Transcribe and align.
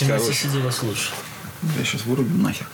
темноте 0.00 0.32
сиделось 0.34 0.82
лучше. 0.82 1.10
Я 1.78 1.84
сейчас 1.84 2.04
вырублю 2.04 2.36
нахер. 2.42 2.66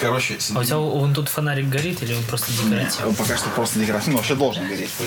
Короче, 0.00 0.38
А 0.54 0.60
у 0.60 0.64
тебя 0.64 0.76
вон 0.78 1.14
тут 1.14 1.28
фонарик 1.28 1.68
горит 1.68 2.02
или 2.02 2.14
он 2.14 2.22
просто 2.24 2.52
декоративный? 2.52 3.14
пока 3.14 3.36
что 3.36 3.48
просто 3.50 3.78
декоративно, 3.80 4.18
вообще 4.18 4.34
должен 4.34 4.68
гореть. 4.68 4.90
по 4.90 5.04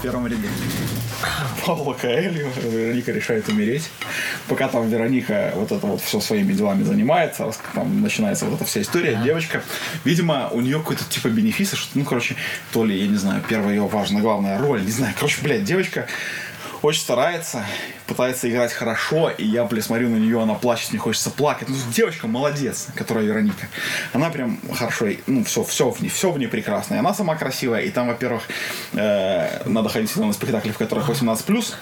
в 0.00 0.02
первом 0.02 0.26
ряду. 0.26 0.48
Павла 1.66 1.92
Каэль, 1.92 2.46
Вероника 2.62 3.12
решает 3.12 3.46
умереть. 3.50 3.90
Пока 4.48 4.66
там 4.68 4.88
Вероника 4.88 5.52
вот 5.56 5.72
это 5.72 5.86
вот 5.86 6.00
все 6.00 6.20
своими 6.20 6.54
делами 6.54 6.84
занимается, 6.84 7.50
там 7.74 8.00
начинается 8.00 8.46
вот 8.46 8.54
эта 8.54 8.64
вся 8.64 8.80
история, 8.80 9.20
девочка, 9.22 9.62
видимо, 10.04 10.48
у 10.52 10.62
нее 10.62 10.78
какой-то 10.78 11.04
типа 11.04 11.28
бенефис, 11.28 11.74
что, 11.74 11.98
ну, 11.98 12.04
короче, 12.06 12.34
то 12.72 12.86
ли, 12.86 12.98
я 12.98 13.08
не 13.08 13.16
знаю, 13.16 13.42
первая 13.46 13.74
ее 13.74 13.86
важная, 13.86 14.22
главная 14.22 14.58
роль, 14.58 14.82
не 14.82 14.90
знаю, 14.90 15.12
короче, 15.14 15.42
блядь, 15.42 15.64
девочка 15.64 16.06
очень 16.80 17.02
старается, 17.02 17.66
пытается 18.10 18.50
играть 18.50 18.72
хорошо, 18.72 19.30
и 19.30 19.44
я, 19.44 19.64
блин, 19.64 19.82
смотрю 19.82 20.08
на 20.08 20.16
нее, 20.16 20.42
она 20.42 20.54
плачет, 20.54 20.90
мне 20.90 20.98
хочется 20.98 21.30
плакать. 21.30 21.68
Ну, 21.68 21.76
девочка 21.94 22.26
молодец, 22.26 22.88
которая 22.96 23.24
Вероника. 23.24 23.68
Она 24.12 24.30
прям 24.30 24.58
хорошо, 24.74 25.06
ну, 25.28 25.44
все, 25.44 25.62
все 25.62 25.90
в 25.90 26.02
ней, 26.02 26.08
все 26.08 26.32
в 26.32 26.38
ней 26.38 26.48
прекрасно. 26.48 26.96
И 26.96 26.98
она 26.98 27.14
сама 27.14 27.36
красивая, 27.36 27.82
и 27.82 27.90
там, 27.90 28.08
во-первых, 28.08 28.42
э, 28.94 29.62
надо 29.64 29.88
ходить 29.88 30.14
на 30.16 30.32
спектакли, 30.32 30.72
в 30.72 30.78
которых 30.78 31.08
18+, 31.08 31.74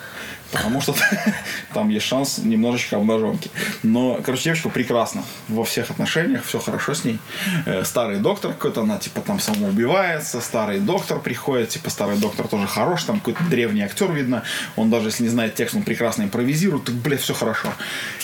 потому 0.52 0.80
что 0.80 0.94
там 1.74 1.88
есть 1.88 2.06
шанс 2.06 2.38
немножечко 2.38 2.96
обнаженки. 2.96 3.50
Но, 3.82 4.20
короче, 4.24 4.44
девочка 4.44 4.68
прекрасна 4.68 5.22
во 5.48 5.64
всех 5.64 5.90
отношениях, 5.90 6.44
все 6.44 6.58
хорошо 6.58 6.94
с 6.94 7.04
ней. 7.04 7.18
Э, 7.66 7.84
Старый 7.84 8.18
доктор 8.18 8.52
какой-то, 8.52 8.82
она 8.82 8.98
типа 8.98 9.20
там 9.20 9.40
самоубивается, 9.40 10.40
старый 10.40 10.80
доктор 10.80 11.20
приходит, 11.20 11.70
типа 11.70 11.90
старый 11.90 12.18
доктор 12.18 12.48
тоже 12.48 12.66
хорош, 12.66 13.04
там 13.04 13.18
какой-то 13.18 13.44
древний 13.44 13.82
актер 13.82 14.12
видно, 14.12 14.42
он 14.76 14.90
даже 14.90 15.08
если 15.08 15.24
не 15.24 15.28
знает 15.28 15.54
текст, 15.54 15.74
он 15.74 15.82
прекрасно 15.82 16.22
импровизирует, 16.22 16.84
так, 16.84 16.94
блядь, 16.94 17.20
все 17.20 17.34
хорошо. 17.34 17.72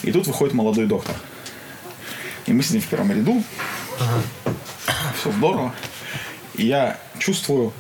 И 0.03 0.13
тут 0.13 0.27
выходит 0.27 0.55
молодой 0.55 0.87
доктор. 0.87 1.15
И 2.47 2.53
мы 2.53 2.63
сидим 2.63 2.83
в 2.83 2.87
первом 2.87 3.11
ряду, 3.11 3.43
все 5.19 5.33
здорово. 5.33 5.75
И 6.55 6.67
я 6.67 6.99
чувствую, 7.19 7.73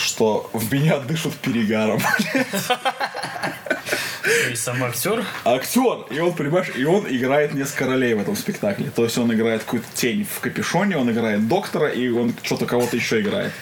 что 0.00 0.50
в 0.52 0.72
меня 0.72 0.98
дышат 0.98 1.34
перегаром. 1.34 2.00
То 4.22 4.50
есть 4.50 4.62
сам 4.62 4.82
актер? 4.84 5.24
актер, 5.44 6.06
и 6.10 6.18
он, 6.18 6.34
понимаешь, 6.34 6.70
и 6.76 6.84
он 6.84 7.06
играет 7.08 7.54
несколько 7.54 7.86
ролей 7.86 8.14
в 8.14 8.20
этом 8.20 8.36
спектакле. 8.36 8.90
То 8.90 9.04
есть 9.04 9.16
он 9.18 9.32
играет 9.32 9.62
какую-то 9.64 9.86
тень 9.94 10.26
в 10.30 10.40
капюшоне, 10.40 10.96
он 10.96 11.10
играет 11.10 11.48
доктора, 11.48 11.88
и 11.88 12.08
он 12.08 12.34
что-то 12.42 12.66
кого-то 12.66 12.96
еще 12.96 13.20
играет. 13.20 13.52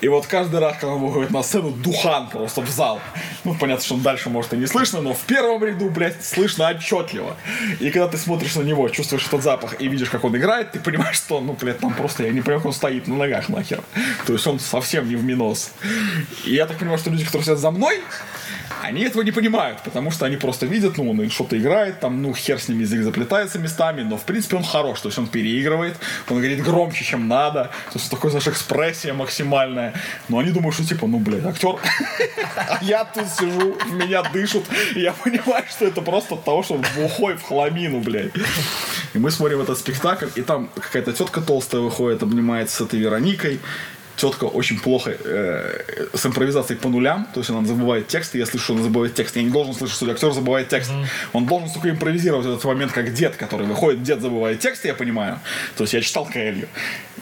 И 0.00 0.08
вот 0.08 0.26
каждый 0.26 0.60
раз, 0.60 0.74
когда 0.74 0.94
он 0.94 1.00
выходит 1.00 1.30
на 1.30 1.42
сцену, 1.42 1.70
духан 1.70 2.28
просто 2.28 2.60
в 2.60 2.68
зал. 2.68 3.00
Ну, 3.44 3.54
понятно, 3.54 3.84
что 3.84 3.94
он 3.94 4.02
дальше, 4.02 4.28
может, 4.28 4.52
и 4.52 4.56
не 4.56 4.66
слышно, 4.66 5.00
но 5.00 5.14
в 5.14 5.20
первом 5.20 5.64
ряду, 5.64 5.88
блядь, 5.88 6.22
слышно 6.24 6.68
отчетливо. 6.68 7.36
И 7.80 7.90
когда 7.90 8.08
ты 8.08 8.18
смотришь 8.18 8.54
на 8.56 8.62
него, 8.62 8.88
чувствуешь 8.90 9.26
этот 9.26 9.42
запах 9.42 9.80
и 9.80 9.88
видишь, 9.88 10.10
как 10.10 10.24
он 10.24 10.36
играет, 10.36 10.72
ты 10.72 10.80
понимаешь, 10.80 11.16
что, 11.16 11.40
ну, 11.40 11.54
блядь, 11.54 11.78
там 11.78 11.94
просто, 11.94 12.24
я 12.24 12.30
не 12.30 12.40
понимаю, 12.40 12.60
как 12.60 12.66
он 12.66 12.72
стоит 12.74 13.08
на 13.08 13.16
ногах 13.16 13.48
нахер. 13.48 13.82
То 14.26 14.34
есть 14.34 14.46
он 14.46 14.60
совсем 14.60 15.08
не 15.08 15.16
в 15.16 15.24
минус. 15.24 15.72
И 16.44 16.54
я 16.54 16.66
так 16.66 16.76
понимаю, 16.78 16.98
что 16.98 17.10
люди, 17.10 17.24
которые 17.24 17.44
сидят 17.44 17.58
за 17.58 17.70
мной, 17.70 18.02
они 18.82 19.02
этого 19.02 19.22
не 19.22 19.32
понимают, 19.32 19.82
потому 19.82 20.10
что 20.10 20.26
они 20.26 20.36
просто 20.36 20.66
видят, 20.66 20.96
ну, 20.96 21.10
он 21.10 21.30
что-то 21.30 21.58
играет, 21.58 22.00
там, 22.00 22.22
ну, 22.22 22.34
хер 22.34 22.60
с 22.60 22.68
ним 22.68 22.80
язык 22.80 23.02
заплетается 23.02 23.58
местами, 23.58 24.02
но, 24.02 24.16
в 24.16 24.24
принципе, 24.24 24.56
он 24.56 24.64
хорош, 24.64 25.00
то 25.00 25.08
есть 25.08 25.18
он 25.18 25.26
переигрывает, 25.26 25.96
он 26.28 26.36
говорит 26.36 26.62
громче, 26.62 27.04
чем 27.04 27.28
надо, 27.28 27.64
то 27.92 27.98
есть 27.98 28.10
такой, 28.10 28.30
знаешь, 28.30 28.46
экспрессия 28.46 29.14
максимальная, 29.14 29.94
но 30.28 30.38
они 30.38 30.50
думают, 30.50 30.74
что, 30.74 30.84
типа, 30.84 31.06
ну, 31.06 31.18
блядь, 31.18 31.44
актер, 31.44 31.76
а 32.56 32.78
я 32.82 33.04
тут 33.04 33.28
сижу, 33.28 33.72
в 33.72 33.92
меня 33.92 34.22
дышат, 34.22 34.64
и 34.94 35.00
я 35.00 35.12
понимаю, 35.12 35.64
что 35.68 35.86
это 35.86 36.02
просто 36.02 36.34
от 36.34 36.44
того, 36.44 36.62
что 36.62 36.74
он 36.74 36.84
бухой 36.96 37.36
в 37.36 37.42
хламину, 37.42 38.00
блядь. 38.00 38.32
И 39.14 39.18
мы 39.18 39.30
смотрим 39.30 39.60
этот 39.60 39.78
спектакль, 39.78 40.28
и 40.34 40.42
там 40.42 40.68
какая-то 40.74 41.12
тетка 41.12 41.40
толстая 41.40 41.80
выходит, 41.80 42.22
обнимается 42.22 42.76
с 42.76 42.80
этой 42.82 43.00
Вероникой, 43.00 43.60
тетка 44.16 44.44
очень 44.44 44.80
плохо 44.80 45.16
э, 45.24 46.06
с 46.14 46.26
импровизацией 46.26 46.78
по 46.78 46.88
нулям, 46.88 47.28
то 47.32 47.40
есть 47.40 47.50
она 47.50 47.64
забывает 47.66 48.08
текст, 48.08 48.34
и 48.34 48.38
я 48.38 48.46
слышу, 48.46 48.64
что 48.64 48.74
она 48.74 48.82
забывает 48.82 49.14
текст. 49.14 49.36
Я 49.36 49.42
не 49.42 49.50
должен 49.50 49.74
слышать, 49.74 49.96
что 49.96 50.10
актер 50.10 50.32
забывает 50.32 50.68
текст. 50.68 50.90
Он 51.32 51.46
должен 51.46 51.70
только 51.70 51.90
импровизировать 51.90 52.46
в 52.46 52.50
этот 52.50 52.64
момент, 52.64 52.92
как 52.92 53.12
дед, 53.12 53.36
который 53.36 53.66
выходит, 53.66 54.02
дед 54.02 54.20
забывает 54.20 54.60
текст, 54.60 54.84
я 54.84 54.94
понимаю. 54.94 55.38
То 55.76 55.84
есть 55.84 55.94
я 55.94 56.00
читал 56.00 56.26
Каэлью. 56.26 56.68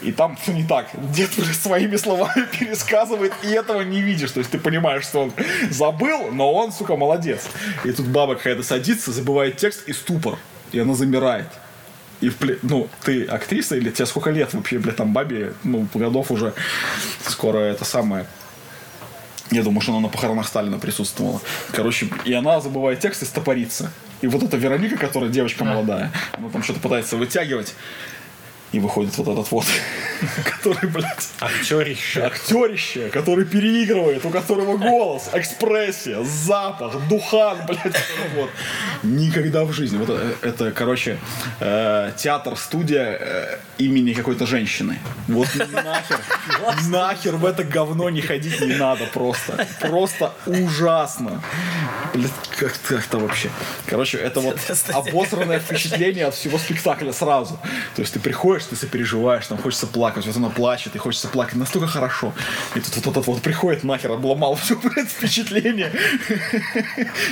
И 0.01 0.11
там 0.11 0.37
все 0.37 0.53
не 0.53 0.65
так. 0.65 0.89
Дед 1.13 1.31
своими 1.61 1.97
словами 1.97 2.47
пересказывает, 2.59 3.33
и 3.43 3.47
этого 3.47 3.81
не 3.81 4.01
видишь. 4.01 4.31
То 4.31 4.39
есть 4.39 4.51
ты 4.51 4.57
понимаешь, 4.57 5.03
что 5.03 5.23
он 5.23 5.33
забыл, 5.69 6.31
но 6.31 6.53
он, 6.53 6.71
сука, 6.71 6.95
молодец. 6.95 7.47
И 7.83 7.91
тут 7.91 8.07
баба 8.07 8.35
какая-то 8.35 8.63
садится, 8.63 9.11
забывает 9.11 9.57
текст 9.57 9.87
и 9.87 9.93
ступор. 9.93 10.37
И 10.71 10.79
она 10.79 10.93
замирает. 10.93 11.47
И, 12.21 12.29
пле- 12.29 12.59
ну, 12.61 12.89
ты 13.03 13.25
актриса 13.25 13.75
или 13.75 13.89
тебе 13.91 14.05
сколько 14.05 14.31
лет 14.31 14.53
вообще, 14.53 14.79
блядь, 14.79 14.95
там 14.95 15.13
бабе, 15.13 15.53
ну, 15.63 15.87
годов 15.93 16.31
уже 16.31 16.53
скоро 17.27 17.59
это 17.59 17.85
самое. 17.85 18.25
Я 19.51 19.63
думаю, 19.63 19.81
что 19.81 19.91
она 19.91 20.01
на 20.01 20.07
похоронах 20.07 20.47
Сталина 20.47 20.79
присутствовала. 20.79 21.39
Короче, 21.71 22.09
и 22.23 22.33
она 22.33 22.61
забывает 22.61 22.99
текст 22.99 23.21
и 23.21 23.25
стопорится. 23.25 23.91
И 24.21 24.27
вот 24.27 24.41
эта 24.41 24.57
Вероника, 24.57 24.97
которая 24.97 25.29
девочка 25.29 25.63
молодая, 25.63 26.11
она 26.33 26.49
там 26.49 26.63
что-то 26.63 26.79
пытается 26.79 27.17
вытягивать. 27.17 27.75
И 28.75 28.79
выходит 28.79 29.17
вот 29.17 29.29
этот 29.29 29.51
вот, 29.51 29.65
который, 30.43 30.89
блядь, 30.89 31.29
Актерище. 31.39 32.23
актерище, 32.23 33.07
который 33.07 33.45
переигрывает, 33.45 34.25
у 34.25 34.29
которого 34.29 34.75
голос, 34.75 35.29
экспрессия, 35.31 36.21
запах, 36.23 37.07
духан, 37.07 37.59
блядь, 37.65 37.95
вот. 38.35 38.49
Никогда 39.03 39.63
в 39.63 39.71
жизни. 39.71 39.97
Вот 39.97 40.09
это, 40.09 40.35
это, 40.41 40.71
короче, 40.71 41.19
э, 41.61 42.11
театр, 42.17 42.57
студия 42.57 43.17
э, 43.17 43.59
имени 43.77 44.11
какой-то 44.11 44.45
женщины. 44.45 44.99
Вот 45.29 45.47
нахер, 45.55 46.19
нахер 46.89 47.35
в 47.37 47.45
это 47.45 47.63
говно 47.63 48.09
не 48.09 48.19
ходить 48.19 48.59
не 48.59 48.75
надо 48.75 49.05
просто. 49.05 49.65
Просто 49.79 50.33
ужасно. 50.45 51.41
Блядь, 52.13 52.31
как 52.59 52.73
как-то 52.89 53.19
вообще. 53.19 53.49
Короче, 53.85 54.17
это 54.17 54.41
вот 54.41 54.59
обосранное 54.89 55.59
впечатление 55.59 56.25
от 56.25 56.35
всего 56.35 56.57
спектакля 56.57 57.13
сразу. 57.13 57.57
То 57.95 58.01
есть 58.01 58.13
ты 58.13 58.19
приходишь, 58.19 58.64
ты 58.69 58.75
сопереживаешь, 58.75 59.47
там 59.47 59.57
хочется 59.57 59.87
плакать, 59.87 60.25
вот 60.25 60.35
она 60.35 60.49
плачет, 60.49 60.95
и 60.95 60.97
хочется 60.97 61.27
плакать 61.27 61.55
настолько 61.55 61.87
хорошо. 61.87 62.33
И 62.75 62.79
тут 62.79 62.95
вот 62.95 63.07
этот 63.07 63.27
вот 63.27 63.41
приходит 63.41 63.83
нахер, 63.83 64.11
обломал 64.11 64.55
все, 64.55 64.75
блядь, 64.83 65.09
впечатление. 65.09 65.91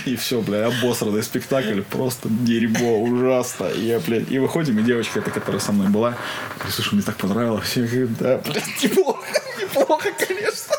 И 0.05 0.15
все, 0.15 0.41
блядь, 0.41 0.73
обосранный 0.73 1.23
спектакль, 1.23 1.81
просто 1.81 2.29
дерьмо, 2.29 3.01
ужасно. 3.01 3.65
И 3.65 3.85
я, 3.85 3.99
блядь, 3.99 4.31
и 4.31 4.39
выходим, 4.39 4.79
и 4.79 4.83
девочка 4.83 5.19
эта, 5.19 5.31
которая 5.31 5.59
со 5.59 5.71
мной 5.71 5.87
была, 5.87 6.15
говорит, 6.55 6.75
слушай, 6.75 6.93
мне 6.95 7.03
так 7.03 7.17
понравилось. 7.17 7.75
Я 7.75 7.83
говорю, 7.83 8.07
да, 8.19 8.37
блядь, 8.37 8.63
неплохо, 8.83 9.25
неплохо, 9.59 10.09
конечно. 10.17 10.75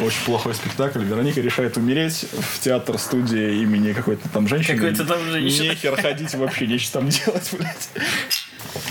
Очень 0.00 0.24
плохой 0.24 0.54
спектакль. 0.54 1.02
Вероника 1.04 1.40
решает 1.40 1.76
умереть 1.76 2.26
в 2.32 2.60
театр 2.60 2.98
студии 2.98 3.62
имени 3.62 3.92
какой-то 3.92 4.28
там 4.28 4.48
женщины. 4.48 4.76
Какой-то 4.76 5.04
там 5.04 5.20
женщины. 5.30 5.68
Нехер 5.68 6.00
ходить 6.00 6.34
вообще, 6.34 6.66
нечего 6.66 6.92
там 6.92 7.08
делать, 7.08 7.48
блядь. 7.52 7.88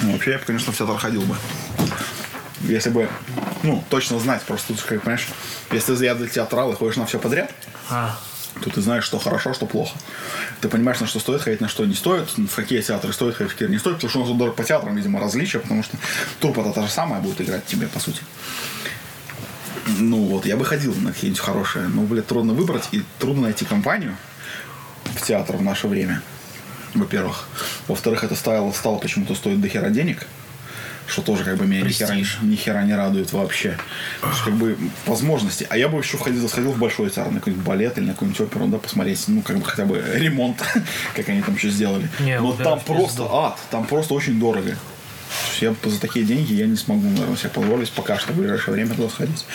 Ну, 0.03 0.11
вообще, 0.11 0.31
я 0.31 0.37
бы, 0.37 0.43
конечно, 0.43 0.73
в 0.73 0.77
театр 0.77 0.97
ходил 0.97 1.21
бы. 1.21 1.35
Если 2.61 2.89
бы, 2.89 3.09
ну, 3.63 3.83
точно 3.89 4.19
знать, 4.19 4.41
просто 4.41 4.73
тут, 4.73 4.81
как 4.81 5.01
понимаешь, 5.01 5.27
если 5.71 5.87
ты 5.87 5.95
заядлый 5.95 6.29
театрал 6.29 6.71
и 6.71 6.75
ходишь 6.75 6.97
на 6.97 7.05
все 7.05 7.19
подряд, 7.19 7.51
А, 7.89 8.17
то 8.61 8.69
ты 8.69 8.81
знаешь, 8.81 9.03
что 9.05 9.17
хорошо, 9.17 9.53
что 9.53 9.65
плохо. 9.65 9.97
Ты 10.61 10.69
понимаешь, 10.69 10.99
на 10.99 11.07
что 11.07 11.19
стоит 11.19 11.41
ходить, 11.41 11.61
на 11.61 11.69
что 11.69 11.85
не 11.85 11.93
стоит, 11.93 12.29
в 12.37 12.55
какие 12.55 12.81
театры 12.81 13.13
стоит 13.13 13.35
ходить, 13.35 13.51
в 13.51 13.55
какие 13.55 13.69
не 13.69 13.79
стоит, 13.79 13.95
потому 13.95 14.09
что 14.09 14.19
у 14.19 14.27
нас 14.27 14.37
даже 14.37 14.51
по 14.51 14.63
театрам, 14.63 14.95
видимо, 14.95 15.19
различия, 15.19 15.59
потому 15.59 15.83
что 15.83 15.97
труппа-то 16.39 16.71
та 16.73 16.83
же 16.83 16.91
самая 16.91 17.21
будет 17.21 17.41
играть 17.41 17.65
тебе, 17.65 17.87
по 17.87 17.99
сути. 17.99 18.21
Ну 19.99 20.17
вот, 20.25 20.45
я 20.45 20.55
бы 20.57 20.65
ходил 20.65 20.93
на 20.95 21.11
какие-нибудь 21.13 21.41
хорошие, 21.41 21.87
но, 21.87 22.03
блядь, 22.03 22.27
трудно 22.27 22.53
выбрать 22.53 22.89
и 22.91 23.03
трудно 23.19 23.43
найти 23.43 23.65
компанию 23.65 24.15
в 25.15 25.21
театр 25.21 25.57
в 25.57 25.61
наше 25.61 25.87
время, 25.87 26.21
во-первых. 26.95 27.47
Во-вторых, 27.87 28.23
это 28.23 28.35
стало, 28.35 28.71
стало 28.71 28.97
почему-то 28.97 29.35
стоить 29.35 29.61
до 29.61 29.67
хера 29.67 29.89
денег, 29.89 30.27
что 31.07 31.21
тоже 31.21 31.43
как 31.43 31.57
бы 31.57 31.65
меня 31.65 31.81
ни 31.83 32.55
хера, 32.55 32.83
не 32.83 32.95
радует 32.95 33.31
вообще. 33.33 33.77
То 34.21 34.29
есть, 34.29 34.41
как 34.43 34.53
бы 34.53 34.77
возможности. 35.05 35.67
А 35.69 35.77
я 35.77 35.89
бы 35.89 35.99
еще 35.99 36.17
входил, 36.17 36.47
сходил 36.47 36.71
в 36.71 36.77
большой 36.77 37.09
театр, 37.09 37.31
на 37.31 37.39
какой-нибудь 37.39 37.65
балет 37.65 37.97
или 37.97 38.05
на 38.05 38.13
какую-нибудь 38.13 38.41
оперу, 38.41 38.67
да, 38.67 38.77
посмотреть, 38.77 39.23
ну, 39.27 39.41
как 39.41 39.57
бы 39.57 39.65
хотя 39.65 39.85
бы 39.85 40.03
ремонт, 40.15 40.61
как 41.15 41.29
они 41.29 41.41
там 41.41 41.55
еще 41.55 41.69
сделали. 41.69 42.09
Не, 42.19 42.39
Но 42.39 42.53
там 42.53 42.79
просто 42.79 43.27
ад, 43.29 43.59
там 43.69 43.85
просто 43.85 44.13
очень 44.13 44.39
дорого. 44.39 44.75
Я 45.59 45.73
за 45.83 45.99
такие 45.99 46.25
деньги 46.25 46.53
я 46.53 46.67
не 46.67 46.75
смогу, 46.75 47.09
наверное, 47.09 47.37
себе 47.37 47.49
позволить 47.49 47.91
пока 47.91 48.19
что 48.19 48.33
в 48.33 48.37
ближайшее 48.37 48.75
время 48.75 48.95
туда 48.95 49.09
сходить. 49.09 49.45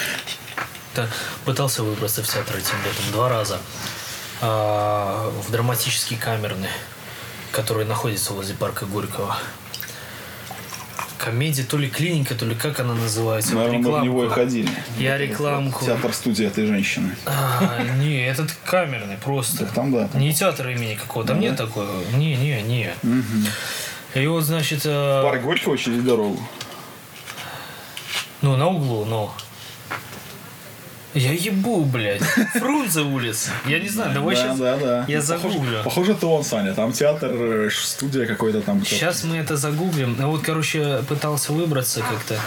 да, 0.94 1.08
пытался 1.44 1.82
выбраться 1.82 2.22
в 2.22 2.28
театр 2.28 2.56
этим 2.56 2.76
летом 2.84 3.12
два 3.12 3.28
раза. 3.28 3.58
А, 4.40 5.32
в 5.46 5.50
драматический 5.50 6.16
камерный, 6.16 6.68
который 7.52 7.84
находится 7.84 8.32
возле 8.32 8.54
парка 8.54 8.86
Горького. 8.86 9.36
Комедия, 11.18 11.64
то 11.64 11.76
ли 11.76 11.88
клиника, 11.90 12.34
то 12.36 12.44
ли 12.46 12.54
как 12.54 12.78
она 12.78 12.94
называется. 12.94 13.54
Наверное, 13.56 13.78
мы 13.80 14.00
в 14.00 14.04
него 14.04 14.20
и 14.22 14.26
Рекламку. 14.26 14.34
ходили. 14.34 14.70
Я 14.98 15.18
рекламку. 15.18 15.84
Театр 15.84 16.14
студии 16.14 16.46
этой 16.46 16.64
женщины. 16.66 17.16
А, 17.26 17.82
не, 17.98 18.24
этот 18.24 18.52
камерный 18.64 19.16
просто. 19.16 19.58
Так 19.64 19.72
там, 19.72 19.92
да. 19.92 20.06
там. 20.06 20.20
Не 20.20 20.32
театр 20.32 20.68
имени 20.68 20.94
какого-то. 20.94 21.32
Там 21.32 21.40
Да? 21.40 21.48
нет 21.48 21.56
такого. 21.56 21.90
Не, 22.14 22.36
не, 22.36 22.62
не. 22.62 22.92
И 24.14 24.26
вот, 24.26 24.44
значит, 24.44 24.82
э, 24.84 25.22
Парк 25.22 25.42
Горького 25.42 25.76
через 25.76 26.02
дорогу. 26.02 26.38
ну, 28.40 28.56
на 28.56 28.68
углу, 28.68 29.04
но. 29.04 29.34
Я 31.14 31.32
ебу, 31.32 31.84
блядь. 31.84 32.22
Фрунзе 32.58 33.00
улица. 33.00 33.50
Я 33.66 33.78
не 33.80 33.88
знаю, 33.88 34.12
давай 34.14 34.36
да, 34.36 34.42
сейчас... 34.42 34.58
да, 34.58 34.76
да. 34.76 35.04
Я 35.08 35.20
Ну, 35.20 35.26
похоже- 35.26 35.52
загуглю. 35.54 35.78
Похоже, 35.84 36.12
это 36.12 36.26
он, 36.26 36.44
Саня. 36.44 36.74
Там 36.74 36.92
театр, 36.92 37.30
э, 37.32 37.70
студия 37.72 38.26
какой-то 38.26 38.60
там. 38.60 38.84
Сейчас 38.84 39.24
мы 39.24 39.36
это 39.36 39.56
загуглим. 39.56 40.16
Ну 40.18 40.30
вот, 40.30 40.42
короче, 40.42 41.02
пытался 41.08 41.52
выбраться 41.52 42.00
как-то 42.00 42.38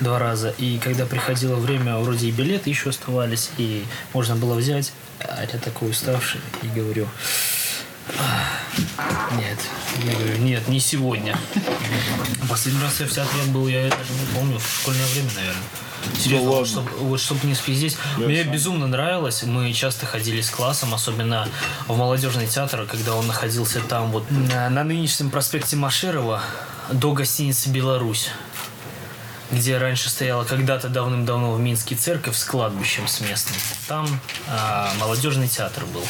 два 0.00 0.18
раза. 0.18 0.52
И 0.58 0.78
когда 0.82 1.06
приходило 1.06 1.54
время, 1.56 1.98
вроде 1.98 2.28
и 2.28 2.30
билеты 2.32 2.68
еще 2.70 2.90
оставались, 2.90 3.50
и 3.58 3.84
можно 4.12 4.34
было 4.36 4.54
взять. 4.54 4.92
А 5.20 5.42
я 5.42 5.58
такой 5.58 5.90
уставший 5.90 6.40
и 6.62 6.66
говорю, 6.66 7.04
«Ах, 7.04 7.10
нет, 9.36 9.58
я 10.04 10.12
говорю, 10.12 10.36
нет, 10.38 10.68
не 10.68 10.80
сегодня. 10.80 11.38
Последний 12.48 12.82
раз 12.82 13.00
я 13.00 13.06
в 13.06 13.10
театре 13.10 13.42
был, 13.48 13.68
я 13.68 13.82
даже 13.84 14.12
не 14.12 14.34
помню, 14.34 14.58
в 14.58 14.66
школьное 14.66 15.06
время, 15.06 15.30
наверное. 15.34 15.62
Серьезно, 16.18 16.64
чтоб- 16.64 16.98
вот 16.98 17.20
чтобы 17.20 17.46
не 17.46 17.54
спиздить. 17.54 17.96
Мне 18.16 18.42
безумно 18.44 18.86
нравилось. 18.86 19.42
Мы 19.42 19.72
часто 19.72 20.06
ходили 20.06 20.40
с 20.40 20.50
классом, 20.50 20.94
особенно 20.94 21.46
в 21.86 21.96
молодежный 21.96 22.46
театр, 22.46 22.86
когда 22.86 23.14
он 23.14 23.26
находился 23.26 23.80
там 23.80 24.10
вот 24.10 24.30
на, 24.30 24.70
на 24.70 24.84
нынешнем 24.84 25.30
проспекте 25.30 25.76
Машерова 25.76 26.42
до 26.90 27.12
гостиницы 27.12 27.68
«Беларусь» 27.68 28.30
где 29.50 29.78
раньше 29.78 30.08
стояла 30.08 30.44
когда-то 30.44 30.88
давным-давно 30.88 31.52
в 31.52 31.60
Минске 31.60 31.96
церковь 31.96 32.36
с 32.36 32.44
кладбищем 32.44 33.08
с 33.08 33.20
местным. 33.20 33.56
Там 33.88 34.20
а, 34.48 34.92
молодежный 35.00 35.48
театр 35.48 35.84
был. 35.86 36.04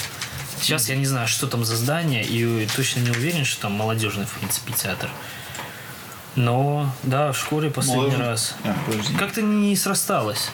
Сейчас 0.61 0.89
я 0.89 0.97
не 0.97 1.07
знаю, 1.07 1.27
что 1.29 1.47
там 1.47 1.65
за 1.65 1.77
здание, 1.77 2.25
и 2.25 2.67
точно 2.77 3.01
не 3.01 3.11
уверен, 3.11 3.45
что 3.45 3.63
там 3.63 3.73
молодежный, 3.73 4.27
в 4.27 4.31
принципе, 4.33 4.73
театр. 4.73 5.09
Но, 6.37 6.93
да, 7.03 7.33
в 7.33 7.39
школе 7.39 7.71
последний 7.71 7.97
Молодежный- 8.03 8.27
раз. 8.27 8.55
А, 8.65 8.77
подожди. 8.87 9.15
Как-то 9.15 9.43
не 9.43 9.75
срасталось. 9.77 10.49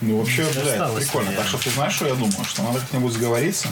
Ну, 0.00 0.18
вообще, 0.18 0.44
Не 0.44 0.60
бля, 0.62 0.74
это 0.74 0.88
прикольно. 0.94 1.30
наверное. 1.30 1.36
Так 1.36 1.46
что 1.48 1.58
ты 1.58 1.70
знаешь, 1.70 1.94
что 1.94 2.06
я 2.06 2.14
думаю? 2.14 2.44
Что 2.44 2.62
надо 2.62 2.80
как-нибудь 2.80 3.12
сговориться 3.12 3.68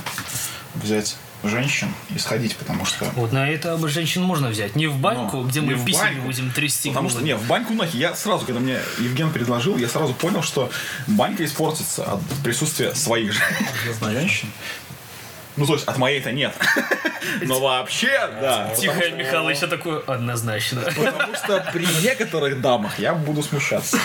взять 0.75 1.17
женщин 1.45 1.89
и 2.15 2.19
сходить, 2.19 2.57
потому 2.57 2.85
что... 2.85 3.05
Вот 3.15 3.33
на 3.33 3.49
это 3.49 3.77
бы 3.77 3.89
женщин 3.89 4.23
можно 4.23 4.49
взять. 4.49 4.75
Не 4.77 4.87
в 4.89 4.97
баньку, 4.99 5.39
Ну, 5.39 5.45
где 5.49 5.61
мы 5.61 5.75
в 5.75 5.85
баньку, 5.85 6.23
будем 6.27 6.51
трясти. 6.51 6.89
Потому 6.91 7.09
что, 7.09 7.19
голыми. 7.21 7.33
не, 7.33 7.37
в 7.39 7.47
баньку 7.47 7.73
нахер. 7.75 7.97
Я 7.97 8.15
сразу, 8.17 8.45
когда 8.45 8.61
мне 8.61 8.79
Евген 8.99 9.31
предложил, 9.31 9.77
я 9.77 9.89
сразу 9.89 10.15
понял, 10.15 10.43
что 10.43 10.71
банька 11.07 11.45
испортится 11.45 12.05
от 12.05 12.21
присутствия 12.43 12.95
своих 12.95 13.33
же 13.33 13.41
женщин. 14.03 14.51
Ну, 15.59 15.67
то 15.67 15.75
есть, 15.75 15.87
от 15.87 15.99
моей-то 15.99 16.33
нет. 16.33 16.55
Но 17.43 17.61
вообще, 17.61 18.29
да. 18.41 18.73
Тихо, 18.77 19.05
еще 19.05 19.67
такое 19.67 20.01
однозначно. 20.07 20.81
Потому 20.83 21.35
что 21.35 21.71
при 21.73 21.87
некоторых 22.03 22.61
дамах 22.61 22.99
я 22.99 23.15
буду 23.15 23.43
смущаться. 23.43 23.99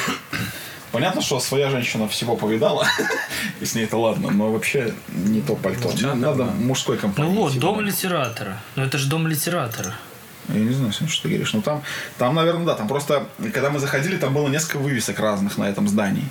Понятно, 0.91 1.21
что 1.21 1.39
своя 1.39 1.71
женщина 1.71 2.07
всего 2.07 2.35
повидала, 2.35 2.85
и 3.59 3.65
с 3.65 3.73
ней 3.73 3.85
это 3.85 3.97
ладно, 3.97 4.29
но 4.29 4.51
вообще 4.51 4.93
не 5.07 5.41
то 5.41 5.55
пальто. 5.55 5.91
Ну, 5.99 6.15
Надо 6.15 6.43
мужской 6.43 6.97
Ну 6.97 7.01
компании. 7.01 7.35
вот, 7.35 7.51
идти. 7.51 7.59
дом 7.59 7.81
литератора. 7.81 8.59
Ну 8.75 8.83
это 8.83 8.99
же 8.99 9.09
дом 9.09 9.27
литератора. 9.27 9.95
Я 10.49 10.59
не 10.59 10.73
знаю, 10.73 10.93
что 10.93 11.23
ты 11.23 11.29
говоришь. 11.29 11.53
Ну 11.53 11.63
там, 11.63 11.81
там, 12.19 12.35
наверное, 12.35 12.65
да, 12.65 12.75
там 12.75 12.87
просто, 12.87 13.25
когда 13.53 13.71
мы 13.71 13.79
заходили, 13.79 14.17
там 14.17 14.35
было 14.35 14.47
несколько 14.49 14.77
вывесок 14.77 15.19
разных 15.19 15.57
на 15.57 15.63
этом 15.63 15.87
здании. 15.87 16.27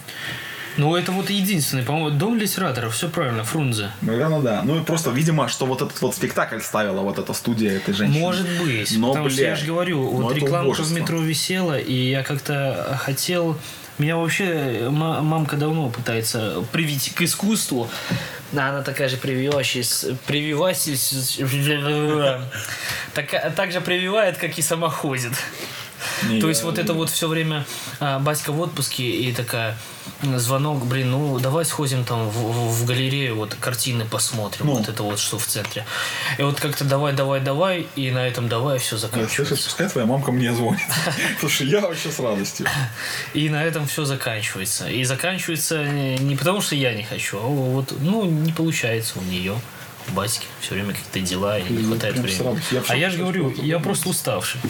Ну 0.77 0.97
это 0.97 1.13
вот 1.13 1.29
единственный, 1.31 1.83
по-моему, 1.83 2.11
дом 2.11 2.39
литератора, 2.39 2.89
все 2.89 3.09
правильно, 3.09 3.45
Фрунзе. 3.45 3.91
Наверное, 4.01 4.41
да. 4.41 4.63
Ну 4.65 4.81
и 4.81 4.85
просто, 4.85 5.11
видимо, 5.11 5.49
что 5.49 5.67
вот 5.67 5.83
этот 5.83 6.01
вот 6.01 6.15
спектакль 6.15 6.61
ставила 6.61 7.01
вот 7.03 7.19
эта 7.19 7.33
студия 7.35 7.73
этой 7.77 7.93
женщины. 7.93 8.21
Может 8.21 8.47
быть. 8.63 8.97
Но, 8.97 9.09
потому 9.11 9.29
что 9.31 9.41
я 9.43 9.49
блядь, 9.49 9.59
же 9.61 9.67
говорю, 9.67 10.01
ну, 10.03 10.23
вот 10.23 10.35
рекламка 10.37 10.83
в 10.83 10.93
метро 10.93 11.19
висела, 11.21 11.79
и 11.79 11.93
я 12.11 12.23
как-то 12.23 12.99
хотел... 13.03 13.59
Меня 13.99 14.17
вообще 14.17 14.89
ма- 14.91 15.21
мамка 15.21 15.57
давно 15.57 15.91
пытается 15.91 16.65
привить 16.73 17.13
к 17.15 17.21
искусству. 17.21 17.91
Она 18.53 18.81
такая 18.83 19.09
же 19.11 19.19
прививающаяся, 19.19 20.17
прививатель, 20.27 20.97
так, 23.15 23.55
так 23.55 23.71
же 23.73 23.81
прививает, 23.81 24.39
как 24.39 24.59
и 24.59 24.63
сама 24.63 24.89
ходит. 24.89 25.33
Не, 26.25 26.41
То 26.41 26.47
я- 26.47 26.51
есть 26.51 26.63
вот 26.65 26.79
это 26.79 26.95
вот 26.95 27.11
все 27.11 27.29
время 27.29 27.65
а, 28.01 28.19
батька 28.19 28.51
в 28.53 28.61
отпуске 28.61 29.05
и 29.09 29.33
такая 29.33 29.77
звонок, 30.37 30.85
блин, 30.87 31.11
ну 31.11 31.39
давай 31.39 31.65
сходим 31.65 32.05
там 32.05 32.29
в, 32.29 32.37
в- 32.37 32.83
в 32.83 32.87
галерею, 32.87 33.37
вот 33.37 33.55
картины 33.55 34.05
посмотрим, 34.05 34.67
Ну. 34.67 34.75
вот 34.77 34.89
это 34.89 35.03
вот 35.03 35.19
что 35.19 35.39
в 35.39 35.47
центре. 35.47 35.85
И 36.39 36.43
вот 36.43 36.61
как-то 36.61 36.85
давай, 36.85 37.13
давай, 37.13 37.41
давай, 37.41 37.87
и 37.97 38.11
на 38.11 38.27
этом 38.27 38.49
давай 38.49 38.79
все 38.79 38.97
заканчивается. 38.97 39.45
слышу, 39.57 39.65
пускай 39.65 39.89
твоя 39.89 40.07
мамка 40.07 40.33
мне 40.33 40.53
звонит. 40.55 40.81
Потому 41.35 41.51
что 41.51 41.65
я 41.65 41.81
вообще 41.81 42.11
с 42.11 42.19
радостью. 42.21 42.67
И 43.35 43.49
на 43.49 43.63
этом 43.65 43.87
все 43.87 44.05
заканчивается. 44.05 44.89
И 44.89 45.05
заканчивается 45.05 45.85
не 45.85 46.37
потому, 46.37 46.61
что 46.61 46.75
я 46.77 46.95
не 46.95 47.03
хочу, 47.05 47.39
а 47.39 47.43
вот, 47.47 47.93
ну, 48.01 48.25
не 48.25 48.53
получается 48.53 49.19
у 49.19 49.23
нее. 49.23 49.55
У 50.09 50.13
батьки 50.13 50.47
все 50.61 50.75
время 50.75 50.95
какие-то 50.95 51.21
дела, 51.21 51.59
и 51.61 51.73
не 51.73 51.85
хватает 51.85 52.19
времени. 52.19 52.61
А 52.89 52.97
я 52.97 53.09
же 53.11 53.19
говорю, 53.19 53.55
я 53.63 53.79
просто 53.79 54.09
уставший. 54.09 54.61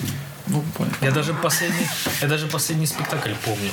Ну, 0.49 0.63
понял. 0.77 0.91
Я 1.01 1.11
даже 1.13 1.35
последний, 1.35 1.87
я 2.21 2.29
даже 2.29 2.47
последний 2.47 2.87
спектакль 2.87 3.33
помню. 3.45 3.71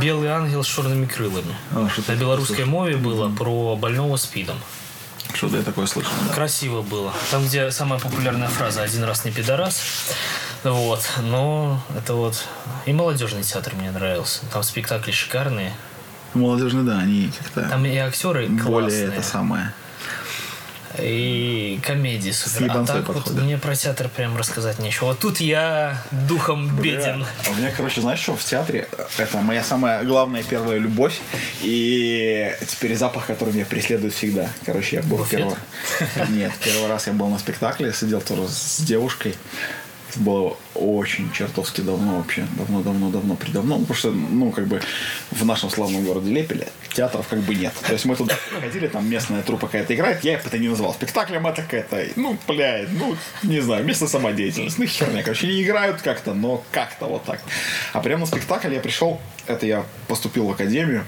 Белый 0.00 0.28
ангел 0.28 0.62
с 0.62 0.66
черными 0.66 1.06
крылами. 1.06 1.54
А, 1.72 1.88
что-то 1.88 2.12
На 2.12 2.16
белорусской 2.16 2.64
мове 2.64 2.96
было 2.96 3.28
про 3.34 3.74
больного 3.76 4.16
спидом. 4.16 4.56
Что-то 5.32 5.56
я 5.58 5.62
такое 5.62 5.86
слышал. 5.86 6.12
да. 6.28 6.34
Красиво 6.34 6.82
было. 6.82 7.12
Там, 7.30 7.44
где 7.46 7.70
самая 7.70 8.00
популярная 8.00 8.48
фраза 8.48 8.82
«один 8.82 9.04
раз 9.04 9.24
не 9.24 9.30
пидорас». 9.30 9.80
Вот. 10.64 11.00
Но 11.22 11.80
это 11.96 12.14
вот... 12.14 12.44
И 12.84 12.92
молодежный 12.92 13.42
театр 13.42 13.74
мне 13.76 13.90
нравился. 13.90 14.40
Там 14.52 14.62
спектакли 14.62 15.12
шикарные. 15.12 15.72
Молодежные, 16.34 16.84
да, 16.84 16.98
они 16.98 17.32
как-то 17.36 17.62
Там 17.68 17.84
и 17.86 17.96
актеры 17.96 18.46
более 18.48 18.60
классные. 18.62 19.06
это 19.06 19.22
самое. 19.22 19.72
И 20.98 21.78
комедии 21.82 22.30
супер. 22.30 22.62
А 22.62 22.64
ебанцой 22.64 22.96
так 22.96 23.08
вот 23.08 23.16
подходят. 23.18 23.42
мне 23.42 23.58
про 23.58 23.76
театр 23.76 24.08
прям 24.08 24.36
рассказать 24.36 24.78
нечего. 24.80 25.06
Вот 25.06 25.20
тут 25.20 25.40
я 25.40 26.02
духом 26.10 26.76
беден. 26.76 27.24
А 27.46 27.50
у 27.50 27.54
меня, 27.54 27.70
короче, 27.76 28.00
знаешь 28.00 28.18
что, 28.18 28.34
в 28.34 28.44
театре 28.44 28.88
это 29.16 29.38
моя 29.38 29.62
самая 29.62 30.02
главная 30.02 30.42
первая 30.42 30.78
любовь 30.78 31.20
и 31.62 32.52
теперь 32.66 32.96
запах, 32.96 33.26
который 33.26 33.54
меня 33.54 33.66
преследует 33.66 34.14
всегда. 34.14 34.48
Короче, 34.66 34.96
я 34.96 35.02
был 35.02 35.18
Буфет? 35.18 35.38
первый... 35.38 36.30
Нет, 36.30 36.52
первый 36.62 36.88
раз 36.88 37.06
я 37.06 37.12
был 37.12 37.28
на 37.28 37.38
спектакле, 37.38 37.92
сидел 37.92 38.20
тоже 38.20 38.48
с 38.48 38.80
девушкой. 38.80 39.36
Это 40.10 40.20
было 40.20 40.56
очень 40.74 41.30
чертовски 41.32 41.80
давно 41.80 42.18
вообще. 42.18 42.46
Давно, 42.56 42.82
давно, 42.82 43.10
давно, 43.10 43.36
придавно. 43.36 43.76
Ну, 43.76 43.80
потому 43.82 43.96
что, 43.96 44.10
ну, 44.10 44.50
как 44.50 44.66
бы 44.66 44.80
в 45.30 45.44
нашем 45.44 45.70
славном 45.70 46.04
городе 46.04 46.30
Лепеле 46.30 46.68
театров 46.94 47.26
как 47.28 47.40
бы 47.40 47.54
нет. 47.54 47.72
То 47.86 47.92
есть 47.92 48.04
мы 48.04 48.16
туда 48.16 48.34
ходили, 48.60 48.88
там 48.88 49.08
местная 49.08 49.42
труппа 49.42 49.66
какая-то 49.66 49.94
играет. 49.94 50.24
Я 50.24 50.34
это 50.34 50.58
не 50.58 50.68
называл 50.68 50.92
спектаклем, 50.94 51.46
это 51.46 51.62
какая-то, 51.62 52.06
ну, 52.16 52.36
блядь, 52.46 52.90
ну, 52.92 53.16
не 53.42 53.60
знаю, 53.60 53.84
местная 53.84 54.08
самодеятельность. 54.08 54.78
Ну, 54.78 54.86
херня, 54.86 55.22
короче, 55.22 55.46
не 55.46 55.62
играют 55.62 56.02
как-то, 56.02 56.34
но 56.34 56.64
как-то 56.72 57.06
вот 57.06 57.24
так. 57.24 57.40
А 57.92 58.00
прямо 58.00 58.20
на 58.20 58.26
спектакль 58.26 58.72
я 58.74 58.80
пришел, 58.80 59.20
это 59.46 59.66
я 59.66 59.84
поступил 60.08 60.46
в 60.46 60.50
академию, 60.50 61.04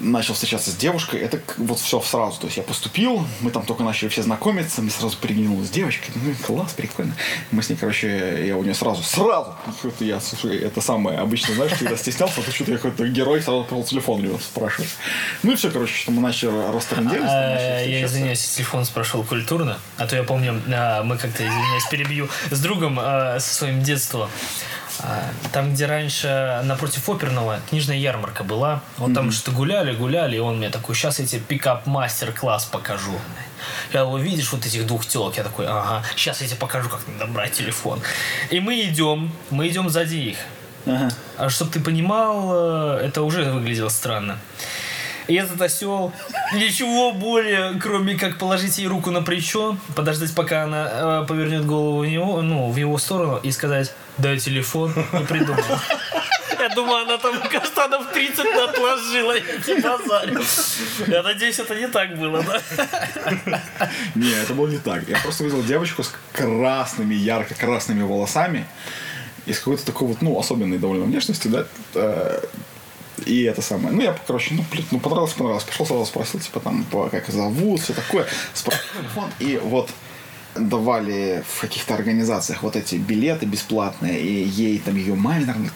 начал 0.00 0.34
встречаться 0.34 0.70
с 0.70 0.76
девушкой, 0.76 1.20
это 1.20 1.40
вот 1.56 1.78
все 1.78 2.00
сразу. 2.00 2.40
То 2.40 2.46
есть 2.46 2.56
я 2.56 2.62
поступил, 2.62 3.26
мы 3.40 3.50
там 3.50 3.64
только 3.64 3.82
начали 3.82 4.08
все 4.08 4.22
знакомиться, 4.22 4.82
мне 4.82 4.90
сразу 4.90 5.16
переглянулась 5.16 5.70
девочка, 5.70 6.06
ну 6.14 6.34
класс, 6.46 6.72
прикольно. 6.72 7.14
Мы 7.50 7.62
с 7.62 7.68
ней, 7.68 7.76
короче, 7.76 8.46
я 8.46 8.53
у 8.56 8.62
нее 8.62 8.74
сразу, 8.74 9.02
сразу, 9.02 9.54
какой-то 9.66 10.04
я, 10.04 10.20
слушай, 10.20 10.58
это 10.58 10.80
самое, 10.80 11.18
обычно, 11.18 11.54
знаешь, 11.54 11.72
когда 11.78 11.96
стеснялся, 11.96 12.42
то 12.42 12.50
что-то 12.52 12.72
я 12.72 12.76
какой-то 12.78 13.06
герой, 13.08 13.42
сразу 13.42 13.64
по 13.64 13.82
телефон 13.82 14.20
у 14.20 14.22
него 14.22 14.38
спрашивать. 14.38 14.90
Ну 15.42 15.52
и 15.52 15.56
все, 15.56 15.70
короче, 15.70 15.94
что 15.94 16.10
мы 16.10 16.20
начали 16.22 16.50
растренделись. 16.72 17.20
там, 17.20 17.28
А, 17.30 17.80
Я 17.82 18.04
извиняюсь, 18.04 18.40
телефон 18.48 18.84
спрашивал 18.84 19.24
культурно. 19.24 19.78
А 19.98 20.06
то 20.06 20.16
я 20.16 20.22
помню, 20.22 20.60
а, 20.72 21.02
мы 21.02 21.16
как-то, 21.16 21.42
извиняюсь, 21.42 21.84
перебью, 21.90 22.28
с 22.50 22.60
другом 22.60 22.98
а, 23.00 23.38
со 23.40 23.54
своим 23.54 23.82
детства. 23.82 24.28
А, 25.00 25.24
Там, 25.52 25.74
где 25.74 25.86
раньше 25.86 26.60
напротив 26.64 27.08
оперного 27.08 27.58
книжная 27.68 27.96
ярмарка 27.96 28.44
была, 28.44 28.80
вот 28.98 29.12
там 29.14 29.32
что-то 29.32 29.56
гуляли, 29.56 29.94
гуляли, 29.94 30.36
и 30.36 30.38
он 30.38 30.58
мне 30.58 30.70
такой, 30.70 30.94
сейчас 30.94 31.18
я 31.18 31.26
тебе 31.26 31.40
пикап-мастер-класс 31.40 32.66
покажу. 32.66 33.12
Я 33.92 34.00
его 34.00 34.18
видишь, 34.18 34.52
вот 34.52 34.66
этих 34.66 34.86
двух 34.86 35.06
телок, 35.06 35.36
я 35.36 35.42
такой, 35.42 35.66
ага, 35.66 36.02
сейчас 36.16 36.40
я 36.40 36.46
тебе 36.46 36.58
покажу, 36.58 36.88
как 36.88 37.00
надо 37.06 37.30
брать 37.30 37.52
телефон. 37.52 38.00
И 38.50 38.60
мы 38.60 38.80
идем, 38.82 39.32
мы 39.50 39.68
идем 39.68 39.88
сзади 39.88 40.16
их. 40.16 40.38
Ага. 40.86 41.10
А 41.36 41.48
чтобы 41.48 41.70
ты 41.72 41.80
понимал, 41.80 42.98
э, 42.98 43.06
это 43.06 43.22
уже 43.22 43.50
выглядело 43.50 43.88
странно. 43.88 44.38
И 45.26 45.34
этот 45.34 45.60
осел 45.62 46.12
ничего 46.54 47.12
более, 47.12 47.78
кроме 47.80 48.18
как 48.18 48.38
положить 48.38 48.76
ей 48.76 48.86
руку 48.86 49.10
на 49.10 49.22
плечо, 49.22 49.78
подождать, 49.94 50.34
пока 50.34 50.64
она 50.64 50.88
э, 50.90 51.26
повернет 51.26 51.64
голову 51.64 52.00
в 52.00 52.06
него, 52.06 52.42
ну, 52.42 52.70
в 52.70 52.76
его 52.76 52.98
сторону 52.98 53.40
и 53.42 53.50
сказать 53.50 53.94
«дай 54.18 54.38
телефон», 54.38 54.92
не 55.12 55.24
придумал. 55.24 55.62
Я 56.68 56.74
думаю, 56.74 57.02
она 57.02 57.18
там 57.18 57.38
каштанов 57.42 58.10
30 58.12 58.38
отложила, 58.38 59.34
базарю. 59.82 60.40
Я 61.06 61.22
надеюсь, 61.22 61.58
это 61.58 61.74
не 61.74 61.88
так 61.88 62.16
было, 62.16 62.42
да? 62.42 63.60
Не, 64.14 64.30
это 64.30 64.54
было 64.54 64.66
не 64.68 64.78
так. 64.78 65.06
Я 65.06 65.18
просто 65.18 65.44
увидел 65.44 65.62
девочку 65.62 66.02
с 66.02 66.12
красными, 66.32 67.14
ярко-красными 67.14 68.02
волосами 68.02 68.66
и 69.44 69.52
с 69.52 69.58
какой-то 69.58 69.84
такой 69.84 70.08
вот, 70.08 70.22
ну, 70.22 70.38
особенной 70.38 70.78
довольно 70.78 71.04
внешностью, 71.04 71.50
да, 71.50 71.66
э, 71.94 72.40
и 73.26 73.42
это 73.42 73.60
самое. 73.60 73.94
Ну, 73.94 74.00
я, 74.00 74.16
короче, 74.26 74.54
ну, 74.54 74.64
блин, 74.70 74.86
ну, 74.90 75.00
понравилось, 75.00 75.34
понравилось. 75.34 75.64
Пошел 75.64 75.84
сразу 75.84 76.06
спросил, 76.06 76.40
типа, 76.40 76.60
там, 76.60 76.86
как 77.10 77.28
зовут, 77.28 77.82
все 77.82 77.92
такое. 77.92 78.26
Спросил 78.54 78.80
телефон, 78.98 79.30
и 79.38 79.60
вот 79.62 79.90
давали 80.56 81.42
в 81.48 81.60
каких-то 81.60 81.94
организациях 81.94 82.62
вот 82.62 82.76
эти 82.76 82.96
билеты 82.96 83.46
бесплатные, 83.46 84.20
и 84.20 84.48
ей, 84.48 84.78
там, 84.78 84.96
ее 84.96 85.14
маме, 85.14 85.46
наверное, 85.46 85.70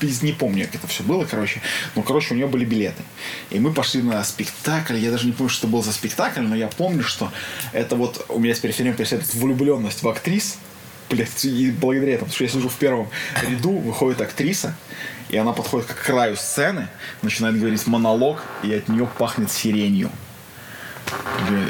пиз- 0.00 0.24
не 0.24 0.32
помню, 0.32 0.66
как 0.66 0.76
это 0.76 0.86
все 0.86 1.02
было, 1.02 1.24
короче. 1.24 1.60
Ну, 1.94 2.02
короче, 2.02 2.34
у 2.34 2.36
нее 2.36 2.46
были 2.46 2.64
билеты. 2.64 3.02
И 3.50 3.58
мы 3.58 3.72
пошли 3.72 4.02
на 4.02 4.22
спектакль, 4.24 4.96
я 4.96 5.10
даже 5.10 5.26
не 5.26 5.32
помню, 5.32 5.50
что 5.50 5.66
это 5.66 5.72
был 5.72 5.82
за 5.82 5.92
спектакль, 5.92 6.40
но 6.40 6.56
я 6.56 6.68
помню, 6.68 7.02
что 7.02 7.32
это 7.72 7.96
вот 7.96 8.26
у 8.28 8.38
меня 8.38 8.54
все 8.54 8.68
время 8.68 8.94
преследует 8.94 9.34
влюбленность 9.34 10.02
в 10.02 10.08
актрис, 10.08 10.58
Блять, 11.08 11.44
и 11.44 11.70
благодаря 11.70 12.14
этому, 12.14 12.26
потому 12.30 12.34
что 12.34 12.44
я 12.44 12.50
сижу 12.50 12.68
в 12.68 12.74
первом 12.74 13.08
ряду, 13.48 13.70
выходит 13.70 14.20
актриса, 14.20 14.74
и 15.28 15.36
она 15.36 15.52
подходит 15.52 15.86
к 15.86 15.94
краю 15.94 16.36
сцены, 16.36 16.88
начинает 17.22 17.56
говорить 17.58 17.86
монолог, 17.86 18.42
и 18.64 18.72
от 18.74 18.88
нее 18.88 19.08
пахнет 19.16 19.52
сиренью. 19.52 20.10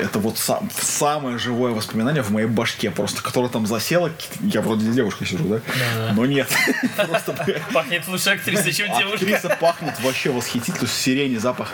Это 0.01 0.19
вот 0.19 0.39
сам- 0.39 0.71
самое 0.81 1.39
живое 1.39 1.73
воспоминание 1.73 2.23
в 2.23 2.31
моей 2.31 2.47
башке, 2.47 2.91
просто 2.91 3.23
которое 3.23 3.49
там 3.49 3.67
засело. 3.67 4.11
Я 4.43 4.63
вроде 4.63 4.91
с 4.91 4.95
девушкой 4.95 5.27
сижу, 5.27 5.45
да? 5.45 5.57
Да-да. 5.57 6.13
Но 6.15 6.27
нет. 6.27 6.49
Пахнет 7.73 8.09
лучше 8.09 8.31
актриса, 8.31 8.73
чем 8.73 8.89
девушка. 8.97 9.17
Актриса 9.17 9.57
пахнет 9.61 9.95
вообще 10.03 10.31
восхитительно, 10.31 10.79
то 10.79 10.85
есть 10.85 10.97
сирени, 10.97 11.37
запах 11.37 11.71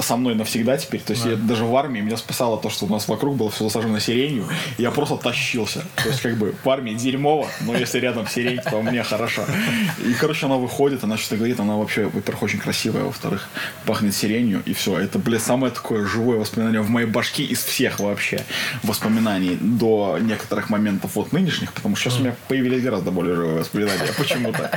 со 0.00 0.16
мной 0.16 0.34
навсегда 0.34 0.76
теперь. 0.76 1.00
То 1.00 1.12
есть 1.12 1.24
я 1.24 1.36
даже 1.36 1.64
в 1.64 1.76
армии 1.76 2.00
меня 2.00 2.16
спасало 2.16 2.58
то, 2.58 2.70
что 2.70 2.86
у 2.86 2.88
нас 2.88 3.08
вокруг 3.08 3.36
было 3.36 3.50
все 3.50 3.64
засажено 3.64 3.98
сиренью. 3.98 4.46
Я 4.78 4.90
просто 4.90 5.16
тащился. 5.16 5.84
То 6.02 6.08
есть 6.08 6.20
как 6.22 6.36
бы 6.36 6.54
в 6.64 6.70
армии 6.70 6.94
дерьмово, 6.94 7.48
но 7.60 7.76
если 7.76 7.98
рядом 7.98 8.26
сирень, 8.26 8.58
то 8.58 8.80
мне 8.82 9.02
хорошо. 9.02 9.44
И, 10.06 10.14
короче, 10.14 10.46
она 10.46 10.56
выходит, 10.56 11.04
она 11.04 11.16
что-то 11.16 11.36
говорит, 11.36 11.60
она 11.60 11.76
вообще, 11.76 12.06
во-первых, 12.06 12.42
очень 12.44 12.58
красивая, 12.58 13.04
во-вторых, 13.04 13.48
пахнет 13.86 14.14
сиренью. 14.14 14.62
И 14.64 14.72
все. 14.74 14.98
Это, 14.98 15.18
блядь, 15.18 15.42
самое 15.42 15.72
такое 15.72 16.06
живое 16.06 16.38
воспоминание 16.38 16.81
в 16.82 16.90
моей 16.90 17.06
башке 17.06 17.44
из 17.44 17.62
всех 17.62 18.00
вообще 18.00 18.44
воспоминаний 18.82 19.56
до 19.60 20.18
некоторых 20.20 20.70
моментов 20.70 21.12
вот 21.14 21.32
нынешних, 21.32 21.72
потому 21.72 21.96
что 21.96 22.10
сейчас 22.10 22.20
у 22.20 22.22
меня 22.22 22.36
появились 22.48 22.82
гораздо 22.82 23.10
более 23.10 23.34
живые 23.36 23.58
воспоминания 23.58 24.12
почему-то. 24.18 24.70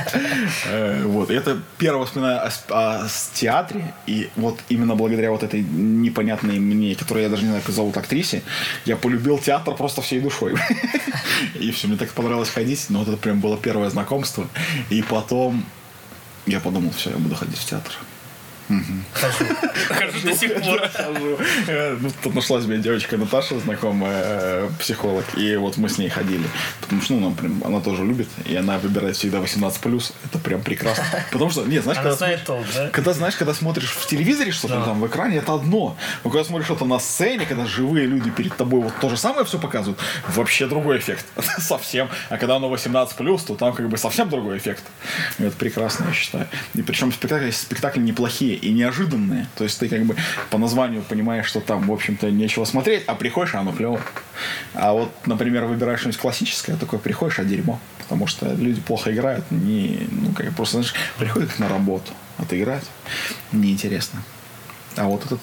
Э, 0.66 1.02
Вот. 1.04 1.30
Это 1.30 1.60
первое 1.78 2.02
воспоминание 2.02 2.50
о, 2.68 3.06
театре. 3.34 3.94
И 4.06 4.30
вот 4.36 4.58
именно 4.68 4.94
благодаря 4.94 5.30
вот 5.30 5.42
этой 5.42 5.62
непонятной 5.62 6.58
мне, 6.58 6.94
которую 6.94 7.24
я 7.24 7.28
даже 7.28 7.42
не 7.42 7.48
знаю, 7.48 7.62
как 7.64 7.74
зовут 7.74 7.96
актрисе, 7.96 8.42
я 8.84 8.96
полюбил 8.96 9.38
театр 9.38 9.74
просто 9.74 10.02
всей 10.02 10.20
душой. 10.20 10.54
И 11.60 11.70
все, 11.70 11.88
мне 11.88 11.96
так 11.96 12.10
понравилось 12.10 12.48
ходить. 12.48 12.86
Но 12.88 13.00
вот 13.00 13.08
это 13.08 13.16
прям 13.16 13.40
было 13.40 13.56
первое 13.56 13.90
знакомство. 13.90 14.48
И 14.90 15.02
потом 15.02 15.64
я 16.46 16.60
подумал, 16.60 16.92
все, 16.96 17.10
я 17.10 17.16
буду 17.16 17.34
ходить 17.34 17.58
в 17.58 17.64
театр. 17.64 17.92
Хожу. 19.12 19.44
До 20.24 20.34
сих 20.34 20.54
пор. 20.54 20.82
Э, 21.68 21.96
ну, 22.00 22.10
Тут 22.22 22.34
нашлась 22.34 22.64
мне 22.64 22.78
девочка 22.78 23.16
Наташа, 23.16 23.58
знакомая 23.60 24.22
э, 24.24 24.68
психолог, 24.80 25.24
и 25.36 25.56
вот 25.56 25.76
мы 25.76 25.88
с 25.88 25.98
ней 25.98 26.08
ходили. 26.08 26.46
Потому 26.80 27.02
что, 27.02 27.14
ну, 27.14 27.34
она, 27.64 27.80
тоже 27.80 28.04
любит, 28.04 28.28
и 28.44 28.56
она 28.56 28.78
выбирает 28.78 29.16
всегда 29.16 29.38
18+. 29.38 30.12
Это 30.24 30.38
прям 30.38 30.62
прекрасно. 30.62 31.04
Потому 31.32 31.50
что, 31.50 31.64
нет, 31.64 31.84
знаешь, 31.84 31.98
когда, 32.92 33.12
знаешь, 33.12 33.36
когда 33.36 33.54
смотришь 33.54 33.90
в 33.90 34.06
телевизоре 34.06 34.50
что-то 34.52 34.82
там 34.84 35.00
в 35.00 35.06
экране, 35.06 35.36
это 35.36 35.54
одно. 35.54 35.96
Но 36.24 36.30
когда 36.30 36.44
смотришь 36.44 36.66
что-то 36.66 36.84
на 36.84 36.98
сцене, 36.98 37.46
когда 37.46 37.66
живые 37.66 38.06
люди 38.06 38.30
перед 38.30 38.56
тобой 38.56 38.80
вот 38.80 38.94
то 39.00 39.08
же 39.08 39.16
самое 39.16 39.44
все 39.44 39.58
показывают, 39.58 39.98
вообще 40.28 40.66
другой 40.66 40.98
эффект. 40.98 41.24
Совсем. 41.58 42.08
А 42.28 42.38
когда 42.38 42.56
оно 42.56 42.72
18+, 42.72 43.46
то 43.46 43.54
там 43.54 43.72
как 43.74 43.88
бы 43.88 43.96
совсем 43.96 44.28
другой 44.28 44.58
эффект. 44.58 44.82
Это 45.38 45.56
прекрасно, 45.56 46.06
я 46.08 46.12
считаю. 46.14 46.48
И 46.74 46.82
причем 46.82 47.12
спектакли, 47.12 47.50
спектакли 47.50 48.00
неплохие 48.00 48.55
и 48.56 48.72
неожиданные. 48.72 49.46
То 49.56 49.64
есть 49.64 49.78
ты 49.78 49.88
как 49.88 50.04
бы 50.04 50.16
по 50.50 50.58
названию 50.58 51.02
понимаешь, 51.02 51.46
что 51.46 51.60
там, 51.60 51.86
в 51.86 51.92
общем-то, 51.92 52.30
нечего 52.30 52.64
смотреть, 52.64 53.04
а 53.06 53.14
приходишь, 53.14 53.54
а 53.54 53.60
оно 53.60 53.72
клево. 53.72 54.00
А 54.74 54.92
вот, 54.92 55.12
например, 55.26 55.64
выбираешь 55.64 56.00
что-нибудь 56.00 56.20
классическое, 56.20 56.76
такое 56.76 57.00
приходишь, 57.00 57.38
а 57.38 57.44
дерьмо. 57.44 57.80
Потому 57.98 58.26
что 58.26 58.52
люди 58.52 58.80
плохо 58.80 59.12
играют, 59.12 59.50
не, 59.50 60.06
ну, 60.10 60.32
как 60.32 60.54
просто, 60.54 60.78
знаешь, 60.78 60.94
приходят 61.18 61.58
на 61.58 61.68
работу, 61.68 62.12
отыграть 62.38 62.84
неинтересно. 63.52 64.22
А 64.96 65.04
вот 65.04 65.24
этот 65.26 65.40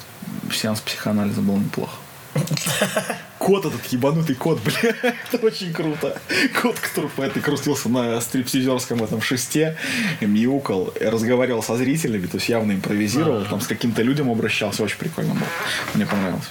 сеанс 0.52 0.80
психоанализа 0.80 1.40
был 1.40 1.56
неплохо. 1.58 1.96
Кот 3.38 3.66
этот, 3.66 3.84
ебанутый 3.86 4.36
кот, 4.36 4.60
бля, 4.64 4.94
это 5.02 5.44
очень 5.44 5.72
круто. 5.72 6.20
Кот, 6.62 6.78
который 6.78 7.10
по 7.10 7.22
этой 7.22 7.42
крутился 7.42 7.88
на 7.88 8.20
стриптизерском 8.20 9.02
этом 9.02 9.20
шесте, 9.20 9.76
мяукал, 10.20 10.92
разговаривал 11.00 11.62
со 11.62 11.76
зрителями, 11.76 12.26
то 12.26 12.36
есть 12.36 12.48
явно 12.48 12.72
импровизировал, 12.72 13.44
там 13.44 13.60
с 13.60 13.66
каким-то 13.66 14.02
людям 14.02 14.30
обращался, 14.30 14.82
очень 14.82 14.98
прикольно 14.98 15.34
было. 15.34 15.48
Мне 15.94 16.06
понравилось. 16.06 16.48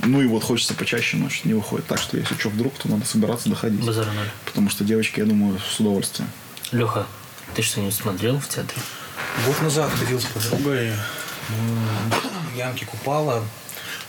Ну 0.00 0.20
и 0.20 0.26
вот 0.26 0.44
хочется 0.44 0.74
почаще, 0.74 1.16
но 1.16 1.28
что-то 1.28 1.48
не 1.48 1.54
выходит. 1.54 1.86
Так 1.86 1.98
что, 1.98 2.16
если 2.16 2.34
что 2.34 2.50
вдруг, 2.50 2.74
то 2.74 2.88
надо 2.88 3.06
собираться 3.06 3.48
доходить. 3.48 3.84
Базар 3.84 4.06
ноль. 4.06 4.28
Потому 4.44 4.68
что 4.68 4.84
девочки, 4.84 5.20
я 5.20 5.26
думаю, 5.26 5.58
с 5.58 5.80
удовольствием. 5.80 6.28
Леха, 6.72 7.06
ты 7.54 7.62
что-нибудь 7.62 7.94
смотрел 7.94 8.38
в 8.38 8.48
театре? 8.48 8.80
Год 9.46 9.62
назад 9.62 9.90
ходил 9.90 10.20
с 10.20 10.24
подругой 10.24 10.92
Янки 12.56 12.84
Купала. 12.84 13.42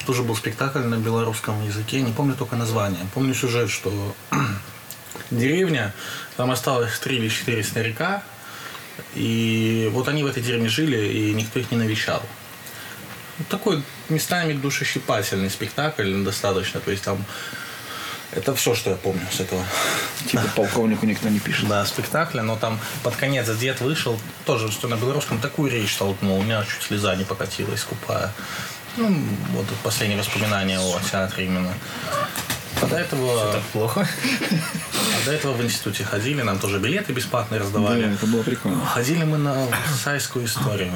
Тоже 0.05 0.23
был 0.23 0.35
спектакль 0.35 0.79
на 0.79 0.95
белорусском 0.95 1.65
языке. 1.65 2.01
Не 2.01 2.11
помню 2.11 2.35
только 2.35 2.55
название. 2.55 3.05
Помню 3.13 3.33
сюжет, 3.33 3.69
что 3.69 4.15
деревня, 5.31 5.93
там 6.37 6.51
осталось 6.51 6.97
три 6.99 7.17
или 7.17 7.29
четыре 7.29 7.63
старика. 7.63 8.23
И 9.15 9.89
вот 9.91 10.07
они 10.07 10.23
в 10.23 10.27
этой 10.27 10.43
деревне 10.43 10.69
жили, 10.69 11.07
и 11.07 11.33
никто 11.33 11.59
их 11.59 11.71
не 11.71 11.77
навещал. 11.77 12.23
Такой 13.49 13.83
местами 14.09 14.53
душещипательный 14.53 15.49
спектакль 15.49 16.23
достаточно. 16.23 16.79
То 16.79 16.91
есть 16.91 17.03
там 17.03 17.17
это 18.31 18.53
все, 18.53 18.75
что 18.75 18.91
я 18.91 18.95
помню 18.95 19.25
с 19.31 19.39
этого 19.39 19.63
Типа 20.29 20.43
полковнику 20.55 21.05
никто 21.05 21.29
не 21.29 21.39
пишет. 21.39 21.67
да, 21.67 21.85
спектакля, 21.85 22.41
но 22.41 22.57
там 22.57 22.79
под 23.03 23.15
конец 23.15 23.49
дед 23.57 23.81
вышел, 23.81 24.19
тоже, 24.45 24.71
что 24.71 24.87
на 24.87 24.95
белорусском 24.95 25.39
такую 25.39 25.71
речь 25.71 25.95
толкнул, 25.95 26.39
у 26.39 26.43
меня 26.43 26.63
чуть 26.63 26.83
слеза 26.83 27.15
не 27.15 27.23
покатилась, 27.23 27.81
скупая. 27.81 28.33
Ну, 28.97 29.23
вот 29.51 29.65
последние 29.83 30.17
воспоминания 30.19 30.79
о 30.79 30.99
театре 31.11 31.45
именно. 31.45 31.73
А 32.81 32.85
до 32.87 32.97
этого, 32.97 33.53
Так 33.53 33.61
плохо. 33.73 34.07
а 35.21 35.25
до 35.25 35.31
этого 35.31 35.53
в 35.53 35.63
институте 35.63 36.03
ходили, 36.03 36.41
нам 36.41 36.59
тоже 36.59 36.79
билеты 36.79 37.13
бесплатные 37.13 37.59
Да, 37.59 37.65
раздавали. 37.65 38.13
это 38.13 38.25
было 38.27 38.43
прикольно. 38.43 38.85
Ходили 38.85 39.23
мы 39.23 39.37
на 39.37 39.67
сайскую 40.03 40.45
историю. 40.45 40.91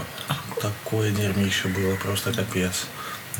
Такое 0.62 1.12
дерьмище 1.12 1.68
было, 1.70 1.96
просто 1.96 2.34
капец. 2.34 2.86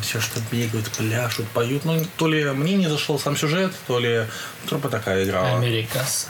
Все, 0.00 0.20
что 0.20 0.40
бегают, 0.50 0.90
пляшут, 0.92 1.46
поют. 1.48 1.84
Ну, 1.84 2.02
то 2.16 2.26
ли 2.28 2.44
мне 2.52 2.74
не 2.76 2.88
зашел 2.88 3.18
сам 3.18 3.36
сюжет, 3.36 3.72
то 3.86 3.98
ли 3.98 4.24
трупа 4.66 4.88
такая 4.88 5.24
играла. 5.24 5.58
Америкас. 5.58 6.28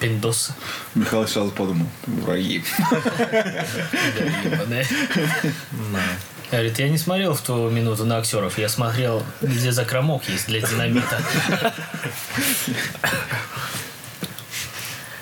Пиндосы. 0.00 0.52
Михаил 0.94 1.26
сразу 1.26 1.50
подумал, 1.50 1.88
враги. 2.06 2.62
Да. 4.68 4.84
Говорит, 6.50 6.78
я 6.78 6.88
не 6.88 6.96
смотрел 6.96 7.34
в 7.34 7.42
ту 7.42 7.68
минуту 7.68 8.04
на 8.06 8.18
актеров, 8.18 8.58
я 8.58 8.68
смотрел, 8.68 9.22
где 9.42 9.70
закромок 9.70 10.26
есть 10.28 10.46
для 10.46 10.60
динамита. 10.60 11.22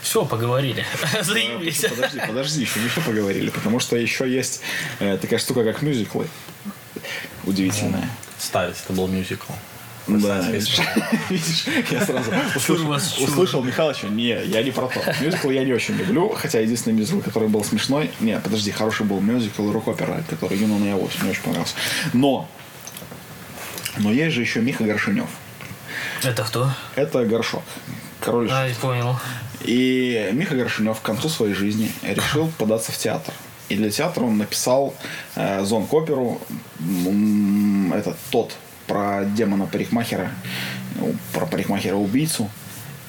Все, 0.02 0.24
поговорили. 0.24 0.84
Заебись. 1.22 1.84
Подожди, 1.90 2.20
подожди, 2.26 2.60
еще 2.62 2.80
не 2.80 2.88
все 2.88 3.00
поговорили, 3.00 3.50
потому 3.50 3.80
что 3.80 3.96
еще 3.96 4.30
есть 4.30 4.60
э, 5.00 5.18
такая 5.18 5.40
штука, 5.40 5.64
как 5.64 5.82
мюзиклы. 5.82 6.28
Удивительная. 7.44 8.08
Ставить, 8.38 8.76
это 8.84 8.92
был 8.92 9.08
мюзикл. 9.08 9.52
Да, 10.06 10.50
видишь, 10.50 10.78
видишь, 11.30 11.64
я 11.90 12.04
сразу 12.04 12.30
услышал, 12.54 12.90
услышал 13.24 13.62
Михалыча, 13.62 14.06
не, 14.08 14.28
я 14.44 14.62
не 14.62 14.70
про 14.70 14.86
то. 14.86 15.00
Мюзикл 15.20 15.50
я 15.50 15.64
не 15.64 15.72
очень 15.72 15.96
люблю, 15.96 16.28
хотя 16.28 16.60
единственный 16.60 16.94
мюзикл, 16.94 17.20
который 17.20 17.48
был 17.48 17.64
смешной, 17.64 18.10
не, 18.20 18.38
подожди, 18.38 18.70
хороший 18.70 19.04
был 19.04 19.20
мюзикл 19.20 19.70
«Рок-опера», 19.72 20.22
который 20.30 20.58
«Юна 20.58 20.78
на 20.78 20.88
Явось», 20.88 21.20
мне 21.20 21.30
очень 21.30 21.42
понравился. 21.42 21.74
Но, 22.12 22.48
но 23.98 24.12
есть 24.12 24.34
же 24.34 24.42
еще 24.42 24.60
Миха 24.60 24.84
Горшинев. 24.84 25.28
Это 26.22 26.44
кто? 26.44 26.70
Это 26.94 27.24
горшок, 27.24 27.62
король 28.20 28.48
А, 28.50 28.66
я 28.68 28.74
понял. 28.76 29.18
И 29.62 30.30
Миха 30.32 30.54
Горшинев 30.54 31.00
к 31.00 31.02
концу 31.02 31.28
своей 31.28 31.54
жизни 31.54 31.90
решил 32.02 32.50
податься 32.58 32.92
в 32.92 32.96
театр. 32.98 33.34
И 33.68 33.74
для 33.74 33.90
театра 33.90 34.22
он 34.22 34.38
написал 34.38 34.94
э, 35.34 35.64
зон-оперу, 35.64 36.40
м, 36.78 37.92
этот 37.92 38.16
тот, 38.30 38.52
про 38.86 39.24
демона-парикмахера, 39.24 40.30
ну, 40.96 41.14
про 41.32 41.46
парикмахера-убийцу. 41.46 42.48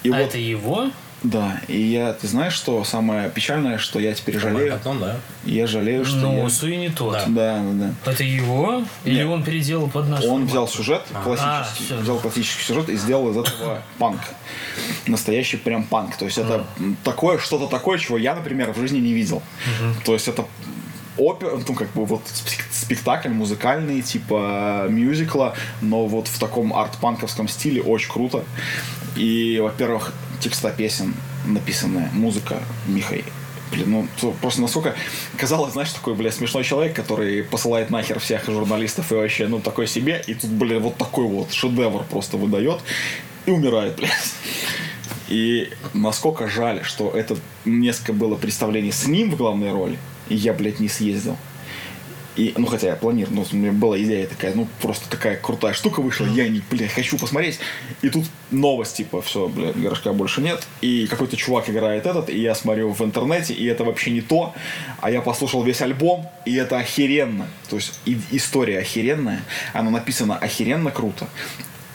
И 0.04 0.10
А 0.10 0.14
вот, 0.18 0.22
это 0.22 0.38
его? 0.38 0.92
да, 1.24 1.60
и 1.68 1.80
я, 1.82 2.14
ты 2.14 2.28
знаешь, 2.28 2.54
что 2.54 2.84
самое 2.84 3.30
печальное, 3.32 3.78
что 3.80 4.00
я 4.00 4.14
теперь 4.14 4.38
жалею? 4.40 4.72
Потом, 4.74 5.00
да. 5.00 5.18
Я 5.46 5.66
жалею, 5.68 6.06
что 6.06 6.18
Ну, 6.18 6.44
я... 6.44 6.50
Суини 6.50 6.90
тот. 6.90 7.14
Да. 7.14 7.26
Да, 7.28 7.64
да, 7.64 7.72
да. 8.06 8.12
Это 8.12 8.24
его? 8.24 8.84
Или 9.04 9.16
Нет. 9.24 9.28
он 9.28 9.44
переделал 9.44 9.90
под 9.90 10.08
наш? 10.10 10.24
Он 10.24 10.46
взял 10.46 10.68
сюжет 10.68 11.02
А, 11.14 11.24
классический, 11.24 11.86
всё. 11.86 11.98
взял 11.98 12.20
классический 12.20 12.64
сюжет 12.64 12.90
и 12.90 12.96
сделал 12.96 13.32
из 13.32 13.38
этого 13.38 13.82
панк. 13.98 14.22
Настоящий 15.08 15.58
прям 15.58 15.84
панк. 15.84 16.16
То 16.18 16.26
есть 16.26 16.38
это 16.38 16.66
такое, 17.04 17.40
что-то 17.40 17.68
такое, 17.68 17.98
чего 17.98 18.18
я, 18.18 18.36
например, 18.36 18.72
в 18.74 18.80
жизни 18.80 19.00
не 19.00 19.14
видел. 19.14 19.42
То 20.06 20.14
есть 20.14 20.28
это 20.28 20.46
опер, 21.18 21.60
ну, 21.68 21.74
как 21.74 21.92
бы 21.92 22.06
вот 22.06 22.22
спек- 22.26 22.66
спектакль 22.72 23.30
музыкальный, 23.30 24.02
типа 24.02 24.88
мюзикла, 24.90 25.56
но 25.82 26.06
вот 26.06 26.28
в 26.28 26.40
таком 26.40 26.74
арт-панковском 26.74 27.48
стиле 27.48 27.82
очень 27.82 28.12
круто. 28.12 28.44
И, 29.16 29.60
во-первых, 29.62 30.14
текста 30.40 30.72
песен 30.72 31.14
написанная, 31.46 32.10
музыка 32.14 32.58
Михай. 32.88 33.24
Блин, 33.72 33.92
ну 33.92 34.08
то 34.22 34.32
просто 34.32 34.62
насколько 34.62 34.96
казалось, 35.38 35.74
знаешь, 35.74 35.92
такой, 35.92 36.16
блядь, 36.16 36.34
смешной 36.34 36.64
человек, 36.64 36.96
который 36.96 37.44
посылает 37.44 37.90
нахер 37.90 38.20
всех 38.20 38.46
журналистов 38.46 39.12
и 39.12 39.16
вообще, 39.16 39.48
ну, 39.48 39.60
такой 39.60 39.88
себе, 39.88 40.24
и 40.26 40.34
тут, 40.34 40.50
блин, 40.52 40.82
вот 40.82 40.96
такой 40.96 41.26
вот 41.26 41.52
шедевр 41.52 42.04
просто 42.06 42.38
выдает 42.38 42.80
и 43.46 43.52
умирает, 43.52 43.98
блядь. 43.98 44.34
И 45.28 45.70
насколько 45.94 46.48
жаль, 46.48 46.84
что 46.84 47.12
это 47.12 47.38
несколько 47.66 48.14
было 48.14 48.36
представлений 48.36 48.94
с 48.94 49.06
ним 49.06 49.32
в 49.32 49.36
главной 49.36 49.74
роли, 49.74 50.00
и 50.30 50.36
я, 50.36 50.54
блядь, 50.54 50.80
не 50.80 50.88
съездил. 50.90 51.38
И, 52.36 52.54
ну, 52.56 52.68
хотя 52.68 52.90
я 52.90 52.96
планирую, 52.96 53.36
ну, 53.36 53.46
у 53.52 53.56
меня 53.56 53.72
была 53.72 54.00
идея 54.00 54.28
такая, 54.28 54.54
ну, 54.54 54.68
просто 54.80 55.10
такая 55.10 55.38
крутая 55.38 55.74
штука 55.74 56.02
вышла, 56.02 56.26
я 56.28 56.48
не, 56.48 56.62
блядь, 56.70 56.92
хочу 56.92 57.18
посмотреть. 57.18 57.58
И 58.04 58.10
тут 58.10 58.26
новость, 58.52 58.98
типа, 58.98 59.24
все, 59.24 59.48
блядь, 59.48 59.76
горшка 59.76 60.14
больше 60.14 60.42
нет. 60.42 60.68
И 60.82 61.08
какой-то 61.08 61.36
чувак 61.36 61.68
играет 61.68 62.06
этот, 62.06 62.30
и 62.30 62.40
я 62.40 62.54
смотрю 62.54 62.94
в 62.94 63.02
интернете, 63.02 63.56
и 63.56 63.66
это 63.66 63.84
вообще 63.84 64.12
не 64.12 64.22
то. 64.22 64.54
А 65.02 65.10
я 65.10 65.22
послушал 65.22 65.64
весь 65.64 65.82
альбом, 65.82 66.30
и 66.46 66.54
это 66.54 66.78
охеренно. 66.78 67.48
То 67.72 67.78
есть 67.78 68.00
и- 68.06 68.20
история 68.30 68.78
охеренная, 68.80 69.42
она 69.74 69.90
написана 69.90 70.38
охеренно 70.38 70.92
круто. 70.92 71.28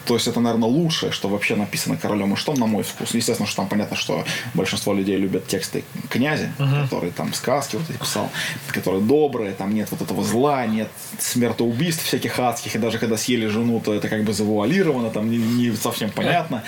То 0.05 0.15
есть 0.15 0.27
это, 0.27 0.41
наверное, 0.41 0.69
лучшее, 0.69 1.13
что 1.13 1.29
вообще 1.29 1.57
написано 1.57 1.97
королем 1.97 2.35
и 2.35 2.37
что 2.37 2.55
на 2.55 2.67
мой 2.67 2.83
вкус. 2.83 3.15
Естественно, 3.15 3.47
что 3.47 3.57
там 3.57 3.69
понятно, 3.69 3.97
что 3.97 4.25
большинство 4.55 4.95
людей 4.95 5.17
любят 5.17 5.47
тексты 5.47 5.85
князя, 6.11 6.51
который 6.59 7.11
там 7.11 7.33
сказки 7.33 7.77
вот 7.77 7.89
эти 7.89 7.99
писал, 7.99 8.29
которые 8.69 9.03
добрые, 9.03 9.53
там 9.53 9.75
нет 9.75 9.89
вот 9.91 10.03
этого 10.03 10.25
зла, 10.25 10.67
нет 10.67 10.89
смертоубийств 11.19 12.05
всяких 12.05 12.39
адских, 12.39 12.75
и 12.75 12.79
даже 12.79 12.99
когда 12.99 13.17
съели 13.17 13.47
жену, 13.47 13.81
то 13.81 13.95
это 13.95 14.09
как 14.09 14.25
бы 14.25 14.33
завуалировано, 14.33 15.11
там 15.11 15.31
не, 15.31 15.39
не 15.39 15.77
совсем 15.77 16.11
понятно. 16.11 16.63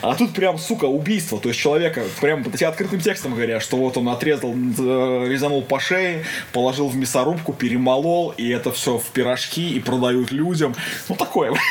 А 0.00 0.14
тут 0.14 0.32
прям, 0.32 0.58
сука, 0.58 0.84
убийство. 0.84 1.38
То 1.40 1.48
есть 1.48 1.60
человека 1.60 2.02
прям 2.20 2.44
тебе 2.44 2.66
открытым 2.66 3.00
текстом 3.00 3.34
говорят, 3.34 3.62
что 3.62 3.76
вот 3.76 3.96
он 3.96 4.08
отрезал, 4.08 4.54
э, 4.54 5.26
резанул 5.28 5.62
по 5.62 5.80
шее, 5.80 6.24
положил 6.52 6.88
в 6.88 6.96
мясорубку, 6.96 7.52
перемолол, 7.52 8.30
и 8.36 8.48
это 8.48 8.72
все 8.72 8.98
в 8.98 9.06
пирожки 9.06 9.70
и 9.70 9.80
продают 9.80 10.32
людям. 10.32 10.74
Ну, 11.08 11.14
такое. 11.14 11.52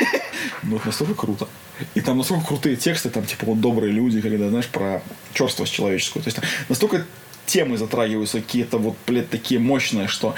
Ну, 0.64 0.78
это 0.78 0.88
настолько 0.88 1.07
круто. 1.16 1.48
И 1.96 2.02
там 2.02 2.18
настолько 2.18 2.48
крутые 2.48 2.76
тексты, 2.76 3.10
там, 3.10 3.26
типа, 3.26 3.46
вот 3.46 3.62
добрые 3.62 3.92
люди, 3.92 4.22
когда, 4.22 4.50
знаешь, 4.50 4.68
про 4.68 5.02
черствость 5.34 5.74
человеческую. 5.74 6.24
То 6.24 6.28
есть, 6.28 6.38
там 6.38 6.46
настолько 6.70 7.06
темы 7.48 7.78
затрагиваются 7.78 8.42
какие-то 8.42 8.78
вот, 8.78 8.96
блядь, 9.08 9.30
такие 9.30 9.60
мощные, 9.60 10.08
что 10.08 10.36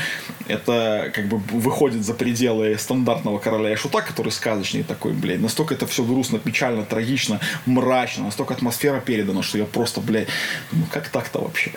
это 0.47 1.11
как 1.13 1.27
бы 1.27 1.37
выходит 1.37 2.05
за 2.05 2.13
пределы 2.13 2.77
стандартного 2.77 3.39
короля 3.39 3.73
и 3.73 3.75
шута, 3.75 4.01
который 4.01 4.31
сказочный 4.31 4.83
такой, 4.83 5.13
блядь. 5.13 5.41
Настолько 5.41 5.73
это 5.73 5.87
все 5.87 6.03
грустно, 6.03 6.39
печально, 6.39 6.85
трагично, 6.85 7.41
мрачно, 7.65 8.25
настолько 8.25 8.53
атмосфера 8.53 9.01
передана, 9.01 9.43
что 9.43 9.57
я 9.57 9.65
просто, 9.65 9.99
блядь, 9.99 10.27
ну 10.71 10.85
как 10.91 11.09
так-то 11.09 11.39
вообще? 11.39 11.71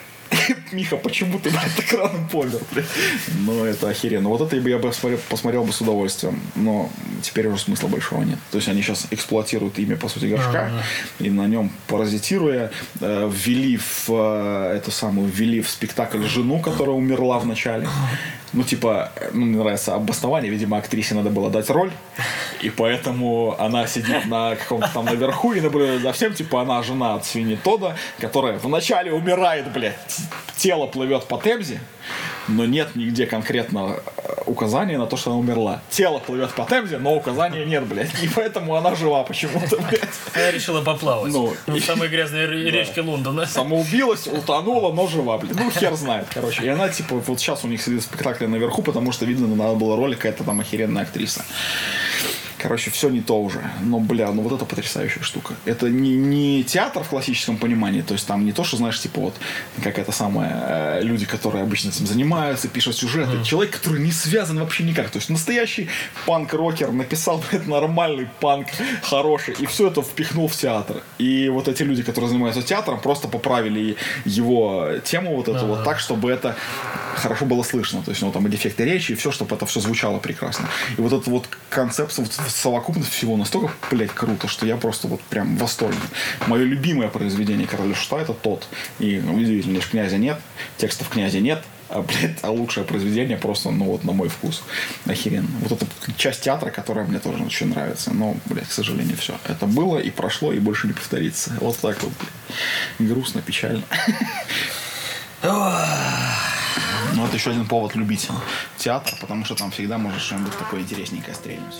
Миха, 0.71 0.97
почему 0.97 1.39
ты, 1.39 1.51
так 1.51 1.99
рано 1.99 2.27
помер, 2.31 2.59
блядь? 2.71 2.85
Ну, 3.39 3.65
это 3.65 3.89
охеренно. 3.89 4.29
Вот 4.29 4.41
это 4.41 4.55
я 4.55 4.77
бы 4.77 4.87
посмотрел, 4.87 5.19
посмотрел 5.29 5.63
бы 5.63 5.71
с 5.71 5.81
удовольствием. 5.81 6.39
Но 6.55 6.89
теперь 7.21 7.47
уже 7.47 7.59
смысла 7.59 7.87
большого 7.87 8.23
нет. 8.23 8.39
То 8.51 8.57
есть 8.57 8.67
они 8.67 8.81
сейчас 8.81 9.07
эксплуатируют 9.11 9.79
имя, 9.79 9.95
по 9.95 10.09
сути, 10.09 10.25
горшка. 10.25 10.71
И 11.19 11.29
на 11.29 11.47
нем, 11.47 11.71
паразитируя, 11.87 12.71
э, 12.99 13.31
ввели 13.31 13.77
в 13.77 14.09
э, 14.09 14.75
эту 14.77 14.91
самую, 14.91 15.29
ввели 15.29 15.61
в 15.61 15.69
спектакль 15.69 16.23
жену, 16.23 16.59
которая 16.59 16.95
умерла 16.95 17.39
в 17.39 17.45
начале. 17.45 17.87
Ну, 18.53 18.63
типа, 18.63 19.11
э, 19.15 19.29
ну, 19.33 19.45
мне 19.45 19.57
нравится 19.57 19.95
обоснование. 19.95 20.51
Видимо, 20.51 20.77
актрисе 20.77 21.15
надо 21.15 21.29
было 21.29 21.49
дать 21.49 21.69
роль. 21.69 21.91
И 22.61 22.69
поэтому 22.69 23.55
она 23.59 23.87
сидит 23.87 24.25
на 24.27 24.55
каком-то 24.55 24.89
там 24.93 25.05
наверху 25.05 25.53
и 25.53 25.61
наблюдает 25.61 26.01
за 26.01 26.13
всем. 26.13 26.33
Типа, 26.33 26.61
она 26.61 26.83
жена 26.83 27.15
от 27.15 27.25
свиньи 27.25 27.55
Тода, 27.55 27.95
которая 28.19 28.59
вначале 28.59 29.11
умирает, 29.11 29.71
блядь. 29.73 30.17
Тело 30.55 30.87
плывет 30.87 31.25
по 31.25 31.37
Темзе, 31.37 31.79
но 32.47 32.65
нет 32.65 32.95
нигде 32.95 33.25
конкретно 33.25 33.97
э, 34.17 34.33
указания 34.45 34.97
на 34.97 35.07
то, 35.07 35.17
что 35.17 35.31
она 35.31 35.39
умерла. 35.39 35.81
Тело 35.89 36.19
плывет 36.19 36.51
по 36.51 36.63
Темзе, 36.65 36.99
но 36.99 37.15
указания 37.15 37.65
нет, 37.65 37.85
блядь. 37.85 38.11
И 38.23 38.29
поэтому 38.29 38.75
она 38.75 38.95
жива 38.95 39.23
почему-то, 39.23 39.77
блядь. 39.77 40.01
Я 40.35 40.51
решила 40.51 40.81
поплавать. 40.81 41.33
Ну, 41.33 41.53
в 41.67 41.79
самой 41.81 42.07
грязной 42.07 42.45
ре- 42.45 42.69
речке 42.71 43.01
Лондона. 43.01 43.45
Самоубилась, 43.45 44.27
утонула, 44.27 44.93
но 44.93 45.07
жива, 45.07 45.37
блин. 45.37 45.57
Ну, 45.59 45.71
хер 45.71 45.93
знает, 45.95 46.27
короче. 46.33 46.63
И 46.63 46.67
она, 46.67 46.87
типа, 46.89 47.15
вот 47.15 47.39
сейчас 47.39 47.63
у 47.63 47.67
них 47.67 47.81
сидит 47.81 48.01
в 48.01 48.05
спектакле 48.05 48.47
наверху, 48.47 48.81
потому 48.83 49.11
что, 49.11 49.25
видно, 49.25 49.47
надо 49.47 49.73
было 49.73 49.97
ролик, 49.97 50.17
какая-то 50.19 50.43
там 50.43 50.59
охеренная 50.59 51.03
актриса. 51.03 51.43
Короче, 52.63 52.91
все 52.91 53.09
не 53.09 53.19
то 53.19 53.41
уже. 53.41 53.59
Но, 53.81 53.99
бля, 53.99 54.31
ну 54.31 54.41
вот 54.41 54.53
это 54.53 54.63
потрясающая 54.63 55.21
штука. 55.21 55.53
Это 55.65 55.89
не, 55.89 56.15
не 56.15 56.63
театр 56.63 57.03
в 57.03 57.09
классическом 57.09 57.57
понимании, 57.57 58.01
то 58.01 58.13
есть 58.13 58.25
там 58.25 58.45
не 58.45 58.53
то, 58.53 58.63
что, 58.63 58.77
знаешь, 58.77 59.01
типа 59.01 59.19
вот, 59.19 59.35
как 59.83 59.99
это 59.99 60.13
самое, 60.13 60.49
э, 60.53 60.99
люди, 61.03 61.25
которые 61.25 61.63
обычно 61.63 61.89
этим 61.89 62.07
занимаются, 62.07 62.69
пишут 62.69 62.95
сюжеты. 62.95 63.43
Человек, 63.43 63.73
который 63.73 63.99
не 64.01 64.13
связан 64.13 64.59
вообще 64.59 64.85
никак. 64.85 65.09
То 65.09 65.17
есть 65.17 65.29
настоящий 65.29 65.89
панк-рокер 66.25 66.93
написал, 66.93 67.43
блядь, 67.51 67.67
нормальный 67.67 68.29
панк, 68.39 68.67
хороший, 69.01 69.55
и 69.59 69.65
все 69.65 69.89
это 69.89 70.01
впихнул 70.01 70.47
в 70.47 70.55
театр. 70.55 71.03
И 71.17 71.49
вот 71.49 71.67
эти 71.67 71.83
люди, 71.83 72.01
которые 72.01 72.29
занимаются 72.29 72.61
театром, 72.61 73.01
просто 73.01 73.27
поправили 73.27 73.97
его 74.23 74.87
тему 75.03 75.35
вот 75.35 75.49
эту 75.49 75.65
вот 75.65 75.83
так, 75.83 75.99
чтобы 75.99 76.31
это 76.31 76.55
хорошо 77.17 77.45
было 77.45 77.63
слышно. 77.63 78.01
То 78.03 78.11
есть, 78.11 78.21
ну, 78.21 78.31
там 78.31 78.47
и 78.47 78.49
дефекты 78.49 78.85
речи, 78.85 79.11
и 79.11 79.15
все, 79.15 79.31
чтобы 79.31 79.53
это 79.53 79.65
все 79.65 79.81
звучало 79.81 80.19
прекрасно. 80.19 80.69
И 80.97 81.01
вот 81.01 81.11
этот 81.11 81.27
вот 81.27 81.49
концепт, 81.69 82.17
вот 82.17 82.31
совокупность 82.53 83.11
всего 83.11 83.37
настолько, 83.37 83.73
блядь, 83.89 84.11
круто, 84.11 84.47
что 84.47 84.65
я 84.65 84.77
просто 84.77 85.07
вот 85.07 85.21
прям 85.21 85.55
в 85.55 85.59
восторге. 85.59 85.97
Мое 86.47 86.63
любимое 86.63 87.09
произведение 87.09 87.67
Короля 87.67 87.95
Шута 87.95 88.19
это 88.19 88.33
тот. 88.33 88.67
И 88.99 89.19
ну, 89.23 89.35
удивительно, 89.35 89.75
лишь 89.75 89.89
князя 89.89 90.17
нет, 90.17 90.39
текстов 90.77 91.09
князя 91.09 91.39
нет, 91.39 91.63
а, 91.89 92.01
блядь, 92.01 92.37
а 92.41 92.49
лучшее 92.49 92.85
произведение 92.85 93.37
просто, 93.37 93.71
ну 93.71 93.85
вот, 93.85 94.03
на 94.03 94.13
мой 94.13 94.29
вкус. 94.29 94.63
Охеренно. 95.05 95.47
Вот 95.61 95.71
эта 95.81 95.85
часть 96.17 96.41
театра, 96.41 96.69
которая 96.69 97.05
мне 97.05 97.19
тоже 97.19 97.43
очень 97.43 97.67
нравится. 97.67 98.13
Но, 98.13 98.35
блядь, 98.45 98.67
к 98.67 98.71
сожалению, 98.71 99.17
все. 99.17 99.35
Это 99.45 99.65
было 99.65 99.99
и 99.99 100.09
прошло, 100.09 100.53
и 100.53 100.59
больше 100.59 100.87
не 100.87 100.93
повторится. 100.93 101.53
Вот 101.59 101.77
так 101.77 102.01
вот, 102.03 102.13
блядь. 102.19 103.09
Грустно, 103.09 103.41
печально. 103.41 103.83
Ну, 107.15 107.25
это 107.25 107.35
еще 107.35 107.51
один 107.51 107.67
повод 107.67 107.95
любить 107.95 108.27
театр, 108.77 109.13
потому 109.21 109.45
что 109.45 109.55
там 109.55 109.69
всегда 109.71 109.97
может 109.97 110.21
что-нибудь 110.21 110.57
такое 110.57 110.81
интересненькое 110.81 111.35
стрельнуть. 111.35 111.75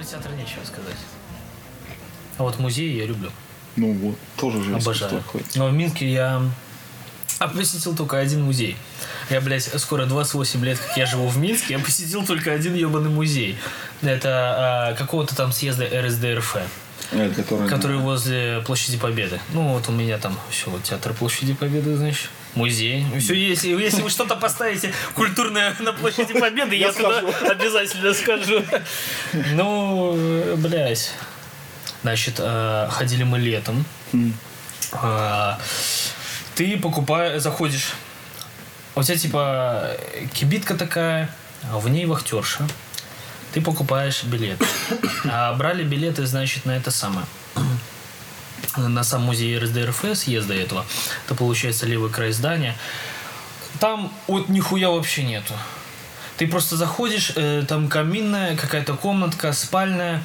Про 0.00 0.06
театр 0.06 0.32
нечего 0.32 0.64
сказать. 0.64 0.96
А 2.38 2.42
вот 2.42 2.58
музей 2.58 2.96
я 2.96 3.04
люблю. 3.04 3.30
Ну 3.76 3.92
вот, 3.92 4.16
тоже 4.36 4.62
же 4.62 4.74
Обожаю. 4.74 5.22
Но 5.54 5.68
в 5.68 5.74
Минске 5.74 6.10
я 6.10 6.42
а, 7.38 7.48
посетил 7.48 7.94
только 7.94 8.18
один 8.18 8.42
музей. 8.42 8.76
Я, 9.28 9.42
блядь, 9.42 9.64
скоро 9.64 10.06
28 10.06 10.64
лет, 10.64 10.78
как 10.78 10.96
я 10.96 11.04
живу 11.04 11.28
в 11.28 11.36
Минске, 11.36 11.74
я 11.74 11.78
посетил 11.78 12.24
только 12.24 12.52
один 12.52 12.74
ебаный 12.74 13.10
музей. 13.10 13.58
Это 14.00 14.28
а, 14.90 14.94
какого-то 14.94 15.36
там 15.36 15.52
съезда 15.52 15.86
РСДРФ, 15.86 16.56
Э, 17.12 17.30
который... 17.34 17.68
который 17.68 17.96
возле 17.98 18.62
Площади 18.64 18.96
Победы. 18.96 19.40
Ну, 19.52 19.74
вот 19.74 19.88
у 19.88 19.92
меня 19.92 20.16
там 20.16 20.38
все, 20.48 20.70
вот 20.70 20.84
театр 20.84 21.12
Площади 21.12 21.54
Победы, 21.54 21.96
значит, 21.96 22.30
музей. 22.54 23.06
Все, 23.18 23.34
если, 23.34 23.68
если 23.68 24.02
вы 24.02 24.10
что-то 24.10 24.36
поставите 24.36 24.92
культурное 25.14 25.74
на 25.80 25.92
Площади 25.92 26.38
Победы, 26.38 26.76
я 26.76 26.92
туда 26.92 27.20
обязательно 27.48 28.12
скажу. 28.14 28.64
Ну, 29.52 30.14
э, 30.16 30.54
блядь. 30.56 31.12
Значит, 32.02 32.36
э, 32.38 32.88
ходили 32.90 33.24
мы 33.24 33.38
летом. 33.38 33.84
А, 34.92 35.58
Ты 36.54 36.78
покупаешь, 36.78 37.42
заходишь, 37.42 37.92
у 38.94 39.02
тебя 39.02 39.16
типа 39.16 39.96
кибитка 40.34 40.74
такая, 40.74 41.30
а 41.70 41.78
в 41.78 41.88
ней 41.88 42.06
вахтерша. 42.06 42.66
Ты 43.52 43.60
покупаешь 43.60 44.24
билет. 44.24 44.62
А 45.24 45.52
брали 45.54 45.82
билеты, 45.82 46.24
значит, 46.26 46.64
на 46.64 46.72
это 46.76 46.90
самое. 46.90 47.26
На 48.76 49.02
сам 49.02 49.22
музей 49.22 49.58
РСДРФ 49.58 50.04
съезда 50.14 50.54
этого. 50.54 50.84
Это 51.26 51.34
получается 51.34 51.86
левый 51.86 52.10
край 52.10 52.32
здания. 52.32 52.76
Там 53.80 54.12
вот 54.26 54.48
нихуя 54.48 54.90
вообще 54.90 55.24
нету. 55.24 55.54
Ты 56.36 56.46
просто 56.46 56.76
заходишь, 56.76 57.32
э, 57.36 57.64
там 57.68 57.88
каминная 57.88 58.56
какая-то 58.56 58.94
комнатка, 58.94 59.52
спальная. 59.52 60.22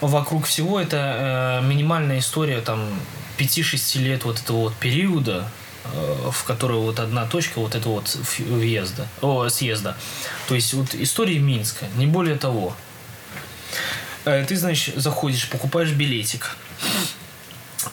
Вокруг 0.00 0.46
всего 0.46 0.80
это 0.80 1.60
э, 1.62 1.66
минимальная 1.66 2.20
история 2.20 2.60
там 2.60 2.88
5-6 3.38 3.98
лет 3.98 4.24
вот 4.24 4.40
этого 4.40 4.56
вот 4.56 4.74
периода, 4.76 5.48
э, 5.84 6.30
в 6.32 6.44
которой 6.44 6.78
вот 6.78 7.00
одна 7.00 7.26
точка 7.26 7.58
вот 7.58 7.74
этого 7.74 7.94
вот 7.94 8.16
въезда, 8.38 9.06
о, 9.20 9.48
съезда. 9.48 9.96
То 10.48 10.54
есть 10.54 10.72
вот 10.72 10.94
история 10.94 11.38
Минска, 11.38 11.86
не 11.96 12.06
более 12.06 12.36
того. 12.36 12.74
Э, 14.24 14.44
Ты, 14.46 14.56
значит, 14.56 14.96
заходишь, 14.96 15.48
покупаешь 15.48 15.90
билетик. 15.90 16.56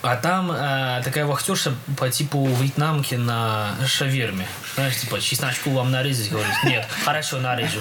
А 0.02 0.15
там 0.15 0.52
э, 0.52 1.02
такая 1.04 1.26
вахтерша 1.26 1.74
по 1.98 2.10
типу 2.10 2.45
вьетнамки 2.45 3.15
на 3.15 3.76
шаверме. 3.86 4.48
Знаешь, 4.76 4.98
типа, 4.98 5.21
чесночку 5.21 5.69
вам 5.69 5.91
нарезать? 5.91 6.32
Говорит, 6.32 6.54
нет, 6.63 6.88
хорошо, 7.04 7.38
нарежу. 7.38 7.80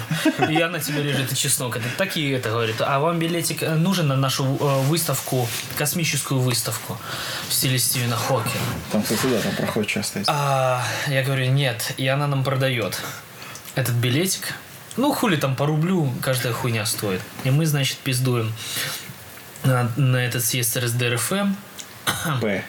И 0.49 0.61
она 0.61 0.79
тебе 0.79 1.01
режет 1.01 1.31
и 1.31 1.35
чеснок. 1.35 1.77
Это 1.77 1.85
такие 1.97 2.35
это 2.35 2.49
говорит. 2.49 2.75
А 2.79 2.99
вам 2.99 3.17
билетик 3.17 3.63
э, 3.63 3.73
нужен 3.73 4.07
на 4.07 4.15
нашу 4.15 4.43
э, 4.43 4.81
выставку, 4.83 5.47
космическую 5.77 6.39
выставку 6.39 6.97
в 7.49 7.53
стиле 7.53 7.79
Стивена 7.79 8.15
Хокера? 8.15 8.63
Там, 8.91 9.01
кстати, 9.01 9.25
да, 9.25 9.41
там 9.41 9.55
проходит 9.55 9.89
часто. 9.89 10.23
А, 10.27 10.83
я 11.07 11.23
говорю, 11.23 11.49
нет. 11.51 11.93
И 11.97 12.07
она 12.07 12.27
нам 12.27 12.43
продает 12.43 13.01
этот 13.73 13.95
билетик. 13.95 14.53
Ну, 14.95 15.11
хули 15.11 15.37
там 15.37 15.55
по 15.55 15.65
рублю 15.65 16.13
каждая 16.21 16.53
хуйня 16.53 16.85
стоит. 16.85 17.21
И 17.43 17.49
мы, 17.49 17.65
значит, 17.65 17.97
пиздуем 17.97 18.53
на, 19.63 19.91
на 19.97 20.17
этот 20.17 20.45
съезд 20.45 20.77
РСДРФ. 20.77 21.33
П. 22.41 22.63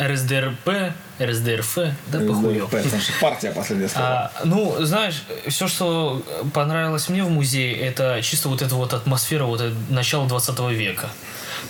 РСДРП, 0.00 0.94
РСДРФ, 1.20 1.78
да 2.06 2.20
похуй. 2.20 2.54
П, 2.60 2.82
потому 2.82 3.02
что 3.02 3.12
партия 3.20 3.50
последняя 3.50 3.88
слова. 3.88 4.32
А, 4.34 4.44
ну, 4.44 4.76
знаешь, 4.84 5.24
все, 5.48 5.68
что 5.68 6.22
понравилось 6.54 7.08
мне 7.10 7.22
в 7.22 7.30
музее, 7.30 7.76
это 7.76 8.20
чисто 8.22 8.48
вот 8.48 8.62
эта 8.62 8.74
вот 8.76 8.94
атмосфера 8.94 9.44
вот 9.44 9.60
это 9.60 9.74
начала 9.90 10.26
20 10.26 10.58
века. 10.70 11.10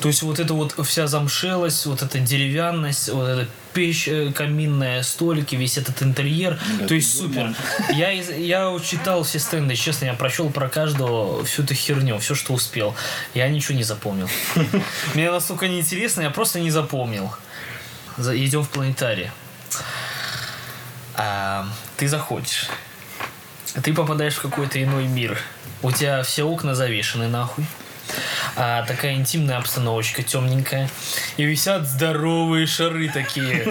То 0.01 0.09
есть 0.09 0.23
вот 0.23 0.39
эта 0.39 0.55
вот 0.55 0.75
вся 0.87 1.09
замшелость, 1.09 1.87
вот 1.87 2.03
эта 2.03 2.21
деревянность, 2.21 3.09
вот 3.09 3.27
эта 3.27 3.49
печь 3.73 4.09
э, 4.09 4.33
каминная, 4.33 5.03
столики, 5.03 5.55
весь 5.57 5.79
этот 5.79 6.03
интерьер. 6.03 6.59
Да, 6.81 6.87
То 6.89 6.95
есть 6.95 7.17
супер. 7.19 7.55
Я, 7.95 8.11
я 8.11 8.79
читал 8.85 9.23
все 9.23 9.39
стенды, 9.39 9.75
честно, 9.77 10.07
я 10.07 10.15
прочел 10.15 10.51
про 10.51 10.69
каждого 10.69 11.45
всю 11.45 11.63
эту 11.63 11.75
херню, 11.75 12.19
все, 12.19 12.35
что 12.35 12.53
успел. 12.53 12.95
Я 13.35 13.49
ничего 13.49 13.77
не 13.77 13.85
запомнил. 13.85 14.29
Мне 15.15 15.31
настолько 15.31 15.69
неинтересно, 15.69 16.23
я 16.23 16.31
просто 16.31 16.61
не 16.61 16.71
запомнил. 16.71 17.33
За- 18.17 18.37
Идем 18.37 18.63
в 18.63 18.69
планетарий. 18.69 19.31
А, 21.15 21.67
ты 21.97 22.09
заходишь. 22.09 22.69
Ты 23.83 23.93
попадаешь 23.95 24.35
в 24.35 24.43
какой-то 24.43 24.83
иной 24.83 25.07
мир. 25.07 25.39
У 25.83 25.93
тебя 25.93 26.23
все 26.23 26.45
окна 26.45 26.75
завешены 26.75 27.29
нахуй. 27.29 27.65
А, 28.57 28.83
такая 28.85 29.15
интимная 29.15 29.59
обстановочка, 29.59 30.23
темненькая. 30.23 30.89
И 31.37 31.45
висят 31.45 31.87
здоровые 31.87 32.67
шары 32.67 33.09
такие. 33.09 33.69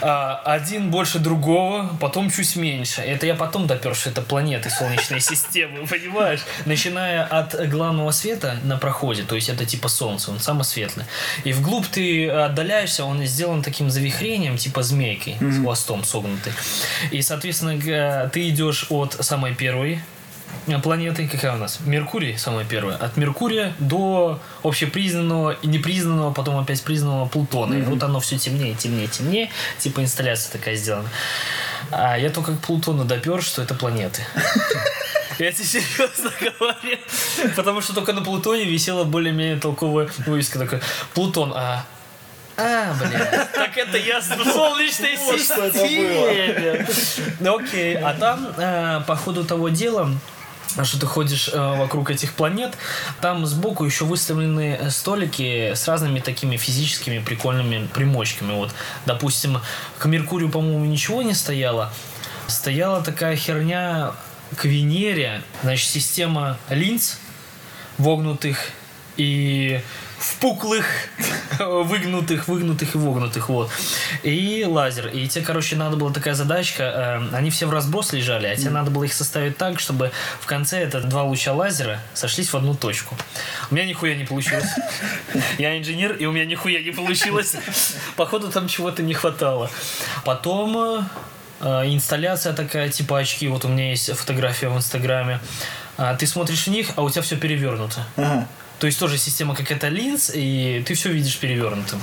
А, 0.00 0.40
один 0.44 0.90
больше 0.90 1.18
другого, 1.18 1.96
потом 2.00 2.30
чуть 2.30 2.56
меньше. 2.56 3.00
Это 3.00 3.26
я 3.26 3.34
потом 3.34 3.66
допер, 3.66 3.94
что 3.94 4.10
это 4.10 4.22
планеты 4.22 4.70
Солнечной 4.70 5.20
системы, 5.20 5.86
понимаешь? 5.90 6.40
Начиная 6.64 7.24
от 7.24 7.68
главного 7.68 8.10
света 8.10 8.58
на 8.64 8.76
проходе, 8.76 9.22
то 9.22 9.34
есть 9.34 9.48
это 9.48 9.64
типа 9.64 9.88
Солнце, 9.88 10.30
он 10.30 10.40
самый 10.40 10.64
светлый. 10.64 11.06
И 11.44 11.52
вглубь 11.52 11.86
ты 11.86 12.28
отдаляешься, 12.28 13.04
он 13.04 13.24
сделан 13.24 13.62
таким 13.62 13.90
завихрением, 13.90 14.56
типа 14.56 14.82
змейкой, 14.82 15.36
с 15.40 15.60
хвостом 15.60 16.04
согнутый. 16.04 16.52
И, 17.10 17.22
соответственно, 17.22 18.28
ты 18.28 18.48
идешь 18.48 18.86
от 18.90 19.16
самой 19.20 19.54
первой 19.54 20.00
планеты, 20.82 21.28
какая 21.28 21.54
у 21.54 21.58
нас? 21.58 21.80
Меркурий 21.84 22.36
самая 22.36 22.64
первая. 22.64 22.96
От 22.96 23.16
Меркурия 23.16 23.74
до 23.78 24.40
общепризнанного 24.62 25.52
и 25.52 25.66
непризнанного, 25.66 26.32
потом 26.32 26.58
опять 26.58 26.82
признанного 26.82 27.28
Плутона. 27.28 27.74
И 27.74 27.82
вот 27.82 28.02
оно 28.02 28.20
все 28.20 28.38
темнее, 28.38 28.74
темнее, 28.74 29.08
темнее. 29.08 29.50
Типа 29.78 30.00
инсталляция 30.00 30.52
такая 30.52 30.76
сделана. 30.76 31.08
А 31.90 32.18
я 32.18 32.30
только 32.30 32.56
к 32.56 32.60
Плутону 32.60 33.04
допер, 33.04 33.42
что 33.42 33.62
это 33.62 33.74
планеты. 33.74 34.22
Я 35.38 35.52
тебе 35.52 35.64
серьезно 35.64 36.32
говорю. 36.40 36.98
Потому 37.54 37.82
что 37.82 37.94
только 37.94 38.14
на 38.14 38.22
Плутоне 38.22 38.64
висела 38.64 39.04
более-менее 39.04 39.58
толковая 39.58 40.08
вывеска 40.26 40.58
такая. 40.58 40.80
Плутон, 41.12 41.52
а 41.54 41.84
А, 42.56 42.94
блядь. 42.94 43.52
Так 43.52 43.76
это 43.76 43.98
я 43.98 44.20
в 44.20 44.24
Солнечной 44.24 45.16
Вот 45.16 45.40
что 45.40 45.64
это 45.64 45.78
системе. 45.78 46.86
Окей. 47.48 47.96
А 47.96 48.14
там, 48.14 48.48
э, 48.56 49.02
по 49.06 49.16
ходу 49.16 49.44
того 49.44 49.68
дела, 49.68 50.10
что 50.82 50.98
ты 50.98 51.06
ходишь 51.06 51.50
э, 51.52 51.78
вокруг 51.78 52.10
этих 52.10 52.32
планет, 52.32 52.74
там 53.20 53.46
сбоку 53.46 53.84
еще 53.84 54.04
выставлены 54.04 54.90
столики 54.90 55.72
с 55.74 55.86
разными 55.86 56.20
такими 56.20 56.56
физическими 56.56 57.18
прикольными 57.18 57.86
примочками. 57.88 58.52
Вот, 58.52 58.72
допустим, 59.04 59.60
к 59.98 60.06
Меркурию, 60.06 60.50
по-моему, 60.50 60.84
ничего 60.84 61.22
не 61.22 61.34
стояло. 61.34 61.92
Стояла 62.46 63.02
такая 63.02 63.36
херня 63.36 64.12
к 64.56 64.64
Венере, 64.64 65.42
значит, 65.62 65.88
система 65.88 66.58
линз 66.70 67.18
вогнутых 67.98 68.70
и 69.16 69.80
впуклых, 70.18 70.86
выгнутых, 71.58 72.48
выгнутых 72.48 72.94
и 72.94 72.98
вогнутых, 72.98 73.48
вот. 73.48 73.70
И 74.22 74.64
лазер. 74.66 75.08
И 75.08 75.26
тебе, 75.28 75.44
короче, 75.44 75.76
надо 75.76 75.96
была 75.96 76.12
такая 76.12 76.34
задачка, 76.34 76.82
э, 77.32 77.36
они 77.36 77.50
все 77.50 77.66
в 77.66 77.70
разброс 77.70 78.12
лежали, 78.12 78.46
а 78.46 78.56
тебе 78.56 78.70
надо 78.70 78.90
было 78.90 79.04
их 79.04 79.12
составить 79.12 79.56
так, 79.56 79.80
чтобы 79.80 80.12
в 80.40 80.46
конце 80.46 80.78
это 80.80 81.00
два 81.00 81.22
луча 81.24 81.52
лазера 81.52 82.00
сошлись 82.14 82.52
в 82.52 82.56
одну 82.56 82.74
точку. 82.74 83.16
У 83.70 83.74
меня 83.74 83.86
нихуя 83.86 84.14
не 84.14 84.24
получилось. 84.24 84.68
Я 85.58 85.78
инженер, 85.78 86.12
и 86.14 86.26
у 86.26 86.32
меня 86.32 86.44
нихуя 86.44 86.82
не 86.82 86.90
получилось. 86.90 87.56
Походу 88.16 88.50
там 88.50 88.68
чего-то 88.68 89.02
не 89.02 89.14
хватало. 89.14 89.70
Потом 90.24 91.06
э, 91.60 91.66
инсталляция 91.86 92.52
такая, 92.52 92.88
типа 92.88 93.18
очки. 93.18 93.48
Вот 93.48 93.64
у 93.64 93.68
меня 93.68 93.90
есть 93.90 94.10
фотография 94.12 94.68
в 94.68 94.76
Инстаграме. 94.76 95.40
А, 95.98 96.14
Ты 96.14 96.26
смотришь 96.26 96.64
в 96.64 96.70
них, 96.70 96.90
а 96.96 97.02
у 97.02 97.10
тебя 97.10 97.22
все 97.22 97.36
перевернуто. 97.36 98.04
Ага. 98.16 98.46
То 98.78 98.86
есть 98.86 98.98
тоже 98.98 99.16
система 99.16 99.54
как 99.54 99.70
это 99.70 99.88
линз, 99.88 100.30
и 100.34 100.82
ты 100.86 100.94
все 100.94 101.10
видишь 101.10 101.38
перевернутым. 101.38 102.00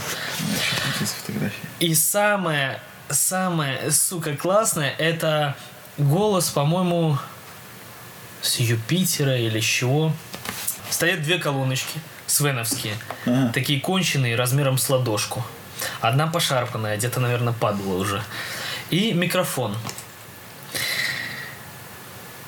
И 1.80 1.94
самое, 1.94 2.80
самое, 3.10 3.92
сука, 3.92 4.36
классное, 4.36 4.90
это 4.98 5.56
голос, 5.98 6.50
по-моему, 6.50 7.18
с 8.42 8.60
Юпитера 8.60 9.38
или 9.38 9.60
с 9.60 9.64
чего. 9.66 10.12
Стоят 10.90 11.22
две 11.22 11.38
колоночки, 11.38 12.00
свеновские, 12.28 12.96
Ага. 13.26 13.52
такие 13.54 13.80
конченые, 13.80 14.36
размером 14.36 14.78
с 14.78 14.90
ладошку. 14.90 15.46
Одна 16.02 16.28
пошарпанная, 16.28 16.98
где-то, 16.98 17.20
наверное, 17.20 17.54
падала 17.54 17.96
уже. 17.96 18.24
И 18.90 19.14
микрофон. 19.14 19.76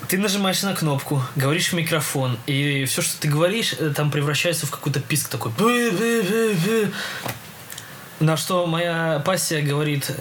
Ты 0.08 0.18
нажимаешь 0.20 0.62
на 0.62 0.76
кнопку, 0.76 1.22
говоришь 1.36 1.70
в 1.70 1.74
микрофон, 1.74 2.38
и 2.46 2.86
все, 2.86 3.02
что 3.02 3.20
ты 3.20 3.28
говоришь, 3.28 3.74
э, 3.80 3.92
там 3.96 4.12
превращается 4.12 4.68
в 4.68 4.72
какой-то 4.72 5.00
писк 5.00 5.30
такой. 5.30 5.52
На 8.20 8.38
что 8.38 8.66
моя 8.68 9.22
пассия 9.26 9.62
говорит, 9.62 10.12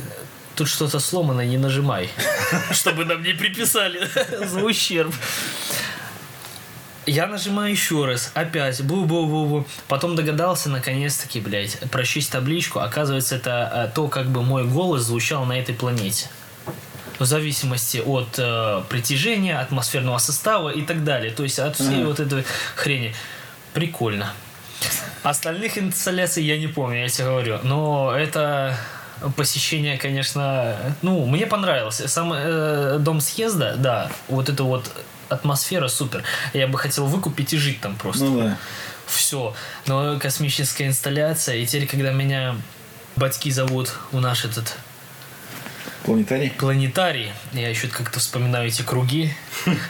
тут 0.56 0.68
что-то 0.68 1.00
сломано, 1.00 1.42
не 1.42 1.58
нажимай. 1.58 2.08
Чтобы 2.72 3.04
нам 3.04 3.22
не 3.22 3.34
приписали 3.34 4.08
за 4.46 4.60
ущерб. 4.60 5.14
Я 7.06 7.26
нажимаю 7.26 7.70
еще 7.70 8.06
раз, 8.06 8.30
опять, 8.32 8.80
бу-бу-бу-бу. 8.80 9.66
Потом 9.88 10.16
догадался, 10.16 10.70
наконец-таки, 10.70 11.40
блядь, 11.40 11.78
прочесть 11.90 12.32
табличку. 12.32 12.78
Оказывается, 12.78 13.36
это 13.36 13.90
э, 13.90 13.94
то, 13.94 14.08
как 14.08 14.28
бы 14.28 14.42
мой 14.42 14.64
голос 14.64 15.02
звучал 15.02 15.44
на 15.44 15.58
этой 15.58 15.74
планете. 15.74 16.28
В 17.18 17.24
зависимости 17.24 17.98
от 17.98 18.38
э, 18.38 18.82
притяжения, 18.88 19.60
атмосферного 19.60 20.18
состава 20.18 20.70
и 20.70 20.82
так 20.82 21.04
далее. 21.04 21.30
То 21.32 21.42
есть 21.44 21.58
от 21.58 21.76
всей 21.76 22.04
вот 22.04 22.20
этой 22.20 22.44
хрени. 22.74 23.14
Прикольно. 23.72 24.32
Остальных 25.22 25.78
инсталляций 25.78 26.44
я 26.44 26.58
не 26.58 26.66
помню, 26.66 27.02
я 27.02 27.08
тебе 27.08 27.26
говорю. 27.26 27.58
Но 27.62 28.14
это 28.14 28.76
посещение, 29.36 29.96
конечно, 29.96 30.76
ну, 31.02 31.24
мне 31.26 31.46
понравилось. 31.46 32.02
Сам 32.06 32.32
э, 32.34 32.98
дом 32.98 33.20
съезда, 33.20 33.76
да, 33.76 34.10
вот 34.28 34.48
это 34.48 34.64
вот 34.64 34.90
атмосфера 35.28 35.88
супер. 35.88 36.22
Я 36.52 36.66
бы 36.66 36.78
хотел 36.78 37.06
выкупить 37.06 37.52
и 37.52 37.58
жить 37.58 37.80
там 37.80 37.96
просто. 37.96 38.24
Ну 38.24 38.42
да. 38.42 38.58
Все. 39.06 39.54
Но 39.86 40.18
космическая 40.18 40.86
инсталляция, 40.86 41.56
и 41.56 41.66
теперь, 41.66 41.86
когда 41.86 42.12
меня 42.12 42.56
батьки 43.16 43.50
зовут 43.50 43.92
у 44.12 44.20
наш 44.20 44.44
этот 44.44 44.76
Планетарий? 46.04 46.50
планетарий, 46.50 47.32
я 47.54 47.70
еще 47.70 47.88
как-то 47.88 48.20
вспоминаю 48.20 48.68
эти 48.68 48.82
круги, 48.82 49.32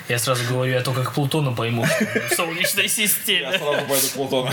я 0.08 0.18
сразу 0.20 0.44
говорю, 0.48 0.72
я 0.72 0.80
только 0.80 1.02
к 1.02 1.12
Плутону 1.12 1.54
пойму 1.56 1.84
в 2.30 2.34
Солнечной 2.34 2.88
системе. 2.88 3.48
Я 3.52 3.58
сразу 3.58 3.86
пойду 3.88 4.06
к 4.06 4.12
Плутону. 4.12 4.50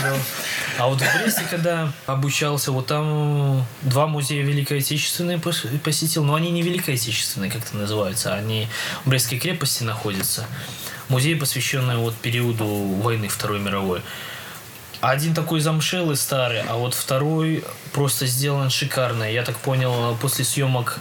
А 0.78 0.88
вот 0.88 1.00
в 1.00 1.22
Бресте, 1.22 1.42
когда 1.48 1.92
обучался, 2.06 2.72
вот 2.72 2.88
там 2.88 3.64
два 3.82 4.08
музея 4.08 4.42
Великой 4.42 4.78
Отечественной 4.78 5.36
пос- 5.36 5.78
посетил, 5.78 6.24
но 6.24 6.34
они 6.34 6.50
не 6.50 6.62
Великой 6.62 6.94
Отечественной 6.94 7.48
как-то 7.48 7.76
называются, 7.76 8.34
они 8.34 8.66
в 9.04 9.10
Брестской 9.10 9.38
крепости 9.38 9.84
находятся. 9.84 10.46
Музей, 11.08 11.36
посвященный 11.36 11.96
вот 11.96 12.16
периоду 12.16 12.66
войны 12.66 13.28
Второй 13.28 13.60
мировой. 13.60 14.02
Один 15.00 15.34
такой 15.34 15.60
замшелый 15.60 16.16
старый, 16.16 16.62
а 16.62 16.76
вот 16.76 16.94
второй 16.94 17.64
просто 17.92 18.26
сделан 18.26 18.70
шикарно. 18.70 19.24
Я 19.30 19.42
так 19.42 19.56
понял, 19.58 20.16
после 20.20 20.44
съемок 20.44 21.00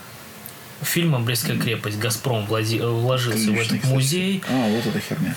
фильма 0.81 1.19
«Брестская 1.19 1.57
крепость» 1.57 1.97
«Газпром» 1.99 2.45
влади- 2.45 2.79
вложился 2.79 3.37
в 3.37 3.53
Отличный, 3.53 3.61
этот 3.61 3.77
кстати. 3.79 3.93
музей. 3.93 4.43
А, 4.49 4.69
вот 4.69 4.85
эта 4.85 4.99
херня. 4.99 5.35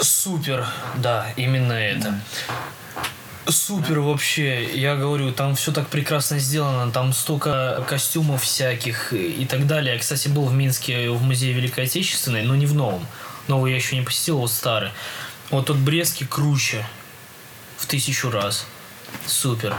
Супер, 0.00 0.66
да, 0.96 1.26
именно 1.36 1.72
это. 1.72 2.18
Супер 3.46 4.00
вообще, 4.00 4.64
я 4.74 4.96
говорю, 4.96 5.30
там 5.30 5.54
все 5.54 5.70
так 5.70 5.88
прекрасно 5.88 6.38
сделано, 6.38 6.90
там 6.90 7.12
столько 7.12 7.84
костюмов 7.88 8.42
всяких 8.42 9.12
и 9.12 9.44
так 9.44 9.66
далее. 9.66 9.94
Я, 9.94 10.00
кстати, 10.00 10.28
был 10.28 10.46
в 10.46 10.54
Минске 10.54 11.10
в 11.10 11.22
музее 11.22 11.52
Великой 11.52 11.84
Отечественной, 11.84 12.42
но 12.42 12.56
не 12.56 12.64
в 12.64 12.74
новом. 12.74 13.06
Новый 13.46 13.72
я 13.72 13.76
еще 13.76 13.96
не 13.96 14.02
посетил, 14.02 14.38
вот 14.38 14.50
старый. 14.50 14.90
Вот 15.50 15.66
тот 15.66 15.76
Брестский 15.76 16.26
круче 16.26 16.86
в 17.76 17.84
тысячу 17.86 18.30
раз. 18.30 18.66
Супер. 19.26 19.76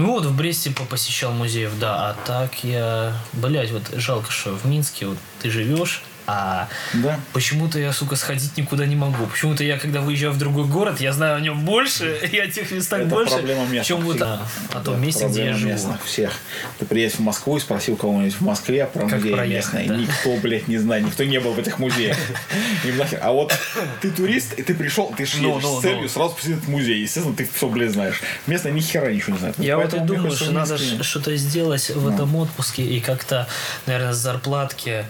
Ну 0.00 0.12
вот 0.12 0.24
в 0.24 0.34
Бресте 0.34 0.70
посещал 0.70 1.30
музеев, 1.32 1.78
да, 1.78 2.08
а 2.08 2.16
так 2.24 2.64
я, 2.64 3.12
блядь, 3.34 3.70
вот 3.70 3.82
жалко, 3.96 4.30
что 4.30 4.56
в 4.56 4.64
Минске 4.64 5.04
вот 5.04 5.18
ты 5.42 5.50
живешь, 5.50 6.02
а 6.32 6.68
Да. 6.94 7.18
Почему-то 7.32 7.78
я, 7.78 7.92
сука, 7.92 8.16
сходить 8.16 8.56
никуда 8.56 8.86
не 8.86 8.96
могу. 8.96 9.26
Почему-то 9.26 9.64
я, 9.64 9.78
когда 9.78 10.00
выезжаю 10.00 10.32
в 10.32 10.38
другой 10.38 10.64
город, 10.66 11.00
я 11.00 11.12
знаю 11.12 11.36
о 11.36 11.40
нем 11.40 11.64
больше, 11.64 12.16
и 12.32 12.38
о 12.38 12.46
тех 12.46 12.70
местах 12.70 13.00
Это 13.00 13.08
больше, 13.10 13.34
проблема 13.34 13.62
местных 13.64 13.86
чем 13.86 14.00
вот 14.02 14.20
о, 14.22 14.40
о 14.72 14.80
том 14.80 14.94
Это 14.94 15.04
месте, 15.04 15.26
где 15.28 15.44
я 15.46 15.54
живу. 15.54 15.70
местных 15.72 16.04
всех. 16.04 16.32
Ты 16.78 16.84
приедешь 16.86 17.16
в 17.16 17.20
Москву 17.20 17.56
и 17.56 17.60
спросил 17.60 17.96
кого-нибудь 17.96 18.34
в 18.34 18.40
Москве 18.42 18.86
про 18.86 19.02
Как 19.08 19.12
музей 19.18 19.32
проехать, 19.34 19.74
местный. 19.74 19.88
да. 19.88 19.96
Никто, 19.96 20.36
блядь, 20.36 20.68
не 20.68 20.78
знает, 20.78 21.04
никто 21.04 21.24
не 21.24 21.40
был 21.40 21.52
в 21.52 21.58
этих 21.58 21.78
музеях. 21.78 22.16
А 23.20 23.32
вот 23.32 23.52
ты 24.00 24.10
турист, 24.10 24.52
и 24.58 24.62
ты 24.62 24.74
пришел, 24.74 25.12
ты 25.16 25.24
же 25.26 25.40
Ну, 25.42 25.58
ну, 25.60 25.78
с 25.78 25.82
целью 25.82 26.02
ну. 26.02 26.08
сразу 26.08 26.34
посетить 26.34 26.56
этот 26.58 26.68
музей. 26.68 27.00
Естественно, 27.02 27.34
ты 27.36 27.48
все, 27.52 27.68
блядь, 27.68 27.90
знаешь. 27.92 28.20
Местные 28.46 28.72
ни 28.74 28.80
хера 28.80 29.10
ничего 29.12 29.32
не 29.32 29.38
знают. 29.38 29.58
Я 29.58 29.78
вот 29.78 29.92
и 29.94 29.98
думаю, 29.98 30.30
что 30.32 30.50
надо 30.52 30.74
местные- 30.74 31.02
что-то 31.02 31.36
сделать 31.36 31.90
в 31.90 32.08
этом 32.08 32.34
отпуске 32.36 32.82
и 32.84 33.00
как-то, 33.00 33.46
наверное, 33.86 34.12
с 34.12 34.18
зарплатки 34.18 35.04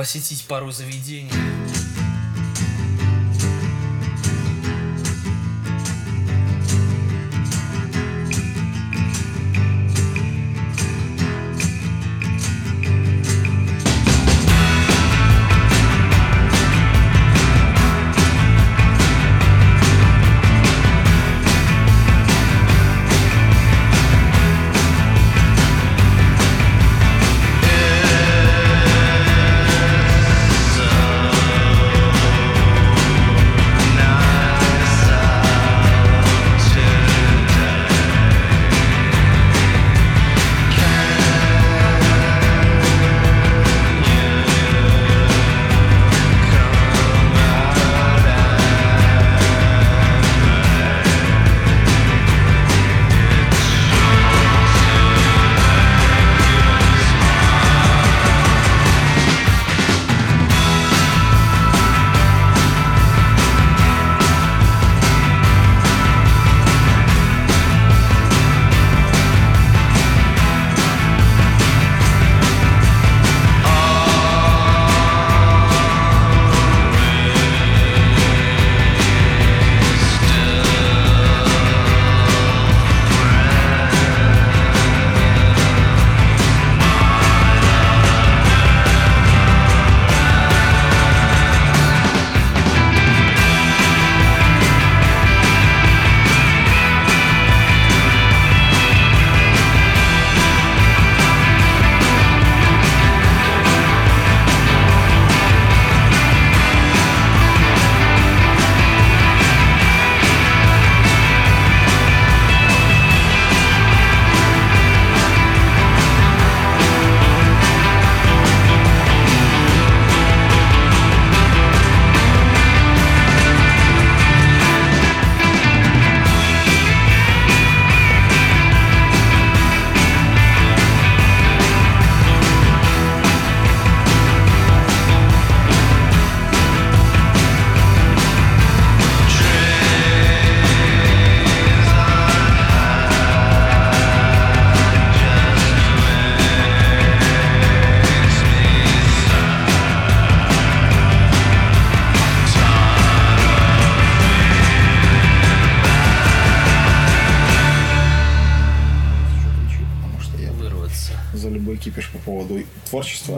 посетить 0.00 0.46
пару 0.46 0.72
заведений. 0.72 1.28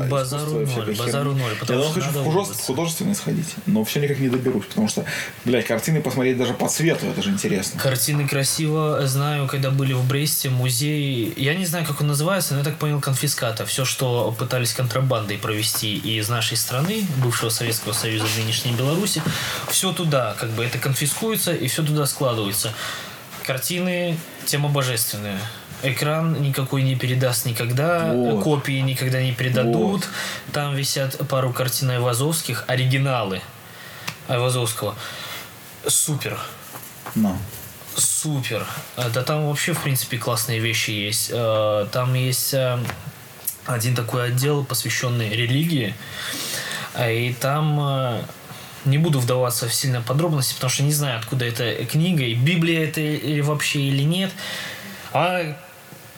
Базару 0.08 0.60
ноль, 0.66 0.96
базару 0.96 1.32
ноль, 1.32 1.52
Я 1.60 1.66
давно 1.66 1.88
хочу 1.90 2.06
в 2.06 2.12
художеств- 2.12 2.26
улыбаться. 2.26 2.62
художественный 2.64 3.14
сходить, 3.14 3.54
но 3.66 3.84
все 3.84 4.00
никак 4.00 4.18
не 4.18 4.28
доберусь, 4.28 4.66
потому 4.66 4.88
что, 4.88 5.04
блядь, 5.44 5.66
картины 5.66 6.00
посмотреть 6.00 6.38
даже 6.38 6.54
по 6.54 6.68
цвету, 6.68 7.06
это 7.06 7.22
же 7.22 7.30
интересно. 7.30 7.80
Картины 7.80 8.26
красиво. 8.28 9.06
Знаю, 9.06 9.46
когда 9.48 9.70
были 9.70 9.92
в 9.92 10.04
Бресте, 10.06 10.50
музей... 10.50 11.32
Я 11.36 11.54
не 11.54 11.66
знаю, 11.66 11.86
как 11.86 12.00
он 12.00 12.08
называется, 12.08 12.54
но 12.54 12.60
я 12.60 12.64
так 12.64 12.76
понял, 12.76 13.00
конфиската. 13.00 13.66
Все, 13.66 13.84
что 13.84 14.34
пытались 14.38 14.72
контрабандой 14.72 15.38
провести 15.38 15.96
из 15.96 16.28
нашей 16.28 16.56
страны, 16.56 17.06
бывшего 17.22 17.50
Советского 17.50 17.92
Союза, 17.92 18.26
нынешней 18.36 18.72
Беларуси, 18.72 19.22
все 19.70 19.92
туда, 19.92 20.34
как 20.38 20.50
бы 20.50 20.64
это 20.64 20.78
конфискуется 20.78 21.52
и 21.52 21.68
все 21.68 21.82
туда 21.82 22.06
складывается. 22.06 22.72
Картины, 23.44 24.16
тема 24.46 24.68
божественная. 24.68 25.38
Экран 25.82 26.40
никакой 26.42 26.82
не 26.82 26.94
передаст 26.96 27.44
никогда, 27.46 28.12
Вот. 28.12 28.44
копии 28.44 28.80
никогда 28.80 29.22
не 29.22 29.32
передадут. 29.32 29.74
Вот. 29.74 30.08
Там 30.52 30.74
висят 30.74 31.16
пару 31.28 31.52
картин 31.52 31.90
Айвазовских, 31.90 32.64
оригиналы 32.68 33.40
Айвазовского. 34.28 34.94
Супер. 35.86 36.38
Ну. 37.14 37.36
Супер. 37.96 38.64
Э, 38.96 39.10
Да 39.12 39.22
там 39.22 39.46
вообще, 39.48 39.72
в 39.72 39.82
принципе, 39.82 40.18
классные 40.18 40.60
вещи 40.60 40.90
есть. 40.90 41.30
Э, 41.32 41.86
Там 41.92 42.14
есть 42.14 42.54
э, 42.54 42.78
один 43.66 43.94
такой 43.94 44.28
отдел, 44.28 44.64
посвященный 44.64 45.30
религии. 45.30 45.94
И 46.98 47.34
там 47.40 48.22
не 48.84 48.98
буду 48.98 49.18
вдаваться 49.18 49.66
в 49.68 49.72
сильно 49.74 50.02
подробности, 50.02 50.52
потому 50.54 50.70
что 50.70 50.82
не 50.82 50.92
знаю, 50.92 51.18
откуда 51.18 51.46
эта 51.46 51.86
книга, 51.86 52.22
и 52.24 52.34
Библия 52.34 52.84
это 52.84 53.00
или 53.00 53.40
вообще 53.40 53.80
или 53.80 54.02
нет. 54.02 54.30
А 55.14 55.56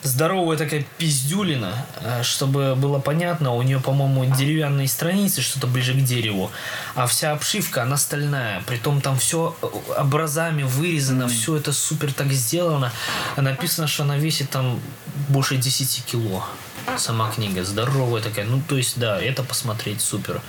здоровая 0.05 0.57
такая 0.57 0.85
пиздюлина, 0.97 1.85
э, 2.01 2.23
чтобы 2.23 2.75
было 2.75 2.99
понятно, 2.99 3.53
у 3.53 3.61
нее, 3.61 3.79
по-моему, 3.79 4.25
деревянные 4.35 4.87
страницы, 4.87 5.41
что-то 5.41 5.67
ближе 5.67 5.93
к 5.93 6.03
дереву, 6.03 6.51
а 6.95 7.07
вся 7.07 7.31
обшивка, 7.31 7.83
она 7.83 7.97
стальная, 7.97 8.63
притом 8.65 9.01
там 9.01 9.17
все 9.17 9.55
образами 9.97 10.63
вырезано, 10.63 11.27
все 11.27 11.57
это 11.57 11.73
супер 11.73 12.13
так 12.13 12.31
сделано, 12.31 12.91
написано, 13.35 13.87
что 13.87 14.03
она 14.03 14.17
весит 14.17 14.49
там 14.49 14.79
больше 15.29 15.57
10 15.57 16.05
кило. 16.05 16.45
Сама 16.97 17.31
книга 17.31 17.63
здоровая 17.63 18.21
такая, 18.21 18.45
ну 18.45 18.61
то 18.67 18.77
есть 18.77 18.99
да, 18.99 19.19
это 19.19 19.43
посмотреть 19.43 20.01
супер, 20.01 20.41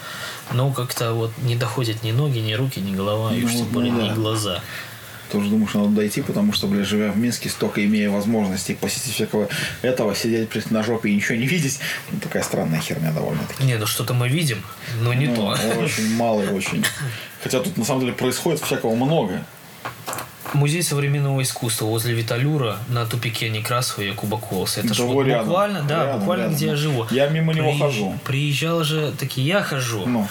но 0.52 0.70
как-то 0.70 1.12
вот 1.12 1.32
не 1.38 1.56
доходят 1.56 2.02
ни 2.02 2.12
ноги, 2.12 2.38
ни 2.38 2.52
руки, 2.52 2.78
ни 2.78 2.94
голова, 2.94 3.34
и 3.34 3.40
Ну, 3.40 3.46
уж 3.46 3.52
тем 3.52 3.60
ну 3.60 3.66
более 3.66 3.92
да. 3.92 4.02
ни 4.02 4.12
глаза. 4.12 4.62
Тоже 5.32 5.48
думаю, 5.50 5.66
что 5.66 5.80
надо 5.80 5.90
дойти, 5.96 6.22
потому 6.22 6.52
что, 6.52 6.66
блядь, 6.68 6.86
живя 6.86 7.10
в 7.10 7.16
Минске, 7.18 7.48
столько 7.48 7.84
имея 7.84 8.10
возможностей 8.10 8.74
посетить 8.74 9.12
всякого 9.14 9.48
этого, 9.82 10.14
сидеть 10.14 10.48
блядь, 10.50 10.70
на 10.70 10.82
жопе 10.82 11.10
и 11.10 11.14
ничего 11.16 11.36
не 11.36 11.46
видеть, 11.46 11.80
ну, 12.12 12.18
такая 12.20 12.42
странная 12.42 12.80
херня 12.80 13.12
довольно-таки. 13.12 13.64
Не, 13.64 13.76
ну 13.76 13.86
что-то 13.86 14.14
мы 14.14 14.28
видим, 14.28 14.62
но 15.00 15.12
не 15.14 15.26
Ну, 15.26 15.36
то. 15.36 15.58
Очень 15.82 16.14
мало 16.16 16.42
и 16.42 16.48
очень. 16.48 16.84
Хотя 17.42 17.60
тут 17.60 17.76
на 17.76 17.84
самом 17.84 18.00
деле 18.02 18.12
происходит 18.12 18.60
всякого 18.60 18.94
много. 18.94 19.44
Музей 20.54 20.82
современного 20.82 21.42
искусства 21.42 21.86
возле 21.86 22.14
Виталюра 22.14 22.78
на 22.88 23.04
тупике 23.04 23.50
Некрасова 23.50 24.02
и 24.04 24.06
Якуба 24.08 24.38
Колоса. 24.38 24.80
Это 24.80 24.94
ж 24.94 24.98
Того 24.98 25.12
вот 25.14 25.26
рядом. 25.26 25.46
буквально, 25.48 25.82
да, 25.82 26.04
Рядом, 26.04 26.20
буквально 26.20 26.42
рядом. 26.44 26.56
где 26.56 26.66
я 26.66 26.76
живу. 26.76 27.06
Я 27.10 27.28
мимо 27.28 27.52
него 27.52 27.70
Приезж- 27.72 27.78
хожу. 27.80 28.18
Приезжал 28.24 28.84
же, 28.84 29.12
таки 29.18 29.42
я 29.42 29.62
хожу. 29.62 30.06
Ну. 30.06 30.28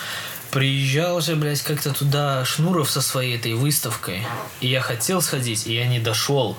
Приезжал 0.56 1.20
же, 1.20 1.36
блядь, 1.36 1.62
как-то 1.62 1.94
туда 1.94 2.46
Шнуров 2.46 2.90
со 2.90 3.02
своей 3.02 3.36
этой 3.36 3.56
выставкой. 3.56 4.22
И 4.62 4.68
я 4.68 4.80
хотел 4.80 5.22
сходить, 5.22 5.68
и 5.68 5.76
я 5.76 5.86
не 5.86 6.00
дошел. 6.00 6.58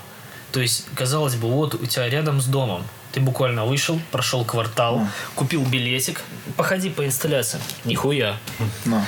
То 0.53 0.61
есть, 0.61 0.85
казалось 0.95 1.37
бы, 1.37 1.49
вот 1.49 1.73
у 1.73 1.87
тебя 1.87 2.07
рядом 2.07 2.43
с 2.43 2.45
домом. 2.45 2.85
Ты 3.13 3.21
буквально 3.21 3.65
вышел, 3.65 3.99
прошел 4.13 4.45
квартал, 4.45 5.09
купил 5.35 5.65
билетик, 5.65 6.21
походи 6.59 6.91
по 6.91 7.07
инсталляциям. 7.07 7.63
Нихуя. 7.87 8.37
Ну. 8.85 9.03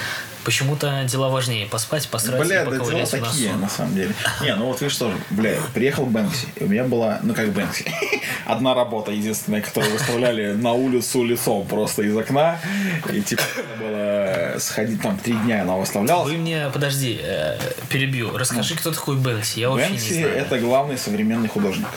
Почему-то 0.49 1.05
дела 1.05 1.28
важнее. 1.28 1.66
Поспать, 1.66 2.09
посрать 2.09 2.40
Бля, 2.40 2.64
да 2.64 2.78
дела 2.78 3.05
такие, 3.05 3.53
на 3.53 3.68
самом 3.68 3.94
деле. 3.94 4.14
Не, 4.40 4.55
ну 4.57 4.64
вот 4.68 4.80
видишь 4.80 4.96
тоже, 4.96 5.14
бля, 5.28 5.59
приехал 5.74 6.07
Бэнкси, 6.07 6.46
и 6.57 6.64
у 6.64 6.68
меня 6.68 6.84
была, 6.84 7.20
ну 7.22 7.34
как 7.34 7.51
Бэнкси, 7.51 7.84
одна 8.46 8.72
работа 8.72 9.11
единственная, 9.12 9.61
которую 9.61 9.92
выставляли 9.92 10.53
на 10.53 10.72
улицу 10.72 11.22
лицом 11.22 11.66
просто 11.66 12.01
из 12.01 12.16
окна, 12.16 12.59
и 13.12 13.20
типа 13.20 13.42
было 13.78 14.55
сходить, 14.59 15.03
там 15.03 15.18
три 15.18 15.34
дня 15.34 15.61
она 15.61 15.76
выставлялась. 15.76 16.30
Вы 16.32 16.38
мне, 16.38 16.70
подожди, 16.72 17.20
э, 17.22 17.59
перебью. 17.90 18.34
Расскажи, 18.34 18.74
кто 18.74 18.90
такой 18.90 19.16
Бэнкси. 19.16 19.61
Я 19.61 19.68
вообще 19.68 19.90
не 19.90 19.99
Бэнкси 19.99 20.14
знаю. 20.14 20.34
это 20.34 20.59
главный 20.61 20.96
современный 20.96 21.51
художник. 21.51 21.88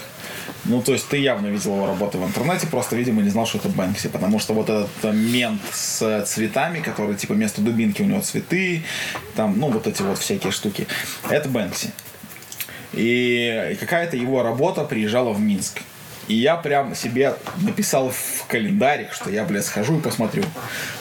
Ну, 0.65 0.81
то 0.81 0.93
есть 0.93 1.07
ты 1.07 1.17
явно 1.17 1.47
видел 1.47 1.75
его 1.75 1.87
работы 1.87 2.17
в 2.17 2.25
интернете, 2.25 2.67
просто, 2.67 2.95
видимо, 2.95 3.21
не 3.21 3.29
знал, 3.29 3.45
что 3.45 3.57
это 3.57 3.69
Бэнкси, 3.69 4.09
потому 4.09 4.39
что 4.39 4.53
вот 4.53 4.69
этот 4.69 4.89
э, 5.03 5.11
мент 5.11 5.61
с 5.71 6.23
цветами, 6.25 6.81
который, 6.81 7.15
типа, 7.15 7.33
вместо 7.33 7.61
дубинки 7.61 8.01
у 8.01 8.05
него 8.05 8.21
цветы, 8.21 8.83
там, 9.35 9.57
ну, 9.59 9.69
вот 9.69 9.87
эти 9.87 10.01
вот 10.01 10.19
всякие 10.19 10.51
штуки, 10.51 10.87
это 11.29 11.49
Бэнкси. 11.49 11.91
И 12.93 13.77
какая-то 13.79 14.17
его 14.17 14.43
работа 14.43 14.83
приезжала 14.83 15.31
в 15.31 15.39
Минск. 15.39 15.81
И 16.27 16.35
я 16.35 16.55
прям 16.55 16.95
себе 16.95 17.35
написал 17.57 18.09
в 18.09 18.45
календарик, 18.47 19.11
что 19.13 19.29
я, 19.29 19.43
блядь, 19.43 19.65
схожу 19.65 19.97
и 19.97 20.01
посмотрю. 20.01 20.43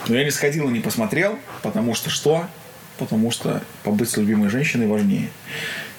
Но 0.09 0.17
я 0.17 0.25
не 0.25 0.31
сходил 0.31 0.69
и 0.69 0.73
не 0.73 0.81
посмотрел, 0.81 1.39
потому 1.63 1.95
что 1.95 2.11
что? 2.11 2.47
Потому 2.99 3.31
что 3.31 3.63
побыть 3.83 4.11
с 4.11 4.17
любимой 4.17 4.49
женщиной 4.49 4.87
важнее. 4.87 5.29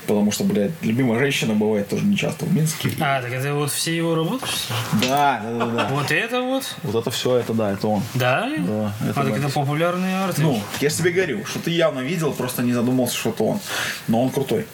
Потому 0.08 0.32
что, 0.32 0.43
блядь, 0.43 0.72
любимая 0.82 1.20
женщина 1.20 1.54
бывает 1.54 1.88
тоже 1.89 2.06
не 2.06 2.18
часто 2.18 2.45
в 2.45 2.54
Минске. 2.54 2.89
А, 2.99 3.22
так 3.22 3.32
это 3.32 3.54
вот 3.54 3.72
все 3.72 3.95
его 3.95 4.16
работы, 4.16 4.45
что 4.47 4.74
ли? 4.74 5.08
Да, 5.08 5.41
да, 5.43 5.54
да, 5.54 5.66
да. 5.66 5.88
Вот 5.91 6.12
это 6.12 6.41
вот? 6.41 6.76
Вот 6.84 6.95
это 6.95 7.12
все, 7.12 7.38
это 7.38 7.54
да, 7.54 7.72
это 7.72 7.88
он. 7.88 8.02
Да? 8.16 8.49
Да, 8.58 8.93
это 9.02 9.12
а, 9.12 9.24
так 9.24 9.26
это 9.26 9.41
Бэнкси. 9.41 9.54
популярные 9.54 10.18
арты. 10.24 10.41
Ну, 10.41 10.62
я 10.80 10.89
же 10.89 10.95
тебе 10.95 11.12
говорю, 11.12 11.45
что 11.45 11.60
ты 11.60 11.72
явно 11.72 11.99
видел, 11.99 12.34
просто 12.34 12.64
не 12.64 12.74
задумался, 12.74 13.16
что 13.16 13.30
это 13.30 13.43
он. 13.43 13.60
Но 14.08 14.24
он 14.24 14.30
крутой. 14.30 14.66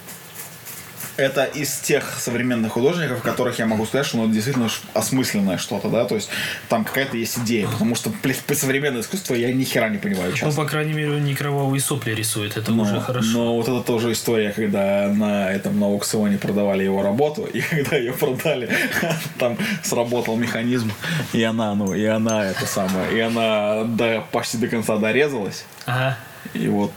Это 1.17 1.45
из 1.45 1.77
тех 1.79 2.03
современных 2.19 2.73
художников, 2.73 3.21
которых 3.23 3.57
я 3.59 3.65
могу 3.65 3.85
сказать, 3.85 4.05
что 4.05 4.17
ну, 4.17 4.27
действительно 4.31 4.69
осмысленное 4.93 5.57
что-то, 5.57 5.89
да, 5.89 6.05
то 6.05 6.15
есть 6.15 6.29
там 6.69 6.85
какая-то 6.85 7.17
есть 7.17 7.39
идея, 7.39 7.67
потому 7.67 7.95
что, 7.95 8.11
блядь, 8.23 8.39
по 8.41 8.53
современное 8.55 9.01
искусство 9.01 9.33
я 9.33 9.51
ни 9.53 9.63
хера 9.63 9.89
не 9.89 9.97
понимаю 9.97 10.29
Ну, 10.31 10.37
часто. 10.37 10.61
по 10.61 10.67
крайней 10.67 10.93
мере, 10.93 11.11
он 11.13 11.23
не 11.25 11.33
кровавые 11.35 11.81
сопли 11.81 12.11
рисует. 12.11 12.55
Это 12.57 12.71
Но, 12.71 12.83
уже 12.83 12.99
хорошо. 13.01 13.27
но 13.33 13.55
вот 13.55 13.67
это 13.67 13.81
тоже 13.81 14.11
история, 14.11 14.51
когда 14.51 15.07
на 15.13 15.51
этом 15.51 15.79
на 15.79 15.87
аукционе 15.87 16.37
продавали 16.37 16.83
его 16.83 17.01
работу, 17.01 17.45
и 17.53 17.61
когда 17.61 17.97
ее 17.97 18.13
продали, 18.13 18.69
там 19.39 19.57
сработал 19.83 20.35
механизм, 20.37 20.91
и 21.33 21.41
она, 21.43 21.73
ну, 21.75 21.93
и 21.93 22.05
она 22.05 22.45
это 22.45 22.65
самое, 22.67 23.17
и 23.17 23.19
она 23.19 23.83
до, 23.85 24.23
почти 24.31 24.57
до 24.57 24.67
конца 24.67 24.97
дорезалась, 24.97 25.65
Ага. 25.85 26.17
и 26.53 26.67
вот 26.67 26.91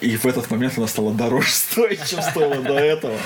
и 0.00 0.16
в 0.16 0.26
этот 0.26 0.50
момент 0.50 0.74
она 0.76 0.86
стала 0.86 1.12
дороже 1.12 1.48
стоить, 1.50 2.06
чем 2.08 2.22
стоила 2.22 2.56
до 2.56 2.74
этого. 2.74 3.16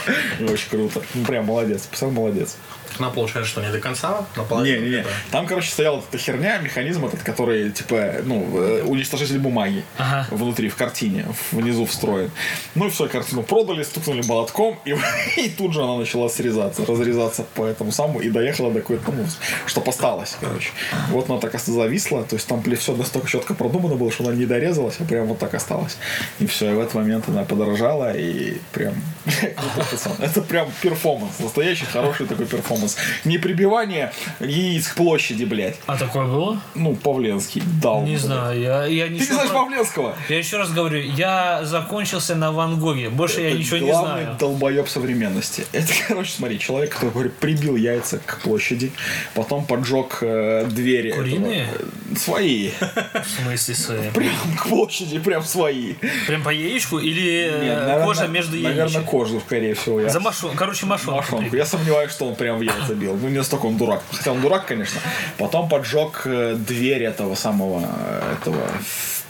Очень 0.41 0.71
круто. 0.71 1.03
Ну, 1.15 1.25
прям 1.25 1.47
молодец. 1.47 1.83
Пацан 1.83 2.13
молодец. 2.13 2.57
Она 2.99 3.11
получается, 3.11 3.51
что 3.51 3.61
не 3.61 3.71
до 3.71 3.79
конца. 3.79 4.27
Не, 4.63 4.79
не, 4.79 4.89
не. 4.89 5.05
Там, 5.31 5.47
короче, 5.47 5.71
стояла 5.71 6.03
эта 6.09 6.19
херня, 6.19 6.59
механизм 6.59 7.07
этот, 7.07 7.23
который, 7.23 7.71
типа, 7.71 8.17
ну, 8.25 8.47
э, 8.59 8.83
уничтожитель 8.83 9.39
бумаги 9.39 9.85
Ага. 9.99 10.27
внутри, 10.31 10.69
в 10.69 10.77
картине, 10.77 11.27
внизу 11.53 11.87
встроен. 11.87 12.31
Ну 12.75 12.87
и 12.87 12.91
все, 12.91 13.09
картину 13.09 13.43
продали, 13.43 13.83
стукнули 13.83 14.23
молотком, 14.27 14.79
и, 14.85 14.97
и 15.37 15.49
тут 15.51 15.73
же 15.73 15.83
она 15.83 15.97
начала 15.97 16.29
срезаться, 16.29 16.85
разрезаться 16.87 17.45
по 17.55 17.65
этому 17.65 17.93
самому, 17.93 18.21
и 18.21 18.31
доехала 18.31 18.73
до 18.73 18.81
какой-то, 18.81 19.13
ну, 19.13 19.27
что 19.67 19.83
осталось, 19.87 20.37
короче. 20.41 20.71
Вот 21.11 21.29
она 21.31 21.39
так 21.39 21.59
зависла, 21.61 22.25
то 22.25 22.37
есть 22.37 22.47
там 22.47 22.63
все 22.77 22.97
настолько 22.97 23.29
четко 23.29 23.55
продумано 23.55 23.95
было, 23.97 24.11
что 24.11 24.25
она 24.25 24.35
не 24.35 24.47
дорезалась, 24.47 24.97
а 25.01 25.05
прям 25.05 25.27
вот 25.27 25.39
так 25.39 25.55
осталось. 25.55 25.97
И 26.39 26.47
все, 26.47 26.71
и 26.71 26.75
в 26.75 26.81
этот 26.81 26.95
момент 26.95 27.29
она 27.29 27.45
подорожала, 27.45 28.17
и 28.17 28.59
прям. 28.73 28.95
Это 30.21 30.43
прям 30.43 30.69
перформанс, 30.81 31.39
настоящий 31.41 31.85
хороший 31.85 32.27
такой 32.27 32.47
перформанс. 32.47 32.80
Не 33.25 33.39
прибивание 33.39 34.13
яиц 34.41 34.89
к 34.89 34.95
площади, 34.95 35.45
блядь. 35.45 35.77
А 35.87 35.97
такое 35.97 36.27
было? 36.27 36.61
Ну, 36.75 36.95
Павленский 36.95 37.63
дал. 37.83 38.03
Не 38.03 38.17
знаю. 38.17 38.61
Я, 38.61 38.85
я 38.87 39.07
Ты 39.07 39.13
не 39.13 39.21
знаешь 39.21 39.51
Павленского? 39.51 40.17
Я 40.29 40.39
еще 40.39 40.57
раз 40.59 40.71
говорю, 40.73 41.01
я 41.01 41.65
закончился 41.65 42.35
на 42.35 42.53
Ван 42.53 42.79
Гоге. 42.79 43.09
Больше 43.11 43.41
я 43.41 43.53
ничего 43.53 43.79
не 43.79 43.91
главный 43.91 44.23
знаю. 44.23 44.37
долбоеб 44.39 44.89
современности. 44.89 45.67
Это, 45.73 45.93
короче, 46.09 46.33
смотри, 46.33 46.59
человек, 46.59 46.93
который 46.95 47.11
говорит, 47.11 47.35
прибил 47.35 47.77
яйца 47.77 48.19
к 48.25 48.41
площади, 48.41 48.93
потом 49.35 49.65
поджег 49.65 50.19
э, 50.23 50.67
двери. 50.71 51.11
Куриные? 51.11 51.65
этого, 51.65 51.89
э, 52.13 52.17
свои. 52.17 52.71
В 52.81 53.43
смысле 53.43 53.75
свои? 53.75 54.11
Прям 54.11 54.35
к 54.59 54.67
площади, 54.69 55.19
прям 55.19 55.43
свои. 55.45 55.95
Прям 56.27 56.43
по 56.43 56.51
яичку 56.51 56.99
или 56.99 57.51
э, 57.51 57.65
Нет, 57.65 57.79
наверное, 57.81 58.05
кожа 58.05 58.27
между 58.27 58.57
Наверное, 58.57 58.87
яичек? 58.87 59.05
кожу, 59.05 59.41
скорее 59.41 59.75
всего. 59.75 60.01
Я 60.01 60.09
За 60.09 60.21
машон... 60.21 60.53
Короче, 60.57 60.87
мошонку. 60.87 61.17
Мошонку. 61.17 61.57
Я 61.57 61.67
сомневаюсь, 61.67 62.11
что 62.13 62.27
он 62.27 62.35
прям 62.37 62.59
в 62.59 62.63
яйца 62.79 62.95
бил. 62.95 63.17
Ну, 63.17 63.29
не 63.29 63.39
настолько 63.39 63.67
он 63.67 63.77
дурак. 63.77 64.03
Хотя 64.13 64.33
он 64.33 64.41
дурак, 64.41 64.67
конечно. 64.67 65.01
Потом 65.39 65.69
поджег 65.69 66.23
э, 66.25 66.55
дверь 66.57 67.03
этого 67.05 67.35
самого, 67.35 67.83
э, 67.85 68.35
этого, 68.41 68.69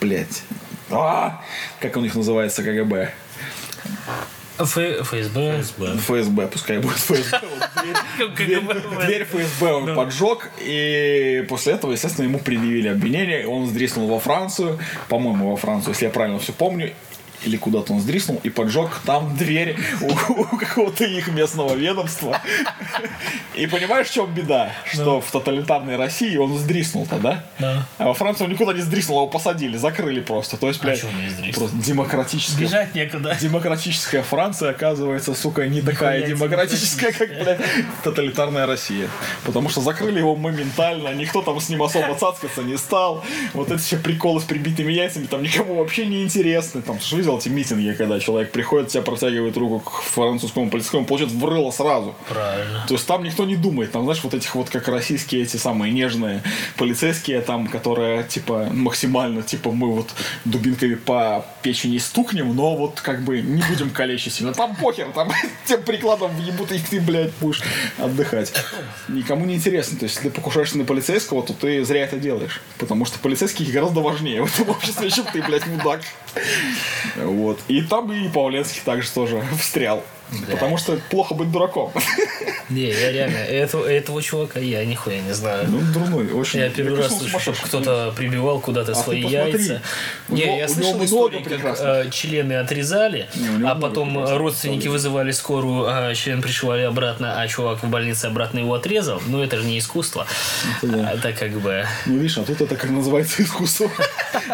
блядь, 0.01 0.43
а, 0.91 1.41
как 1.81 1.97
у 1.97 2.01
них 2.01 2.15
называется 2.15 2.63
КГБ? 2.63 3.13
Ф- 4.59 4.77
ФСБ. 5.07 5.63
ФСБ, 5.63 6.47
пускай 6.49 6.79
будет 6.79 6.97
ФСБ. 6.99 7.41
Вот 7.43 8.35
дверь- 8.35 8.35
дверь- 8.37 8.61
КГБ. 8.61 9.07
Дверь 9.07 9.25
ФСБ 9.25 9.73
он 9.73 9.95
поджег, 9.95 10.51
и 10.59 11.47
после 11.49 11.73
этого, 11.75 11.93
естественно, 11.93 12.27
ему 12.27 12.39
предъявили 12.39 12.89
обвинение. 12.89 13.47
Он 13.47 13.67
сдриснул 13.67 14.07
во 14.09 14.21
Францию, 14.21 14.79
по-моему, 15.09 15.51
во 15.51 15.57
Францию, 15.57 15.93
если 15.95 16.07
я 16.07 16.11
правильно 16.11 16.39
все 16.39 16.53
помню. 16.53 16.93
Или 17.45 17.57
куда-то 17.57 17.93
он 17.93 18.01
сдриснул 18.01 18.41
и 18.43 18.51
поджег 18.51 19.01
там 19.05 19.37
дверь 19.39 19.77
у, 20.01 20.33
у 20.41 20.57
какого-то 20.59 21.05
их 21.05 21.29
местного 21.29 21.75
ведомства. 21.75 22.41
И 23.55 23.67
понимаешь, 23.67 24.09
в 24.09 24.13
чем 24.13 24.33
беда? 24.33 24.73
Что 24.85 25.21
в 25.21 25.31
тоталитарной 25.31 25.97
России 25.97 26.37
он 26.37 26.57
сдриснул-то, 26.59 27.19
да? 27.19 27.45
Да. 27.59 27.87
А 27.99 28.07
во 28.07 28.15
Франции 28.15 28.45
он 28.45 28.51
никуда 28.51 28.73
не 28.73 28.81
сдриснул, 28.81 29.19
его 29.19 29.29
посадили, 29.29 29.77
закрыли 29.77 30.21
просто. 30.21 30.57
То 30.57 30.69
есть, 30.69 30.83
блядь, 30.83 31.03
не 31.03 31.29
сдриснул? 31.31 31.69
просто 31.69 31.77
демократическая 31.87 32.65
Бежать 32.65 32.95
некуда. 32.95 33.37
Демократическая 33.41 34.23
Франция, 34.23 34.71
оказывается, 34.71 35.35
сука, 35.35 35.67
не 35.67 35.81
такая 35.83 36.27
демократическая, 36.27 37.13
как, 37.13 37.29
блядь, 37.29 37.61
тоталитарная 38.05 38.67
Россия. 38.67 39.09
Потому 39.45 39.69
что 39.69 39.81
закрыли 39.81 40.19
его 40.19 40.37
моментально, 40.37 41.15
никто 41.15 41.43
там 41.43 41.61
с 41.61 41.69
ним 41.69 41.83
особо 41.83 42.15
цацкаться 42.15 42.63
не 42.63 42.77
стал. 42.77 43.25
Вот 43.55 43.71
эти 43.71 43.81
все 43.81 43.97
приколы 43.97 44.41
с 44.41 44.45
прибитыми 44.45 44.93
яйцами 44.93 45.27
там 45.27 45.43
никому 45.43 45.77
вообще 45.77 46.07
не 46.07 46.23
интересны. 46.23 46.83
Там, 46.83 47.01
же 47.01 47.30
видел 47.31 47.39
эти 47.39 47.49
митинги, 47.49 47.95
когда 47.97 48.19
человек 48.21 48.51
приходит, 48.51 48.89
тебя 48.89 49.03
протягивает 49.03 49.57
руку 49.57 49.81
к 49.81 50.03
французскому 50.03 50.71
полицейскому, 50.71 51.05
получает 51.05 51.33
в 51.33 51.45
рыло 51.45 51.71
сразу. 51.71 52.15
Правильно. 52.29 52.85
То 52.89 52.95
есть 52.95 53.07
там 53.07 53.23
никто 53.25 53.45
не 53.45 53.57
думает. 53.57 53.93
Там, 53.93 54.05
знаешь, 54.05 54.23
вот 54.23 54.35
этих 54.35 54.55
вот 54.55 54.71
как 54.71 54.89
российские 54.89 55.43
эти 55.43 55.57
самые 55.57 55.93
нежные 55.93 56.43
полицейские 56.77 57.41
там, 57.41 57.67
которые 57.67 58.25
типа 58.25 58.69
максимально, 58.73 59.43
типа 59.43 59.71
мы 59.71 59.93
вот 59.93 60.11
дубинками 60.45 60.95
по 60.95 61.45
печени 61.63 61.99
стукнем, 61.99 62.55
но 62.55 62.77
вот 62.77 63.01
как 63.01 63.23
бы 63.23 63.41
не 63.41 63.63
будем 63.63 63.91
калечить 63.91 64.35
сильно. 64.35 64.53
Там 64.53 64.75
похер, 64.77 65.09
там 65.15 65.31
тем 65.67 65.83
прикладом 65.83 66.31
въебут, 66.37 66.73
и 66.73 66.79
ты, 66.79 67.01
блядь, 67.01 67.33
будешь 67.41 67.63
отдыхать. 67.99 68.53
Никому 69.09 69.45
не 69.47 69.55
интересно. 69.55 69.99
То 69.99 70.05
есть, 70.05 70.17
если 70.17 70.29
ты 70.29 70.35
покушаешься 70.35 70.79
на 70.79 70.85
полицейского, 70.85 71.43
то 71.43 71.53
ты 71.53 71.85
зря 71.85 72.05
это 72.05 72.17
делаешь. 72.17 72.61
Потому 72.79 73.05
что 73.05 73.19
полицейские 73.19 73.71
гораздо 73.71 74.01
важнее 74.01 74.45
в 74.45 74.61
этом 74.61 74.71
обществе, 74.71 75.11
чем 75.11 75.25
ты, 75.33 75.43
блядь, 75.43 75.67
мудак. 75.67 76.01
Вот. 77.17 77.61
И 77.69 77.83
там 77.83 78.13
и 78.13 78.29
Павленский 78.29 78.83
также 78.85 79.11
тоже 79.11 79.43
встрял. 79.59 80.03
Потому 80.51 80.77
что 80.79 80.99
плохо 81.11 81.35
быть 81.35 81.51
дураком. 81.51 81.93
Не, 82.69 82.89
я 82.89 83.11
реально, 83.11 83.39
этого, 83.39 83.85
этого 83.85 84.23
чувака 84.23 84.61
я 84.61 84.85
нихуя 84.85 85.21
не 85.21 85.33
знаю. 85.33 85.67
Ну, 85.69 85.81
дурной, 85.93 86.31
очень. 86.31 86.61
Я 86.61 86.71
первый 86.71 86.99
раз 86.99 87.19
слышу, 87.19 87.41
что 87.41 87.53
кто-то 87.53 88.13
прибивал 88.17 88.61
куда-то 88.61 88.93
А 88.93 88.95
свои 88.95 89.23
яйца. 89.23 89.83
Не, 90.29 90.45
него- 90.45 90.57
я 90.57 90.69
слышал 90.69 91.05
истории, 91.05 91.43
как 91.43 91.77
э, 91.81 92.11
члены 92.11 92.53
отрезали, 92.55 93.29
Не, 93.35 93.67
а 93.67 93.75
потом 93.75 94.11
прекрасных 94.11 94.39
родственники 94.39 94.87
вызывали 94.87 95.33
скорую, 95.33 95.87
а 95.89 96.15
член 96.15 96.43
пришивали 96.43 96.83
обратно, 96.83 97.41
а 97.41 97.49
чувак 97.49 97.83
в 97.83 97.89
больнице 97.89 98.27
обратно 98.27 98.61
его 98.61 98.75
отрезал. 98.75 99.21
Ну, 99.27 99.43
это 99.43 99.57
же 99.59 99.65
не 99.67 99.79
искусство. 99.79 100.27
да. 100.83 101.13
Это 101.13 101.33
как 101.33 101.51
бы... 101.61 101.85
Ну, 102.07 102.19
видишь, 102.19 102.39
а 102.39 102.43
тут 102.45 102.61
это 102.61 102.77
как 102.77 102.91
называется 102.91 103.43
искусство. 103.43 103.91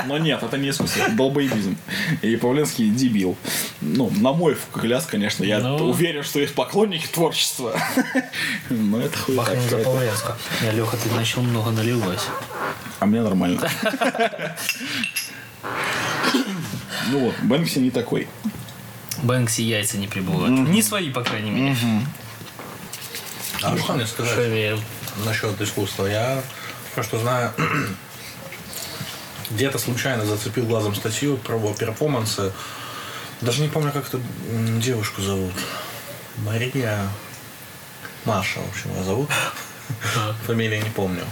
Но 0.06 0.16
нет, 0.16 0.42
это 0.42 0.56
не 0.56 0.70
искусство, 0.70 1.02
это 1.02 1.12
долбоебизм. 1.12 1.76
И 2.22 2.36
Павленский 2.36 2.88
дебил. 2.88 3.36
Ну, 3.82 4.10
на 4.10 4.32
мой 4.32 4.56
взгляд, 4.74 5.04
конечно, 5.04 5.44
я 5.44 5.65
Ну. 5.68 5.88
уверен, 5.90 6.22
что 6.22 6.40
есть 6.40 6.54
поклонники 6.54 7.06
творчества. 7.06 7.78
Но 8.70 9.00
это 9.00 9.18
хуй 9.18 9.36
Бахнем 9.36 9.68
за 9.68 9.78
Павленска. 9.78 10.36
Не, 10.62 10.70
Леха, 10.72 10.96
ты 10.96 11.10
начал 11.10 11.42
много 11.42 11.70
наливать. 11.70 12.22
А 13.00 13.06
мне 13.06 13.22
нормально. 13.22 13.68
Ну 17.08 17.20
вот, 17.20 17.34
Бэнкси 17.42 17.78
не 17.78 17.90
такой. 17.90 18.26
Бэнкси 19.22 19.60
яйца 19.62 19.96
не 19.96 20.08
прибывают. 20.08 20.68
Не 20.68 20.82
свои, 20.82 21.10
по 21.10 21.22
крайней 21.22 21.50
мере. 21.50 21.76
А 23.62 23.76
что 23.78 23.92
мне 23.94 24.06
сказать 24.06 24.34
Шевель. 24.34 24.80
насчет 25.24 25.60
искусства? 25.60 26.06
Я 26.06 26.42
просто 26.94 27.18
знаю, 27.18 27.52
где-то 29.50 29.78
случайно 29.78 30.26
зацепил 30.26 30.66
глазом 30.66 30.94
статью 30.94 31.36
про 31.36 31.56
его 31.56 31.72
перформансы. 31.74 32.52
Даже 33.40 33.62
не 33.62 33.68
помню, 33.68 33.92
как 33.92 34.08
эту 34.08 34.20
девушку 34.80 35.22
зовут. 35.22 35.52
Мария... 36.38 37.08
Маша, 38.24 38.60
в 38.60 38.68
общем, 38.70 38.92
ее 38.96 39.04
зовут. 39.04 39.30
Фамилию 40.46 40.82
не 40.82 40.90
помню. 40.90 41.24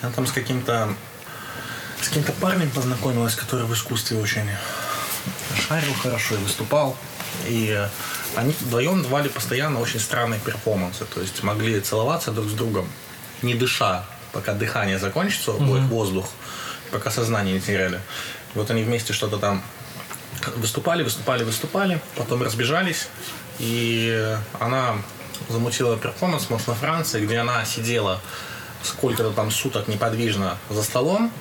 Она 0.00 0.12
там 0.12 0.26
с 0.26 0.32
каким-то 0.32 0.94
с 2.00 2.08
каким-то 2.08 2.32
парнем 2.32 2.70
познакомилась, 2.70 3.34
который 3.34 3.66
в 3.66 3.72
искусстве 3.74 4.18
очень 4.18 4.48
шарил 5.68 5.94
хорошо 5.94 6.34
и 6.34 6.38
выступал. 6.38 6.96
И 7.46 7.88
они 8.34 8.54
вдвоем 8.60 9.02
давали 9.02 9.28
постоянно 9.28 9.80
очень 9.80 10.00
странные 10.00 10.40
перформансы. 10.40 11.04
То 11.04 11.20
есть 11.20 11.42
могли 11.42 11.80
целоваться 11.80 12.32
друг 12.32 12.48
с 12.48 12.52
другом, 12.52 12.88
не 13.42 13.54
дыша, 13.54 14.04
пока 14.32 14.54
дыхание 14.54 14.98
закончится, 14.98 15.52
обоих 15.52 15.84
воздух, 15.84 16.28
пока 16.90 17.10
сознание 17.10 17.54
не 17.54 17.60
теряли. 17.60 18.00
Вот 18.54 18.70
они 18.70 18.82
вместе 18.82 19.12
что-то 19.12 19.38
там 19.38 19.62
выступали, 20.56 21.02
выступали, 21.02 21.44
выступали, 21.44 22.00
потом 22.16 22.42
разбежались. 22.42 23.08
И 23.58 24.36
она 24.58 24.96
замутила 25.48 25.96
перформанс 25.96 26.50
может, 26.50 26.68
на 26.68 26.74
Франции, 26.74 27.24
где 27.24 27.38
она 27.38 27.64
сидела 27.64 28.20
сколько-то 28.82 29.30
там 29.30 29.50
суток 29.50 29.88
неподвижно 29.88 30.58
за 30.70 30.82
столом. 30.82 31.32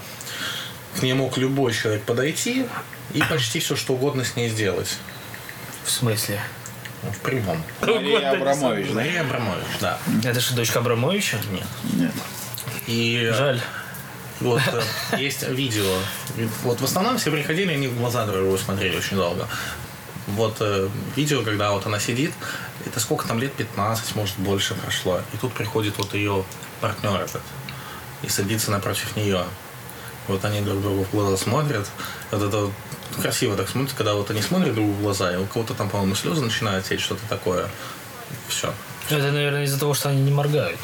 К 1.00 1.02
ней 1.04 1.14
мог 1.14 1.38
любой 1.38 1.74
человек 1.74 2.04
подойти 2.04 2.68
и 3.14 3.22
почти 3.24 3.60
все, 3.60 3.76
что 3.76 3.94
угодно 3.94 4.26
с 4.26 4.36
ней 4.36 4.50
сделать. 4.50 4.98
В 5.86 5.90
смысле? 5.90 6.40
Ну, 7.04 7.12
В 7.12 7.20
прямом. 7.20 7.64
Мария 7.82 8.32
Абрамович, 8.32 8.88
да? 8.90 8.94
Мария 8.94 9.22
Абрамович, 9.22 9.66
да. 9.80 9.98
Это 10.24 10.40
же 10.40 10.54
дочка 10.54 10.80
Абрамовича? 10.80 11.38
Нет. 11.52 11.66
Нет. 11.94 12.14
И 12.88 13.32
Жаль. 13.34 13.62
Вот 14.42 14.62
э, 14.74 15.18
есть 15.18 15.48
видео. 15.48 15.98
Вот 16.64 16.82
в 16.82 16.84
основном 16.84 17.18
все 17.18 17.32
приходили, 17.32 17.72
они 17.72 17.88
в 17.88 17.98
глаза 17.98 18.26
друг 18.26 18.42
другу 18.42 18.58
смотрели 18.58 18.98
очень 18.98 19.18
долго. 19.18 19.48
Вот 20.28 20.58
э, 20.60 20.90
видео, 21.16 21.44
когда 21.44 21.72
вот 21.72 21.86
она 21.86 22.00
сидит, 22.00 22.34
это 22.86 23.00
сколько 23.00 23.28
там 23.28 23.40
лет, 23.40 23.54
15, 23.54 24.16
может 24.16 24.38
больше 24.38 24.76
прошло. 24.76 25.22
И 25.34 25.38
тут 25.38 25.54
приходит 25.54 25.98
вот 25.98 26.14
ее 26.14 26.44
партнер 26.80 27.20
этот 27.20 27.42
и 28.24 28.30
садится 28.30 28.72
напротив 28.72 29.16
нее. 29.16 29.44
Вот 30.28 30.44
они 30.46 30.62
друг 30.62 30.82
другу 30.82 31.04
в 31.06 31.12
глаза 31.12 31.38
смотрят. 31.38 31.90
Вот 32.32 32.44
это 32.44 32.58
вот 32.58 32.72
красиво 33.22 33.56
так 33.56 33.70
смотрят, 33.70 33.94
когда 33.94 34.14
вот 34.14 34.30
они 34.32 34.42
смотрят 34.42 34.74
друг 34.74 34.88
в 34.88 35.02
глаза, 35.02 35.34
и 35.34 35.38
у 35.38 35.46
кого-то 35.46 35.74
там, 35.74 35.90
по-моему, 35.90 36.16
слезы 36.16 36.42
начинают 36.42 36.86
течь, 36.86 37.02
что-то 37.02 37.22
такое. 37.28 37.68
Все. 38.48 38.74
Это, 39.10 39.32
наверное, 39.32 39.64
из-за 39.64 39.80
того, 39.80 39.94
что 39.94 40.10
они 40.10 40.22
не 40.22 40.32
моргают. 40.32 40.80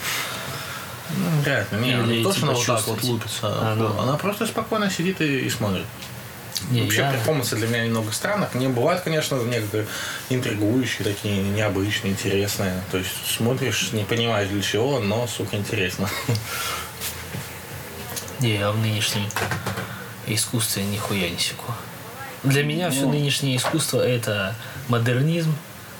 Ну, 1.17 1.41
вряд 1.41 1.71
ли. 1.71 1.79
Не, 1.79 1.93
не 2.17 2.23
то, 2.23 2.31
что 2.31 2.41
типа, 2.41 2.47
она 2.51 2.57
вот 2.57 2.65
так 2.65 2.87
вот 2.87 3.03
лупится. 3.03 3.39
А, 3.43 3.75
ну. 3.75 3.99
Она 3.99 4.17
просто 4.17 4.45
спокойно 4.47 4.89
сидит 4.89 5.21
и, 5.21 5.39
и 5.45 5.49
смотрит. 5.49 5.85
Не, 6.71 6.81
Вообще 6.81 7.01
я- 7.01 7.11
перформансы 7.11 7.55
для 7.55 7.67
меня 7.67 7.85
немного 7.85 8.11
странных. 8.11 8.53
Мне 8.55 8.67
бывают, 8.69 9.01
конечно, 9.03 9.35
некоторые 9.43 9.87
интригующие, 10.29 11.03
такие 11.03 11.43
необычные, 11.43 12.13
интересные. 12.13 12.81
То 12.91 12.97
есть 12.97 13.11
смотришь, 13.27 13.91
не 13.91 14.03
понимаешь 14.03 14.49
для 14.49 14.61
чего, 14.61 14.99
но, 14.99 15.27
сука, 15.27 15.55
интересно. 15.55 16.09
Не, 18.39 18.57
я 18.57 18.71
в 18.71 18.77
нынешнем 18.79 19.23
искусстве 20.27 20.83
нихуя 20.83 21.29
не 21.29 21.37
секу. 21.39 21.65
Для 22.43 22.63
меня 22.63 22.91
все 22.91 23.07
нынешнее 23.07 23.57
искусство 23.57 23.99
это 23.99 24.55
модернизм, 24.89 25.55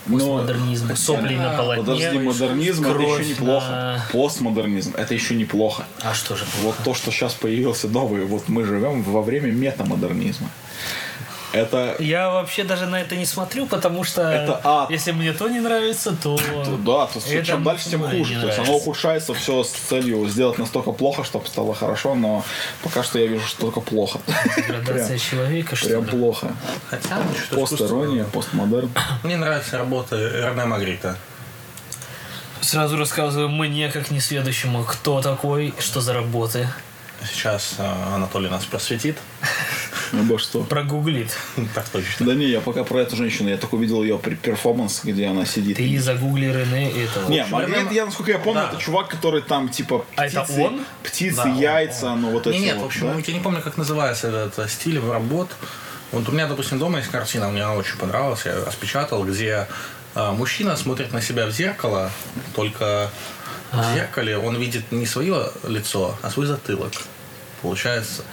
постмодернизм, 0.07 0.95
сопли 0.95 1.35
на 1.35 1.57
полотне. 1.57 1.83
Подожди, 1.83 2.19
модернизм 2.19 2.83
это 2.85 2.93
кровь 2.93 3.21
еще 3.21 3.29
неплохо. 3.31 3.67
на- 3.69 4.05
Постмодернизм 4.11 4.93
это 4.95 5.13
еще 5.13 5.35
неплохо. 5.35 5.85
А 6.01 6.13
что 6.13 6.35
же? 6.35 6.45
Вот 6.61 6.75
то, 6.83 6.93
что 6.93 7.11
сейчас 7.11 7.33
появился 7.33 7.87
новый, 7.87 8.25
вот 8.25 8.47
мы 8.49 8.63
живем 8.63 9.03
во 9.03 9.21
время 9.21 9.51
метамодернизма. 9.51 10.49
Это 11.53 11.95
Я 11.99 12.29
вообще 12.29 12.63
даже 12.65 12.85
на 12.87 12.99
это 12.99 13.15
не 13.15 13.25
смотрю, 13.25 13.65
потому 13.67 14.03
что 14.03 14.21
Это 14.21 14.59
ад. 14.63 14.89
если 14.91 15.11
мне 15.13 15.31
то 15.33 15.47
не 15.47 15.59
нравится, 15.61 16.15
то... 16.15 16.37
да, 16.79 17.05
то 17.07 17.11
есть 17.15 17.27
Это 17.29 17.45
чем 17.45 17.63
дальше, 17.63 17.89
тем 17.89 18.01
хуже. 18.03 18.39
То 18.41 18.47
есть 18.47 18.59
оно 18.59 18.75
ухудшается 18.75 19.33
все 19.33 19.63
с 19.63 19.69
целью 19.71 20.27
сделать 20.27 20.57
настолько 20.57 20.91
плохо, 20.91 21.23
чтобы 21.23 21.47
стало 21.47 21.73
хорошо, 21.73 22.15
но 22.15 22.43
пока 22.83 23.01
что 23.03 23.17
я 23.19 23.27
вижу, 23.27 23.47
что 23.47 23.61
только 23.61 23.79
плохо. 23.79 24.19
Градация 24.67 25.07
Прям- 25.07 25.19
человека, 25.19 25.75
что 25.75 25.87
Прям 25.89 26.03
ли? 26.05 26.11
плохо. 26.11 26.51
Хотя, 26.89 27.17
Посторонняя, 27.51 28.23
искусство- 28.23 28.31
постмодерн. 28.41 28.91
Мне 29.23 29.37
нравится 29.37 29.77
работа 29.77 30.15
Рене 30.17 30.65
Магрита. 30.65 31.17
Сразу 32.59 32.97
рассказываю 32.97 33.49
мне, 33.49 33.89
как 33.89 34.11
несведущему, 34.11 34.83
кто 34.83 35.21
такой, 35.21 35.73
что 35.79 36.01
за 36.01 36.13
работы. 36.13 36.67
Сейчас 37.23 37.75
э, 37.77 38.13
Анатолий 38.13 38.49
нас 38.49 38.65
просветит. 38.65 39.17
Обо 40.13 40.37
что? 40.37 40.63
Прогуглит. 40.63 41.35
Так 41.75 41.87
точно. 41.89 42.25
Да 42.25 42.33
не, 42.33 42.45
я 42.45 42.61
пока 42.61 42.83
про 42.83 42.99
эту 42.99 43.15
женщину, 43.15 43.49
я 43.49 43.57
только 43.57 43.75
увидел 43.75 44.01
ее 44.03 44.17
при 44.17 44.35
перформанс, 44.35 45.01
где 45.03 45.27
она 45.27 45.45
сидит. 45.45 45.77
Ты 45.77 45.99
загугли 45.99 46.45
Рене 46.45 46.91
этого. 46.91 47.29
Не, 47.29 47.45
Магнит, 47.45 47.91
я, 47.91 48.05
насколько 48.05 48.31
я 48.31 48.39
помню, 48.39 48.61
Да. 48.61 48.69
это 48.73 48.81
чувак, 48.81 49.09
который 49.09 49.41
там, 49.41 49.69
типа, 49.69 50.05
А 50.15 50.25
это 50.25 50.43
птицы, 50.43 50.61
он? 50.61 50.81
птицы 51.03 51.35
Да, 51.37 51.43
он, 51.43 51.55
яйца, 51.57 52.15
ну 52.15 52.31
вот 52.31 52.45
Не, 52.45 52.51
эти 52.51 52.59
нет, 52.63 52.75
вот, 52.77 52.83
в 52.83 52.85
общем, 52.87 53.01
да? 53.07 53.23
я 53.25 53.33
не 53.33 53.39
помню, 53.39 53.61
как 53.61 53.77
называется 53.77 54.27
этот 54.27 54.59
э, 54.59 54.67
стиль 54.67 54.99
работ. 54.99 55.49
Вот 56.11 56.29
у 56.29 56.31
меня, 56.31 56.47
допустим, 56.47 56.79
дома 56.79 56.99
есть 56.99 57.09
картина, 57.11 57.49
мне 57.49 57.63
она 57.63 57.73
очень 57.75 57.97
понравилась, 57.97 58.45
я 58.45 58.55
распечатал, 58.65 59.25
где 59.25 59.67
а, 60.15 60.31
мужчина 60.31 60.77
смотрит 60.77 61.11
на 61.11 61.21
себя 61.21 61.45
в 61.47 61.51
зеркало, 61.51 62.09
только 62.55 63.09
в 63.73 63.93
зеркале 63.93 64.37
он 64.37 64.55
видит 64.55 64.91
не 64.91 65.05
свое 65.05 65.51
лицо, 65.67 66.17
а 66.21 66.29
свой 66.31 66.45
затылок. 66.45 66.93
Получается. 67.61 68.23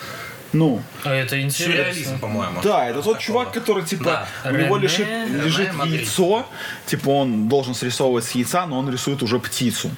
Ну, 0.55 0.81
А 1.05 1.13
это 1.13 1.41
интересно. 1.41 1.75
Сюрреализм, 1.75 2.19
по-моему. 2.21 2.61
да, 2.63 2.87
это 2.87 3.03
тот 3.03 3.19
Такого. 3.19 3.21
чувак, 3.21 3.53
который, 3.53 3.85
типа, 3.85 4.27
Да. 4.45 4.51
у 4.51 4.55
него 4.55 4.77
лежит, 4.79 5.07
лежит 5.29 5.71
яйцо, 5.85 6.47
типа, 6.87 7.09
он 7.11 7.49
должен 7.49 7.75
срисовывать 7.75 8.25
с 8.25 8.31
яйца, 8.33 8.65
но 8.67 8.79
он 8.79 8.89
рисует 8.91 9.23
уже 9.23 9.39
птицу. 9.39 9.91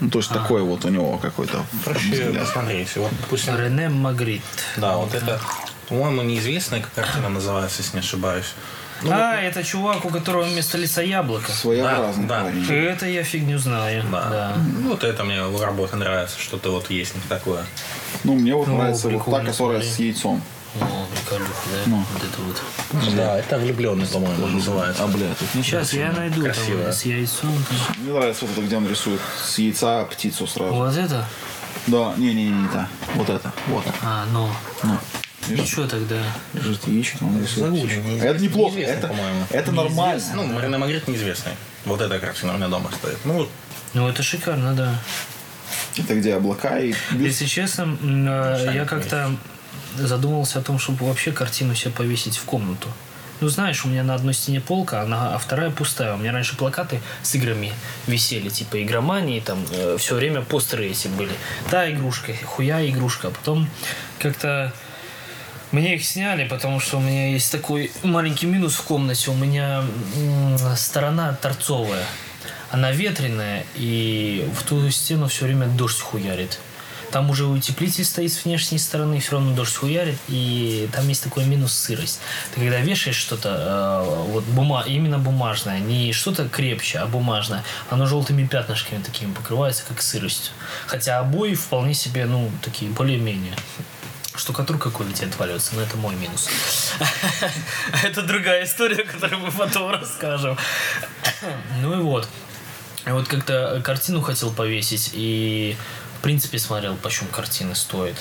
Ну, 0.00 0.10
то 0.10 0.18
есть, 0.18 0.30
такой 0.30 0.62
вот 0.62 0.84
у 0.84 0.88
него 0.88 1.16
какой-то 1.18 1.64
Проще 1.84 2.34
посмотреть. 2.36 2.96
Вот, 2.96 3.12
допустим, 3.20 3.56
Рене 3.56 3.88
Магрит. 3.88 4.42
да, 4.76 4.96
вот 4.96 5.14
это, 5.14 5.40
по-моему, 5.88 6.22
неизвестная 6.22 6.84
картина 6.94 7.28
называется, 7.28 7.82
если 7.82 7.94
не 7.96 8.00
ошибаюсь. 8.00 8.54
Ну, 9.02 9.10
а, 9.12 9.40
это 9.40 9.62
чувак, 9.64 10.04
у 10.04 10.08
которого 10.08 10.42
вместо 10.44 10.78
лица 10.78 11.02
яблоко. 11.02 11.50
Своеобразный 11.52 12.26
Да, 12.26 12.44
да. 12.68 12.74
Это 12.74 13.06
я 13.06 13.22
фигню 13.24 13.58
знаю. 13.58 14.04
Да. 14.10 14.28
Да. 14.30 14.52
Ну, 14.80 14.90
Вот 14.90 15.04
это 15.04 15.24
мне 15.24 15.42
в 15.42 15.60
работе 15.62 15.96
нравится, 15.96 16.38
что-то 16.38 16.70
вот 16.70 16.90
есть 16.90 17.14
не 17.14 17.20
такое. 17.28 17.64
Ну, 18.24 18.34
мне 18.34 18.54
вот 18.54 18.68
Ну, 18.68 18.76
нравится 18.76 19.08
вот 19.08 19.24
та, 19.24 19.44
которая 19.44 19.52
смотри. 19.82 19.88
с 19.88 19.98
яйцом. 19.98 20.42
О, 20.80 20.84
приколюха, 21.14 21.52
да? 21.70 21.78
Ну. 21.86 22.04
Вот 22.14 22.22
это 22.22 22.42
вот. 22.42 23.14
Да, 23.14 23.38
это 23.38 23.58
влюбленный, 23.58 24.06
по-моему, 24.06 24.46
называется. 24.46 25.04
А, 25.04 25.06
бля, 25.06 25.26
тут 25.38 25.54
не 25.54 25.62
Сейчас 25.62 25.92
я 25.92 26.12
найду 26.12 26.42
Красиво. 26.42 26.90
с 26.90 27.04
яйцом. 27.04 27.52
Мне 27.98 28.12
нравится 28.14 28.46
вот 28.46 28.52
это, 28.56 28.62
где 28.66 28.76
он 28.76 28.88
рисует 28.88 29.20
с 29.44 29.58
яйца 29.58 30.04
птицу 30.04 30.46
сразу. 30.46 30.72
Вот 30.74 30.96
это? 30.96 31.26
Да, 31.88 32.14
не-не-не, 32.16 32.50
не 32.62 32.68
та. 32.68 32.88
Вот 33.16 33.28
это. 33.28 33.52
Вот. 33.66 33.84
А, 34.02 34.24
ну. 34.32 34.48
Ну. 34.82 34.96
Ну 35.48 35.66
что 35.66 35.88
тогда? 35.88 36.16
Лежит 36.54 36.86
яичко, 36.86 37.24
он 37.24 37.42
рисует 37.42 38.22
Это 38.22 38.38
неплохо. 38.42 38.78
Это, 38.78 39.08
по-моему. 39.08 39.46
это 39.50 39.72
нормально. 39.72 40.22
Ну, 40.34 40.44
Марина 40.46 40.78
Магрит 40.78 41.08
неизвестный. 41.08 41.52
Вот 41.84 42.00
эта 42.00 42.18
картина 42.18 42.54
у 42.54 42.56
меня 42.56 42.68
дома 42.68 42.90
стоит. 42.92 43.18
Ну, 43.24 43.34
вот 43.34 43.50
Ну 43.94 44.08
это 44.08 44.22
шикарно, 44.22 44.74
да. 44.74 44.94
Это 45.98 46.14
где 46.14 46.34
облака 46.36 46.78
и... 46.78 46.94
Если 47.12 47.44
честно, 47.46 47.98
э, 48.02 48.70
я 48.74 48.84
как-то 48.84 49.30
задумался 49.98 50.60
о 50.60 50.62
том, 50.62 50.78
чтобы 50.78 51.06
вообще 51.06 51.32
картину 51.32 51.74
себе 51.74 51.90
повесить 51.90 52.36
в 52.36 52.44
комнату. 52.44 52.88
Ну, 53.40 53.48
знаешь, 53.48 53.84
у 53.84 53.88
меня 53.88 54.04
на 54.04 54.14
одной 54.14 54.34
стене 54.34 54.60
полка, 54.60 55.02
а, 55.02 55.06
на- 55.06 55.34
а 55.34 55.38
вторая 55.38 55.70
пустая. 55.70 56.14
У 56.14 56.18
меня 56.18 56.32
раньше 56.32 56.56
плакаты 56.56 57.00
с 57.22 57.34
играми 57.34 57.72
висели, 58.06 58.48
типа 58.48 58.82
игромании, 58.82 59.40
там 59.40 59.58
все 59.98 60.14
время 60.14 60.42
постеры 60.42 60.86
эти 60.86 61.08
были. 61.08 61.32
Та 61.68 61.90
игрушка, 61.90 62.32
хуя 62.44 62.86
игрушка. 62.88 63.28
А 63.28 63.30
потом 63.32 63.68
как-то 64.20 64.72
мне 65.72 65.94
их 65.96 66.04
сняли, 66.04 66.46
потому 66.46 66.80
что 66.80 66.98
у 66.98 67.00
меня 67.00 67.30
есть 67.30 67.50
такой 67.50 67.90
маленький 68.02 68.46
минус 68.46 68.74
в 68.74 68.82
комнате. 68.82 69.30
У 69.30 69.34
меня 69.34 69.82
сторона 70.76 71.32
торцовая. 71.34 72.04
Она 72.70 72.90
ветреная, 72.92 73.64
и 73.74 74.48
в 74.54 74.62
ту 74.62 74.90
стену 74.90 75.28
все 75.28 75.44
время 75.44 75.66
дождь 75.66 76.00
хуярит. 76.00 76.58
Там 77.10 77.28
уже 77.28 77.44
утеплитель 77.44 78.06
стоит 78.06 78.32
с 78.32 78.46
внешней 78.46 78.78
стороны, 78.78 79.20
все 79.20 79.32
равно 79.32 79.54
дождь 79.54 79.76
хуярит, 79.76 80.16
и 80.28 80.88
там 80.94 81.06
есть 81.08 81.22
такой 81.22 81.44
минус 81.44 81.74
сырость. 81.74 82.20
Ты 82.54 82.60
когда 82.60 82.80
вешаешь 82.80 83.16
что-то, 83.16 84.04
э, 84.08 84.30
вот 84.30 84.44
бума, 84.44 84.82
именно 84.86 85.18
бумажное, 85.18 85.78
не 85.78 86.14
что-то 86.14 86.48
крепче, 86.48 87.00
а 87.00 87.06
бумажное, 87.06 87.64
оно 87.90 88.06
желтыми 88.06 88.46
пятнышками 88.46 89.02
такими 89.02 89.32
покрывается, 89.34 89.84
как 89.86 90.00
сыростью. 90.00 90.54
Хотя 90.86 91.18
обои 91.18 91.52
вполне 91.52 91.92
себе, 91.92 92.24
ну, 92.24 92.50
такие 92.62 92.90
более-менее. 92.90 93.54
Штукатурка 94.34 94.90
кое-где 94.90 95.26
отваливается, 95.26 95.74
но 95.74 95.82
это 95.82 95.96
мой 95.96 96.14
минус. 96.14 96.48
Это 98.02 98.22
другая 98.22 98.64
история, 98.64 99.04
которую 99.04 99.40
мы 99.40 99.50
потом 99.50 99.90
расскажем. 99.90 100.56
Ну 101.80 101.98
и 101.98 102.02
вот. 102.02 102.28
И 103.06 103.10
вот 103.10 103.28
как-то 103.28 103.82
картину 103.84 104.22
хотел 104.22 104.52
повесить, 104.52 105.10
и 105.12 105.76
в 106.18 106.22
принципе 106.22 106.58
смотрел, 106.58 106.96
почем 106.96 107.26
картины 107.26 107.74
стоят. 107.74 108.16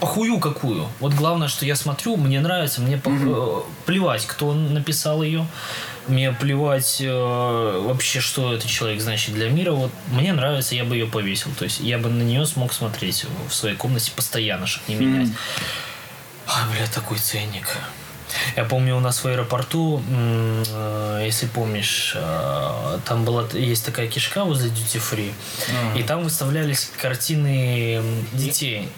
Похую 0.00 0.38
какую. 0.40 0.88
Вот 1.00 1.14
главное, 1.14 1.48
что 1.48 1.64
я 1.64 1.76
смотрю, 1.76 2.16
мне 2.16 2.40
нравится, 2.40 2.82
мне 2.82 3.00
э, 3.02 3.60
плевать, 3.86 4.26
кто 4.26 4.52
написал 4.52 5.22
ее. 5.22 5.46
Мне 6.08 6.32
плевать 6.32 7.00
э, 7.00 7.82
вообще, 7.84 8.20
что 8.20 8.52
этот 8.54 8.68
человек 8.68 9.00
значит 9.00 9.34
для 9.34 9.48
мира. 9.48 9.72
Вот 9.72 9.90
мне 10.10 10.32
нравится, 10.32 10.74
я 10.74 10.84
бы 10.84 10.94
ее 10.94 11.06
повесил. 11.06 11.50
То 11.58 11.64
есть 11.64 11.80
я 11.80 11.98
бы 11.98 12.08
на 12.08 12.22
нее 12.22 12.46
смог 12.46 12.72
смотреть 12.72 13.26
в 13.48 13.54
своей 13.54 13.76
комнате 13.76 14.12
постоянно, 14.14 14.66
чтобы 14.66 14.92
не 14.92 14.94
менять. 15.04 15.28
Ай, 16.46 16.62
бля, 16.72 16.86
такой 16.86 17.18
ценник. 17.18 17.76
Я 18.56 18.64
помню, 18.64 18.96
у 18.96 19.00
нас 19.00 19.22
в 19.22 19.26
аэропорту, 19.26 20.02
э, 20.08 21.22
если 21.24 21.46
помнишь, 21.46 22.12
э, 22.14 22.98
там 23.04 23.24
была 23.24 23.46
есть 23.52 23.84
такая 23.84 24.08
кишка 24.08 24.44
возле 24.44 24.70
Duty 24.70 25.00
Free, 25.00 25.32
и 25.96 26.02
там 26.02 26.22
выставлялись 26.22 26.90
картины 27.00 28.02
детей. 28.32 28.88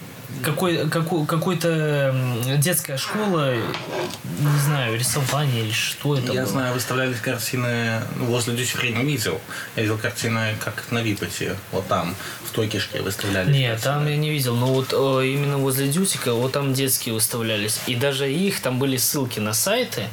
Какой, 0.45 0.89
какой, 0.91 1.25
какой-то 1.27 2.15
детская 2.59 2.99
школа, 2.99 3.55
не 3.55 4.59
знаю, 4.65 4.99
рисование 4.99 5.65
или 5.65 5.73
что 5.73 6.17
это 6.17 6.33
я 6.33 6.43
было. 6.43 6.53
знаю, 6.53 6.75
выставлялись 6.75 7.19
картины 7.19 8.03
ну, 8.17 8.27
возле 8.27 8.55
Дюти 8.55 8.73
Фри 8.77 8.93
не 8.93 9.05
видел. 9.05 9.41
Я 9.75 9.83
видел 9.83 9.97
картины 9.97 10.55
как 10.63 10.91
на 10.91 10.99
Випоте, 10.99 11.57
вот 11.73 11.89
там, 11.89 12.15
в 12.45 12.51
той 12.51 12.69
кишке 12.69 13.01
выставлялись. 13.01 13.55
Нет, 13.55 13.81
там 13.81 14.07
я 14.07 14.17
не 14.17 14.29
видел. 14.31 14.55
Но 14.55 14.67
вот 14.67 14.93
э, 14.93 15.27
именно 15.27 15.57
возле 15.57 15.89
Дютика, 15.89 16.35
вот 16.35 16.53
там 16.53 16.75
детские 16.75 17.15
выставлялись. 17.15 17.81
И 17.87 17.95
даже 17.95 18.31
их, 18.31 18.61
там 18.61 18.79
были 18.79 18.99
ссылки 18.99 19.41
на 19.41 19.55
сайты, 19.55 20.09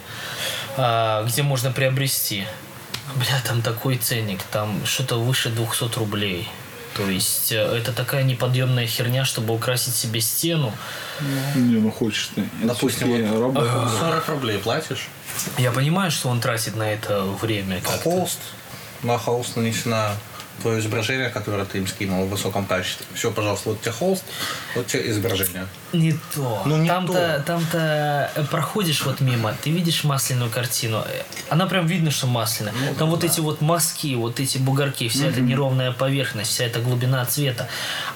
а, 0.78 1.26
где 1.26 1.44
можно 1.44 1.72
приобрести. 1.72 2.46
Бля, 3.16 3.42
там 3.46 3.62
такой 3.62 3.98
ценник, 3.98 4.42
там 4.44 4.86
что-то 4.86 5.20
выше 5.20 5.50
200 5.50 5.98
рублей. 6.00 6.48
То 6.96 7.10
есть 7.10 7.52
э, 7.52 7.58
это 7.58 7.92
такая 7.92 8.24
неподъемная 8.24 8.88
херня, 8.88 9.26
чтобы 9.26 9.54
украсить 9.54 9.96
себе 9.96 10.22
стену. 10.22 10.72
Не, 11.56 11.80
ну 11.80 11.92
хочешь 11.92 12.30
ты. 12.34 12.48
Допустим, 12.64 13.10
вот 13.10 13.42
работа. 13.42 13.90
40 14.00 14.30
рублей 14.30 14.58
платишь. 14.60 15.10
Я 15.58 15.72
понимаю, 15.72 16.10
что 16.10 16.30
он 16.30 16.40
тратит 16.40 16.76
на 16.76 16.90
это 16.94 17.24
время 17.24 17.82
как-то. 17.82 18.10
Холст. 18.10 18.40
На 19.04 19.18
холст 19.18 19.58
нанесена 19.58 20.12
твое 20.62 20.80
изображение, 20.80 21.30
которое 21.30 21.66
ты 21.66 21.78
им 21.80 21.88
скинул 21.88 22.26
в 22.26 22.30
высоком 22.30 22.66
качестве. 22.66 23.06
Все, 23.14 23.32
пожалуйста, 23.32 23.70
вот 23.70 23.82
тебе 23.82 23.92
холст, 23.92 24.24
вот 24.76 24.88
тебе 24.88 25.10
изображение. 25.12 25.68
Не 25.94 26.14
то. 26.34 26.62
Ну, 26.66 26.78
не 26.78 26.88
там-то, 26.88 27.14
то. 27.14 27.44
там-то 27.46 28.32
э, 28.36 28.44
проходишь 28.46 29.04
вот 29.04 29.22
мимо, 29.22 29.54
ты 29.64 29.70
видишь 29.70 30.04
масляную 30.04 30.50
картину. 30.52 31.04
э, 31.08 31.24
Она 31.50 31.66
прям 31.68 31.86
видно, 31.88 32.12
что 32.12 32.28
масляная. 32.28 32.74
Ну, 32.74 32.96
там 32.96 33.10
вот 33.10 33.24
эти 33.24 33.40
вот 33.40 33.62
мазки, 33.62 34.16
вот 34.16 34.40
эти 34.40 34.58
бугорки, 34.58 35.08
вся 35.08 35.28
эта 35.28 35.42
неровная 35.42 35.92
поверхность, 35.92 36.52
вся 36.52 36.66
эта 36.66 36.80
глубина 36.80 37.24
цвета. 37.26 37.68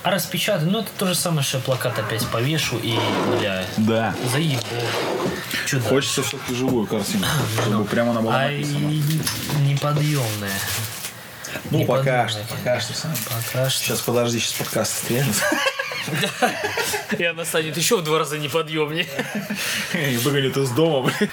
А 0.03 0.11
распечатать, 0.11 0.69
ну 0.69 0.79
это 0.79 0.89
то 0.97 1.05
же 1.07 1.15
самое, 1.15 1.43
что 1.43 1.57
я 1.57 1.63
плакат 1.63 1.97
опять 1.99 2.25
повешу 2.27 2.77
и, 2.77 2.95
бля, 3.39 3.65
Да. 3.77 4.15
заебу. 4.33 4.61
Чё 5.65 5.79
да? 5.79 5.89
Хочется 5.89 6.23
все-таки 6.23 6.55
живую 6.55 6.87
картину, 6.87 7.25
чтобы 7.65 7.85
прямо 7.85 8.11
она 8.11 8.21
была 8.21 8.35
А 8.39 8.51
и 8.51 8.57
написана. 8.65 8.91
неподъемная. 9.67 10.49
Ну, 11.71 11.79
не 11.79 11.85
пока 11.85 12.27
что, 12.27 12.39
пока 12.49 12.79
что, 12.79 12.93
Сань. 12.93 13.15
Пока 13.25 13.69
что. 13.69 13.83
Сейчас 13.83 14.01
подожди, 14.01 14.39
сейчас 14.39 14.53
подкаст 14.53 14.97
стрежется. 14.97 15.43
И 17.17 17.23
она 17.23 17.45
станет 17.45 17.77
еще 17.77 17.97
в 17.97 18.03
два 18.03 18.19
раза 18.19 18.37
неподъемнее. 18.37 19.07
И 19.93 20.17
выгонят 20.17 20.57
из 20.57 20.69
дома, 20.71 21.07
блин. 21.07 21.29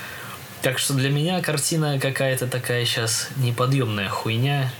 Так 0.62 0.78
что 0.78 0.94
для 0.94 1.10
меня 1.10 1.40
картина 1.42 2.00
какая-то 2.00 2.46
такая 2.46 2.84
сейчас 2.84 3.28
неподъемная 3.36 4.08
хуйня. 4.08 4.72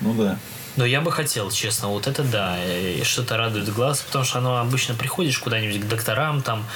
Ну 0.00 0.14
да. 0.14 0.38
Но 0.76 0.84
я 0.84 1.00
бы 1.00 1.12
хотел, 1.12 1.52
честно, 1.52 1.88
вот 1.88 2.08
это 2.08 2.24
да, 2.24 2.56
и 2.64 3.04
что-то 3.04 3.36
радует 3.36 3.72
глаз, 3.72 4.00
потому 4.00 4.24
что 4.24 4.38
оно 4.38 4.58
обычно 4.58 4.94
приходишь 4.94 5.38
куда-нибудь 5.38 5.80
к 5.80 5.88
докторам, 5.88 6.42
там, 6.42 6.66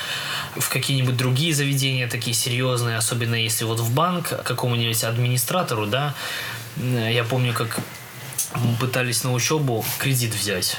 в 0.57 0.69
какие-нибудь 0.69 1.17
другие 1.17 1.53
заведения 1.53 2.09
такие 2.09 2.35
серьезные, 2.35 2.97
особенно 2.97 3.35
если 3.35 3.65
вот 3.65 3.81
в 3.81 3.93
банк 3.93 4.29
какому-нибудь 4.45 5.03
администратору, 5.03 5.87
да, 5.87 6.15
я 6.77 7.25
помню, 7.25 7.53
как 7.55 7.79
мы 8.55 8.77
пытались 8.77 9.25
на 9.25 9.33
учебу 9.33 9.85
кредит 9.99 10.35
взять. 10.35 10.77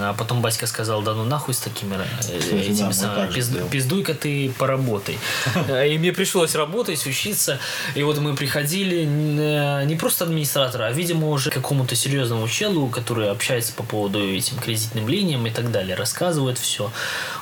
А 0.00 0.12
потом 0.14 0.42
батька 0.42 0.66
сказал, 0.66 1.02
да 1.02 1.14
ну 1.14 1.24
нахуй 1.24 1.54
с 1.54 1.58
такими 1.60 1.94
э, 2.28 2.36
этими 2.36 2.78
да, 2.80 2.86
мы 2.86 2.92
самыми, 2.92 3.16
так 3.16 3.30
же 3.32 3.38
пизд- 3.38 3.42
сделали. 3.52 3.70
пиздуй-ка 3.70 4.14
ты 4.14 4.52
поработай. 4.58 5.18
Э, 5.68 5.88
И 5.88 5.98
мне 5.98 6.12
пришлось 6.12 6.54
работать, 6.56 7.06
учиться. 7.06 7.58
И 7.94 8.02
вот 8.02 8.18
мы 8.18 8.34
приходили 8.34 9.06
э, 9.06 9.84
не 9.84 9.94
просто 9.96 10.24
администратора, 10.24 10.86
а, 10.86 10.90
видимо, 10.90 11.28
уже 11.28 11.50
какому-то 11.50 11.94
серьезному 11.94 12.48
челу, 12.48 12.88
который 12.88 13.30
общается 13.30 13.72
по 13.72 13.84
поводу 13.84 14.18
этим 14.18 14.58
кредитным 14.58 15.08
линиям 15.08 15.46
и 15.46 15.50
так 15.50 15.70
далее, 15.70 15.94
рассказывает 15.94 16.58
все, 16.58 16.90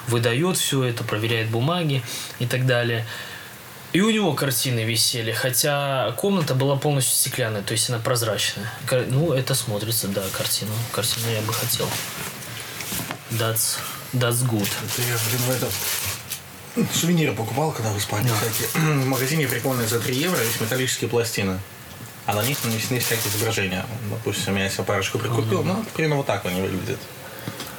выдает 0.08 0.58
все 0.58 0.84
это, 0.84 1.04
проверяет 1.04 1.48
бумаги 1.48 2.02
и 2.38 2.46
так 2.46 2.66
далее. 2.66 3.06
И 3.92 4.00
у 4.02 4.10
него 4.10 4.34
картины 4.34 4.80
висели, 4.80 5.32
хотя 5.32 6.12
комната 6.18 6.54
была 6.54 6.76
полностью 6.76 7.16
стеклянная, 7.16 7.62
то 7.62 7.72
есть 7.72 7.88
она 7.88 7.98
прозрачная. 7.98 8.70
Ну, 9.08 9.32
это 9.32 9.54
смотрится, 9.54 10.08
да, 10.08 10.22
картину. 10.36 10.72
Картину 10.92 11.30
я 11.30 11.40
бы 11.40 11.52
хотел. 11.54 11.88
That's, 13.30 13.78
that's 14.12 14.46
good. 14.46 14.68
Это 14.84 15.02
я, 15.02 15.16
блин, 15.28 15.40
в 15.46 15.50
этот 15.50 15.72
Сувениры 16.94 17.32
покупал, 17.32 17.72
когда 17.72 17.90
в 17.90 17.98
Испании 17.98 18.30
всякие. 18.30 18.68
В 19.02 19.06
магазине 19.06 19.48
прикольные 19.48 19.88
за 19.88 20.00
3 20.00 20.14
евро 20.14 20.42
есть 20.42 20.60
металлические 20.60 21.08
пластины. 21.08 21.58
А 22.26 22.34
на 22.34 22.42
них 22.42 22.62
нанесены 22.62 23.00
всякие 23.00 23.32
изображения. 23.32 23.86
Допустим, 24.10 24.56
я 24.56 24.68
себе 24.68 24.84
парочку 24.84 25.18
прикупил, 25.18 25.62
ну, 25.64 25.82
примерно 25.94 26.16
вот 26.16 26.26
так 26.26 26.44
они 26.44 26.60
выглядят. 26.60 26.98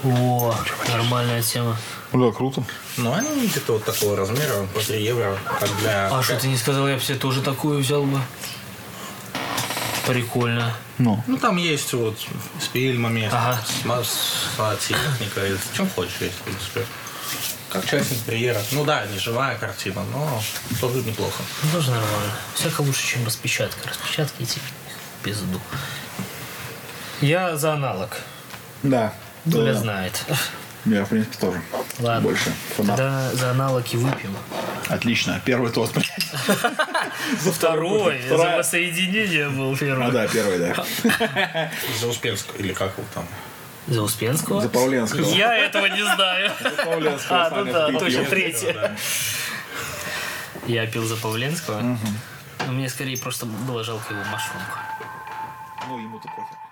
О, 0.04 0.56
нормальная 0.88 1.44
тема. 1.44 1.78
Да, 2.12 2.32
круто. 2.32 2.64
Но 2.98 3.14
они 3.14 3.48
где-то 3.48 3.74
вот 3.74 3.86
такого 3.86 4.16
размера, 4.18 4.66
по 4.74 4.80
3 4.80 5.02
евро, 5.04 5.38
как 5.60 5.70
для... 5.80 6.08
А 6.10 6.24
что 6.24 6.38
ты 6.40 6.48
не 6.48 6.58
сказал, 6.58 6.88
я 6.88 6.96
бы 6.96 7.02
себе 7.02 7.18
тоже 7.18 7.42
такую 7.42 7.80
взял 7.80 8.04
бы. 8.04 8.20
Прикольно. 10.08 10.74
Ну. 10.98 11.24
Ну, 11.28 11.38
там 11.38 11.58
есть 11.58 11.94
вот 11.94 12.18
с 12.60 12.66
фильмами, 12.72 13.30
Ага. 13.32 13.60
с, 14.04 14.08
с 14.08 14.88
техникой, 14.88 15.52
с 15.58 15.76
чем 15.76 15.88
хочешь 15.90 16.16
есть, 16.20 16.36
в 16.36 16.42
принципе. 16.42 16.86
Как 17.70 17.86
часть 17.88 18.12
интерьера. 18.12 18.60
Ну 18.72 18.84
да, 18.84 19.06
не 19.06 19.20
живая 19.20 19.56
картина, 19.60 20.04
но 20.12 20.42
тоже 20.82 21.04
неплохо. 21.04 21.44
Ну, 21.62 21.72
тоже 21.72 21.92
нормально. 21.92 22.32
Всяко 22.56 22.82
лучше, 22.82 23.06
чем 23.06 23.24
распечатка. 23.26 23.88
Распечатки 23.88 24.42
эти 24.42 24.58
в 24.58 25.24
пизду. 25.24 25.62
Я 27.22 27.56
за 27.56 27.74
аналог. 27.74 28.10
Да. 28.82 29.14
Толя 29.52 29.74
Да. 29.74 29.80
знает. 29.80 30.26
Я, 30.86 31.04
в 31.06 31.10
принципе, 31.10 31.38
тоже. 31.38 31.62
Ладно. 32.00 32.30
Больше. 32.30 32.54
Фанат. 32.78 32.98
Тогда 32.98 33.32
за 33.34 33.52
аналог 33.52 33.94
и 33.94 33.98
выпьем. 33.98 34.36
Отлично. 34.88 35.42
Первый 35.46 35.72
тост, 35.72 35.94
блядь. 35.94 36.10
За 37.42 37.52
Второй. 37.52 38.22
За 38.28 38.38
воссоединение 38.38 39.50
был 39.50 39.76
первый. 39.78 40.08
А, 40.08 40.12
да, 40.12 40.28
первый, 40.28 40.58
да. 40.58 40.86
За 42.00 42.08
Успенского, 42.08 42.58
или 42.58 42.74
как 42.74 42.98
его 42.98 43.08
там. 43.14 43.26
За 43.88 44.02
Успенского? 44.02 44.62
За 44.62 44.70
Павленского. 44.70 45.30
Я 45.30 45.56
этого 45.56 45.86
не 45.88 46.04
знаю. 46.04 46.52
Павленского 46.86 47.46
А, 47.46 47.50
ну 47.50 47.66
да, 47.66 47.92
точно, 48.00 48.24
третий. 48.26 48.76
Я 50.68 50.88
пил 50.88 51.04
за 51.04 51.18
Павленского. 51.18 51.98
Но 52.66 52.72
мне 52.72 52.90
скорее 52.90 53.18
просто 53.18 53.46
было 53.46 53.84
жалко 53.84 54.14
его 54.14 54.24
машинку. 54.26 54.78
Ну, 55.88 56.00
ему-то 56.00 56.28
похер. 56.28 56.69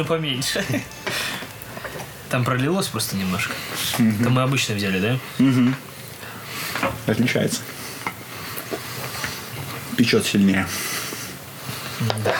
Уже 0.00 0.08
поменьше. 0.08 0.64
Там 2.30 2.42
пролилось 2.42 2.86
просто 2.86 3.16
немножко. 3.16 3.52
Это 3.98 4.30
мы 4.30 4.40
обычно 4.40 4.74
взяли, 4.74 4.98
да? 4.98 5.18
Отличается. 7.06 7.60
Печет 9.98 10.24
сильнее. 10.24 10.66
Да. 12.24 12.34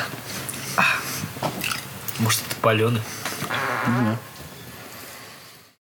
Может, 2.19 2.41
это 2.47 2.57
паленый? 2.63 3.03
Ну, 3.87 4.17